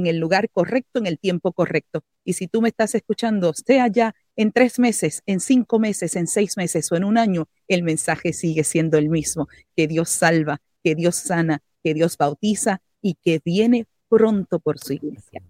el, 0.07 0.17
lugar, 0.17 0.49
correcto, 0.49 0.99
en 0.99 1.07
el 1.07 1.17
tiempo 1.17 1.53
correcto. 1.53 2.03
Y 2.23 2.34
si 2.34 2.47
tú 2.47 2.61
me 2.61 2.69
estás 2.69 2.95
escuchando, 2.95 3.53
sea 3.53 3.88
ya 3.88 4.15
en 4.36 4.51
tres 4.51 4.80
meses, 4.80 5.21
en 5.26 5.39
cinco 5.39 5.80
meses, 5.80 6.15
en 6.15 6.28
seis 6.28 6.57
meses 6.57 6.91
o 6.91 6.95
en 6.95 7.03
un 7.03 7.17
año, 7.17 7.47
el 7.67 7.84
mensaje 7.84 8.34
sigue 8.34 8.63
siendo 8.63 8.97
el 8.97 9.09
mismo, 9.09 9.47
que 9.76 9.88
Dios 9.88 10.09
salva, 10.09 10.61
que 10.84 10.95
Dios 10.95 11.15
sana, 11.15 11.61
que 11.84 11.93
Dios 11.93 12.17
bautiza 12.17 12.82
y 13.01 13.15
que 13.15 13.41
viene 13.43 13.86
pronto 14.09 14.59
por 14.59 14.80
su 14.80 14.93
iglesia. 14.93 15.41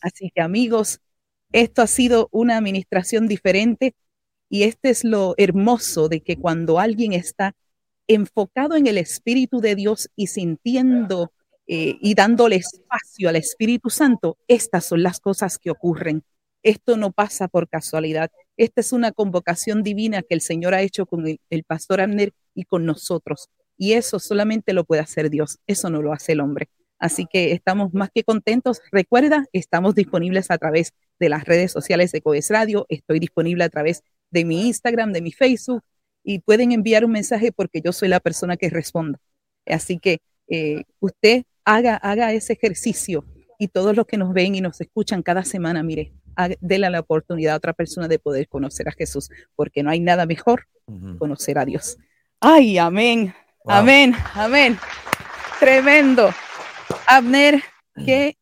Así 0.00 0.30
que 0.34 0.40
amigos, 0.40 1.00
esto 1.52 1.82
ha 1.82 1.86
sido 1.86 2.28
una 2.32 2.56
administración 2.56 3.28
diferente 3.28 3.94
y 4.48 4.64
este 4.64 4.90
es 4.90 5.04
lo 5.04 5.34
hermoso 5.36 6.08
de 6.08 6.20
que 6.20 6.36
cuando 6.36 6.78
alguien 6.78 7.12
está 7.12 7.54
enfocado 8.08 8.76
en 8.76 8.86
el 8.86 8.98
Espíritu 8.98 9.60
de 9.60 9.76
Dios 9.76 10.08
y 10.16 10.26
sintiendo 10.26 11.32
eh, 11.72 11.98
y 12.00 12.14
dándole 12.14 12.56
espacio 12.56 13.28
al 13.28 13.36
Espíritu 13.36 13.90
Santo, 13.90 14.36
estas 14.48 14.86
son 14.86 15.04
las 15.04 15.20
cosas 15.20 15.56
que 15.56 15.70
ocurren. 15.70 16.24
Esto 16.64 16.96
no 16.96 17.12
pasa 17.12 17.46
por 17.46 17.68
casualidad. 17.68 18.32
Esta 18.56 18.80
es 18.80 18.92
una 18.92 19.12
convocación 19.12 19.84
divina 19.84 20.22
que 20.22 20.34
el 20.34 20.40
Señor 20.40 20.74
ha 20.74 20.82
hecho 20.82 21.06
con 21.06 21.24
el, 21.28 21.64
pastor 21.64 22.00
Abner 22.00 22.32
y 22.56 22.64
con 22.64 22.86
nosotros. 22.86 23.50
Y 23.78 23.92
eso 23.92 24.18
solamente 24.18 24.72
lo 24.72 24.82
puede 24.82 25.00
hacer 25.00 25.30
Dios. 25.30 25.60
Eso 25.68 25.90
no 25.90 26.02
lo 26.02 26.12
hace 26.12 26.32
el 26.32 26.40
hombre. 26.40 26.68
Así 26.98 27.24
que 27.32 27.52
estamos 27.52 27.94
más 27.94 28.10
que 28.12 28.24
contentos. 28.24 28.80
Recuerda, 28.90 29.46
estamos 29.52 29.94
disponibles 29.94 30.50
a 30.50 30.58
través 30.58 30.92
de 31.20 31.28
las 31.28 31.44
redes 31.44 31.70
sociales 31.70 32.10
de 32.10 32.20
Coes 32.20 32.50
Radio. 32.50 32.84
Estoy 32.88 33.20
disponible 33.20 33.62
a 33.62 33.68
través 33.68 34.02
de 34.32 34.44
mi 34.44 34.66
Instagram, 34.66 35.12
de 35.12 35.22
mi 35.22 35.30
Facebook 35.30 35.84
y 36.24 36.40
pueden 36.40 36.72
enviar 36.72 37.04
un 37.04 37.12
mensaje 37.12 37.52
porque 37.52 37.80
yo 37.80 37.92
soy 37.92 38.08
la 38.08 38.18
persona 38.18 38.56
que 38.56 38.70
responda. 38.70 39.20
Así 39.66 40.00
que 40.00 40.18
eh, 40.48 40.82
usted 40.98 41.44
haga, 41.70 41.96
haga 41.96 42.32
ese 42.32 42.54
ejercicio 42.54 43.24
y 43.58 43.68
todos 43.68 43.94
los 43.94 44.06
que 44.06 44.16
nos 44.16 44.32
ven 44.32 44.54
y 44.54 44.60
nos 44.60 44.80
escuchan 44.80 45.22
cada 45.22 45.44
semana, 45.44 45.82
mire, 45.82 46.12
déle 46.60 46.88
la 46.90 47.00
oportunidad 47.00 47.54
a 47.54 47.56
otra 47.58 47.72
persona 47.72 48.08
de 48.08 48.18
poder 48.18 48.48
conocer 48.48 48.88
a 48.88 48.92
Jesús, 48.92 49.30
porque 49.54 49.82
no 49.82 49.90
hay 49.90 50.00
nada 50.00 50.26
mejor 50.26 50.66
conocer 51.18 51.58
a 51.58 51.64
Dios. 51.64 51.98
Ay, 52.40 52.78
amén, 52.78 53.34
amén, 53.66 54.14
amén. 54.34 54.78
Tremendo. 55.60 56.30
Abner, 57.06 57.62
qué 58.06 58.36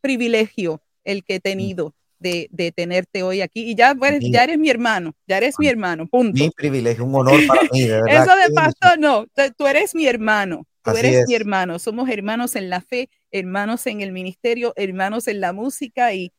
privilegio 0.00 0.82
el 1.02 1.24
que 1.24 1.36
he 1.36 1.40
tenido 1.40 1.94
de, 2.18 2.48
de, 2.50 2.70
tenerte 2.70 3.22
hoy 3.22 3.40
aquí. 3.40 3.70
Y 3.70 3.74
ya, 3.74 3.94
pues, 3.94 4.20
ya 4.20 4.44
eres 4.44 4.58
mi 4.58 4.68
hermano, 4.68 5.14
ya 5.26 5.38
eres 5.38 5.54
mi 5.58 5.66
hermano, 5.66 6.06
punto. 6.06 6.38
Mi 6.38 6.50
privilegio, 6.50 7.04
un 7.04 7.14
honor 7.14 7.40
para 7.46 7.62
mí, 7.72 7.82
de 7.82 8.02
verdad. 8.02 8.22
Eso 8.22 8.36
de 8.36 8.54
pastor, 8.54 8.98
no, 8.98 9.26
tú 9.56 9.66
eres 9.66 9.94
mi 9.94 10.06
hermano, 10.06 10.66
tú 10.92 10.98
Así 10.98 11.06
eres 11.06 11.20
es. 11.20 11.28
mi 11.28 11.34
hermano. 11.34 11.78
Somos 11.78 12.08
hermanos 12.08 12.56
en 12.56 12.70
la 12.70 12.80
fe, 12.80 13.10
hermanos 13.30 13.86
en 13.86 14.00
el 14.00 14.12
ministerio, 14.12 14.72
hermanos 14.76 15.28
en 15.28 15.40
la 15.40 15.52
música 15.52 16.12
y 16.14 16.32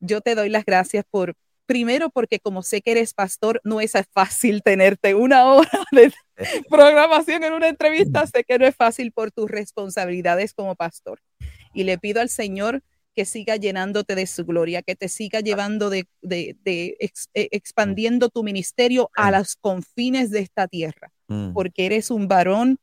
yo 0.00 0.20
te 0.20 0.34
doy 0.34 0.48
las 0.48 0.64
gracias 0.64 1.04
por, 1.10 1.34
primero 1.70 2.10
porque 2.10 2.40
como 2.40 2.64
sé 2.64 2.82
que 2.82 2.90
eres 2.90 3.14
pastor, 3.14 3.60
no 3.62 3.80
es 3.80 3.92
fácil 4.12 4.60
tenerte 4.64 5.14
una 5.14 5.46
hora 5.46 5.70
de 5.92 6.12
programación 6.68 7.44
en 7.44 7.52
una 7.52 7.68
entrevista, 7.68 8.26
sé 8.26 8.42
que 8.42 8.58
no 8.58 8.66
es 8.66 8.74
fácil 8.74 9.12
por 9.12 9.30
tus 9.30 9.48
responsabilidades 9.48 10.52
como 10.52 10.74
pastor. 10.74 11.20
Y 11.72 11.84
le 11.84 11.96
pido 11.96 12.20
al 12.20 12.28
Señor 12.28 12.82
que 13.14 13.24
siga 13.24 13.54
llenándote 13.54 14.16
de 14.16 14.26
su 14.26 14.44
gloria, 14.44 14.82
que 14.82 14.96
te 14.96 15.08
siga 15.08 15.40
llevando 15.40 15.90
de, 15.90 16.08
de, 16.22 16.56
de 16.64 16.96
ex, 16.98 17.28
eh, 17.34 17.48
expandiendo 17.52 18.30
tu 18.30 18.42
ministerio 18.42 19.10
a 19.14 19.30
los 19.30 19.54
confines 19.54 20.30
de 20.30 20.40
esta 20.40 20.66
tierra, 20.66 21.12
mm. 21.28 21.52
porque 21.52 21.86
eres 21.86 22.10
un 22.10 22.26
varón 22.26 22.78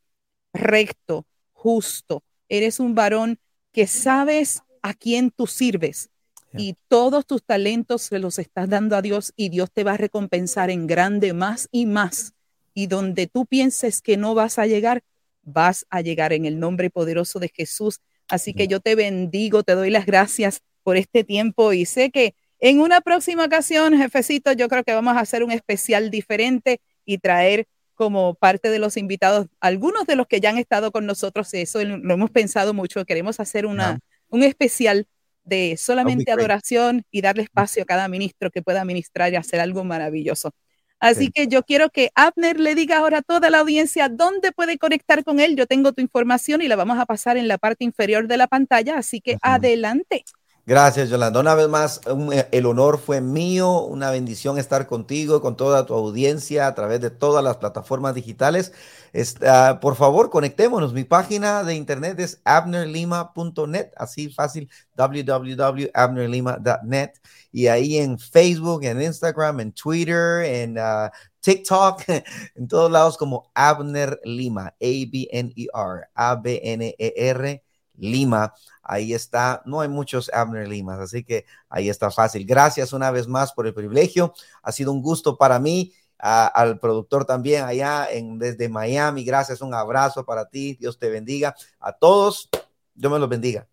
recto, 0.57 1.25
justo, 1.53 2.23
eres 2.49 2.79
un 2.79 2.95
varón 2.95 3.39
que 3.71 3.87
sabes 3.87 4.63
a 4.81 4.93
quién 4.93 5.31
tú 5.31 5.47
sirves 5.47 6.09
y 6.53 6.75
todos 6.87 7.25
tus 7.25 7.43
talentos 7.43 8.03
se 8.03 8.19
los 8.19 8.39
estás 8.39 8.69
dando 8.69 8.95
a 8.95 9.01
Dios 9.01 9.33
y 9.35 9.49
Dios 9.49 9.71
te 9.71 9.83
va 9.83 9.93
a 9.93 9.97
recompensar 9.97 10.69
en 10.69 10.87
grande 10.87 11.33
más 11.33 11.67
y 11.71 11.85
más. 11.85 12.33
Y 12.73 12.87
donde 12.87 13.27
tú 13.27 13.45
pienses 13.45 14.01
que 14.01 14.17
no 14.17 14.33
vas 14.33 14.57
a 14.57 14.65
llegar, 14.65 15.03
vas 15.43 15.85
a 15.89 16.01
llegar 16.01 16.33
en 16.33 16.45
el 16.45 16.59
nombre 16.59 16.89
poderoso 16.89 17.39
de 17.39 17.51
Jesús. 17.53 18.01
Así 18.27 18.53
que 18.53 18.67
yo 18.67 18.79
te 18.79 18.95
bendigo, 18.95 19.63
te 19.63 19.73
doy 19.73 19.89
las 19.89 20.05
gracias 20.05 20.61
por 20.83 20.97
este 20.97 21.23
tiempo 21.23 21.73
y 21.73 21.85
sé 21.85 22.11
que 22.11 22.33
en 22.59 22.79
una 22.79 23.01
próxima 23.01 23.45
ocasión, 23.45 23.95
jefecito, 23.95 24.51
yo 24.53 24.67
creo 24.67 24.83
que 24.83 24.93
vamos 24.93 25.15
a 25.15 25.19
hacer 25.19 25.43
un 25.43 25.51
especial 25.51 26.09
diferente 26.09 26.81
y 27.05 27.19
traer 27.19 27.67
como 27.97 28.35
parte 28.35 28.69
de 28.69 28.79
los 28.79 28.95
invitados 28.95 29.47
algunos 29.59 30.05
de 30.05 30.15
los 30.15 30.27
que 30.27 30.39
ya 30.39 30.51
han 30.51 30.57
estado 30.57 30.91
con 30.91 31.05
nosotros. 31.05 31.53
Eso 31.53 31.83
lo 31.83 32.13
hemos 32.13 32.31
pensado 32.31 32.73
mucho. 32.73 33.03
Queremos 33.03 33.41
hacer 33.41 33.65
una, 33.65 33.99
un 34.29 34.43
especial 34.43 35.07
de 35.43 35.75
solamente 35.77 36.31
adoración 36.31 37.03
y 37.11 37.21
darle 37.21 37.43
espacio 37.43 37.83
a 37.83 37.85
cada 37.85 38.07
ministro 38.07 38.51
que 38.51 38.61
pueda 38.61 38.85
ministrar 38.85 39.33
y 39.33 39.35
hacer 39.35 39.59
algo 39.59 39.83
maravilloso. 39.83 40.51
Así 40.99 41.25
sí. 41.25 41.31
que 41.31 41.47
yo 41.47 41.63
quiero 41.63 41.89
que 41.89 42.11
Abner 42.15 42.59
le 42.59 42.75
diga 42.75 42.97
ahora 42.97 43.19
a 43.19 43.21
toda 43.21 43.49
la 43.49 43.59
audiencia 43.59 44.09
dónde 44.09 44.51
puede 44.51 44.77
conectar 44.77 45.23
con 45.23 45.39
él. 45.39 45.55
Yo 45.55 45.67
tengo 45.67 45.93
tu 45.93 46.01
información 46.01 46.61
y 46.61 46.67
la 46.67 46.75
vamos 46.75 46.99
a 46.99 47.05
pasar 47.05 47.37
en 47.37 47.47
la 47.47 47.57
parte 47.57 47.83
inferior 47.83 48.27
de 48.27 48.37
la 48.37 48.47
pantalla, 48.47 48.97
así 48.97 49.21
que 49.21 49.37
adelante. 49.41 50.23
Gracias, 50.67 51.09
Yolanda. 51.09 51.39
Una 51.39 51.55
vez 51.55 51.69
más, 51.69 52.01
un, 52.07 52.33
el 52.51 52.65
honor 52.65 52.99
fue 52.99 53.21
mío, 53.21 53.83
una 53.83 54.11
bendición 54.11 54.57
estar 54.57 54.85
contigo, 54.85 55.41
con 55.41 55.55
toda 55.55 55.85
tu 55.85 55.93
audiencia 55.93 56.67
a 56.67 56.75
través 56.75 56.99
de 56.99 57.09
todas 57.09 57.41
las 57.41 57.55
plataformas 57.55 58.13
digitales. 58.15 58.73
Está, 59.13 59.79
por 59.79 59.95
favor, 59.95 60.29
conectémonos. 60.29 60.91
Mi 60.91 61.05
página 61.05 61.63
de 61.63 61.75
internet 61.75 62.19
es 62.19 62.41
abnerlima.net, 62.43 63.91
así 63.95 64.29
fácil, 64.29 64.69
www.abnerlima.net. 64.97 67.11
Y 67.53 67.67
ahí 67.67 67.97
en 67.99 68.19
Facebook, 68.19 68.83
en 68.83 69.01
Instagram, 69.01 69.61
en 69.61 69.71
Twitter, 69.71 70.43
en 70.43 70.77
uh, 70.77 71.09
TikTok, 71.39 72.03
en 72.55 72.67
todos 72.67 72.91
lados 72.91 73.17
como 73.17 73.49
Abner 73.55 74.19
Lima, 74.25 74.75
A-B-N-E-R, 74.81 76.09
A-B-N-E-R. 76.13 77.63
Lima. 77.97 78.53
Ahí 78.81 79.13
está, 79.13 79.61
no 79.65 79.81
hay 79.81 79.89
muchos 79.89 80.31
Abner 80.33 80.67
Limas, 80.67 80.99
así 80.99 81.23
que 81.23 81.45
ahí 81.69 81.89
está 81.89 82.09
fácil. 82.09 82.45
Gracias 82.45 82.93
una 82.93 83.11
vez 83.11 83.27
más 83.27 83.51
por 83.51 83.67
el 83.67 83.73
privilegio. 83.73 84.33
Ha 84.63 84.71
sido 84.71 84.91
un 84.91 85.01
gusto 85.01 85.37
para 85.37 85.59
mí. 85.59 85.93
Al 86.19 86.79
productor 86.79 87.25
también 87.25 87.63
allá 87.65 88.07
en, 88.09 88.39
desde 88.39 88.69
Miami. 88.69 89.23
Gracias, 89.23 89.61
un 89.61 89.73
abrazo 89.73 90.25
para 90.25 90.49
ti. 90.49 90.75
Dios 90.79 90.97
te 90.97 91.09
bendiga. 91.09 91.55
A 91.79 91.91
todos, 91.91 92.49
Dios 92.95 93.11
me 93.11 93.19
los 93.19 93.29
bendiga. 93.29 93.67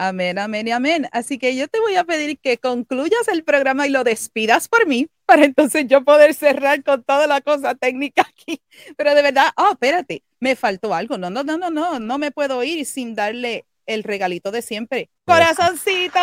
Amén, 0.00 0.38
amén 0.38 0.68
y 0.68 0.70
amén. 0.70 1.08
Así 1.10 1.38
que 1.38 1.56
yo 1.56 1.66
te 1.66 1.80
voy 1.80 1.96
a 1.96 2.04
pedir 2.04 2.38
que 2.38 2.56
concluyas 2.56 3.26
el 3.26 3.42
programa 3.42 3.86
y 3.86 3.90
lo 3.90 4.04
despidas 4.04 4.68
por 4.68 4.86
mí, 4.86 5.08
para 5.26 5.44
entonces 5.44 5.86
yo 5.88 6.04
poder 6.04 6.34
cerrar 6.34 6.84
con 6.84 7.02
toda 7.02 7.26
la 7.26 7.40
cosa 7.40 7.74
técnica 7.74 8.24
aquí. 8.48 8.62
Pero 8.96 9.14
de 9.14 9.22
verdad, 9.22 9.50
oh, 9.56 9.70
espérate, 9.72 10.22
me 10.40 10.56
faltó 10.56 10.94
algo. 10.94 11.18
No, 11.18 11.30
no, 11.30 11.42
no, 11.42 11.56
no, 11.58 11.70
no, 11.70 12.00
no 12.00 12.18
me 12.18 12.30
puedo 12.30 12.62
ir 12.64 12.86
sin 12.86 13.14
darle 13.14 13.66
el 13.86 14.02
regalito 14.02 14.50
de 14.50 14.62
siempre. 14.62 15.10
Corazoncitos 15.26 16.22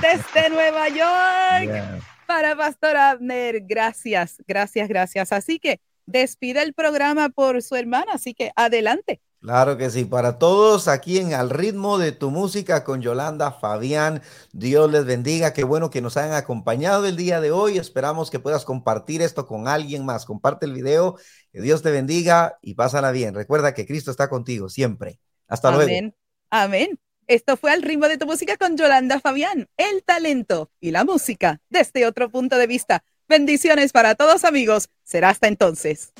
desde 0.00 0.50
Nueva 0.50 0.88
York. 0.88 1.64
Yeah. 1.64 2.00
para 2.26 2.56
Pastor 2.56 2.96
Abner. 2.96 3.60
Gracias, 3.62 4.36
gracias, 4.46 4.88
gracias. 4.88 5.32
Así 5.32 5.58
que 5.58 5.80
despide 6.06 6.62
el 6.62 6.72
programa 6.72 7.28
por 7.28 7.60
su 7.62 7.76
hermana, 7.76 8.12
así 8.14 8.34
que 8.34 8.52
adelante. 8.56 9.20
Claro 9.42 9.76
que 9.76 9.90
sí, 9.90 10.04
para 10.04 10.38
todos 10.38 10.86
aquí 10.86 11.18
en 11.18 11.34
Al 11.34 11.50
ritmo 11.50 11.98
de 11.98 12.12
tu 12.12 12.30
música 12.30 12.84
con 12.84 13.02
Yolanda 13.02 13.50
Fabián, 13.50 14.22
Dios 14.52 14.88
les 14.88 15.04
bendiga, 15.04 15.52
qué 15.52 15.64
bueno 15.64 15.90
que 15.90 16.00
nos 16.00 16.16
hayan 16.16 16.34
acompañado 16.34 17.06
el 17.06 17.16
día 17.16 17.40
de 17.40 17.50
hoy, 17.50 17.76
esperamos 17.76 18.30
que 18.30 18.38
puedas 18.38 18.64
compartir 18.64 19.20
esto 19.20 19.44
con 19.48 19.66
alguien 19.66 20.06
más, 20.06 20.26
comparte 20.26 20.66
el 20.66 20.72
video, 20.72 21.16
que 21.52 21.60
Dios 21.60 21.82
te 21.82 21.90
bendiga 21.90 22.56
y 22.62 22.74
pásala 22.74 23.10
bien, 23.10 23.34
recuerda 23.34 23.74
que 23.74 23.84
Cristo 23.84 24.12
está 24.12 24.28
contigo 24.28 24.68
siempre, 24.68 25.18
hasta 25.48 25.72
luego. 25.72 25.90
Amén, 25.90 26.14
amén. 26.48 27.00
Esto 27.26 27.56
fue 27.56 27.72
Al 27.72 27.82
ritmo 27.82 28.06
de 28.06 28.18
tu 28.18 28.26
música 28.26 28.56
con 28.56 28.76
Yolanda 28.76 29.18
Fabián, 29.18 29.68
el 29.76 30.04
talento 30.04 30.70
y 30.78 30.92
la 30.92 31.04
música 31.04 31.60
desde 31.68 32.06
otro 32.06 32.30
punto 32.30 32.58
de 32.58 32.68
vista. 32.68 33.02
Bendiciones 33.32 33.92
para 33.92 34.14
todos 34.14 34.44
amigos. 34.44 34.90
Será 35.04 35.30
hasta 35.30 35.48
entonces. 35.48 36.12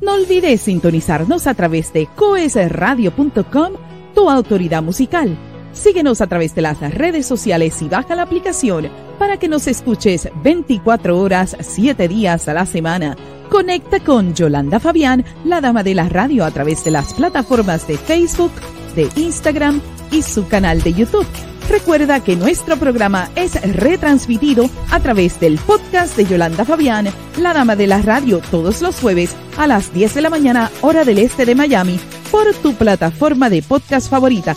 No 0.00 0.14
olvides 0.14 0.60
sintonizarnos 0.60 1.48
a 1.48 1.54
través 1.54 1.92
de 1.92 2.06
coesradio.com, 2.14 3.72
tu 4.14 4.30
autoridad 4.30 4.80
musical. 4.80 5.36
Síguenos 5.72 6.20
a 6.20 6.28
través 6.28 6.54
de 6.54 6.62
las 6.62 6.78
redes 6.94 7.26
sociales 7.26 7.82
y 7.82 7.88
baja 7.88 8.14
la 8.14 8.22
aplicación 8.22 8.88
para 9.18 9.36
que 9.36 9.48
nos 9.48 9.66
escuches 9.66 10.28
24 10.44 11.18
horas, 11.18 11.56
7 11.58 12.06
días 12.06 12.46
a 12.46 12.54
la 12.54 12.66
semana. 12.66 13.16
Conecta 13.48 13.98
con 13.98 14.32
Yolanda 14.32 14.78
Fabián, 14.78 15.24
la 15.44 15.60
dama 15.60 15.82
de 15.82 15.96
la 15.96 16.08
radio, 16.08 16.44
a 16.44 16.52
través 16.52 16.84
de 16.84 16.92
las 16.92 17.14
plataformas 17.14 17.88
de 17.88 17.98
Facebook, 17.98 18.52
de 18.94 19.08
Instagram 19.16 19.80
y 20.10 20.22
su 20.22 20.46
canal 20.48 20.82
de 20.82 20.92
YouTube. 20.92 21.26
Recuerda 21.68 22.18
que 22.18 22.34
nuestro 22.34 22.76
programa 22.76 23.30
es 23.36 23.54
retransmitido 23.76 24.68
a 24.90 24.98
través 24.98 25.38
del 25.38 25.56
podcast 25.58 26.16
de 26.16 26.26
Yolanda 26.26 26.64
Fabián, 26.64 27.08
la 27.38 27.54
dama 27.54 27.76
de 27.76 27.86
la 27.86 28.02
radio, 28.02 28.40
todos 28.50 28.82
los 28.82 28.98
jueves 28.98 29.36
a 29.56 29.68
las 29.68 29.94
10 29.94 30.14
de 30.14 30.20
la 30.20 30.30
mañana, 30.30 30.70
hora 30.80 31.04
del 31.04 31.18
este 31.18 31.46
de 31.46 31.54
Miami, 31.54 32.00
por 32.32 32.52
tu 32.54 32.74
plataforma 32.74 33.48
de 33.50 33.62
podcast 33.62 34.10
favorita. 34.10 34.56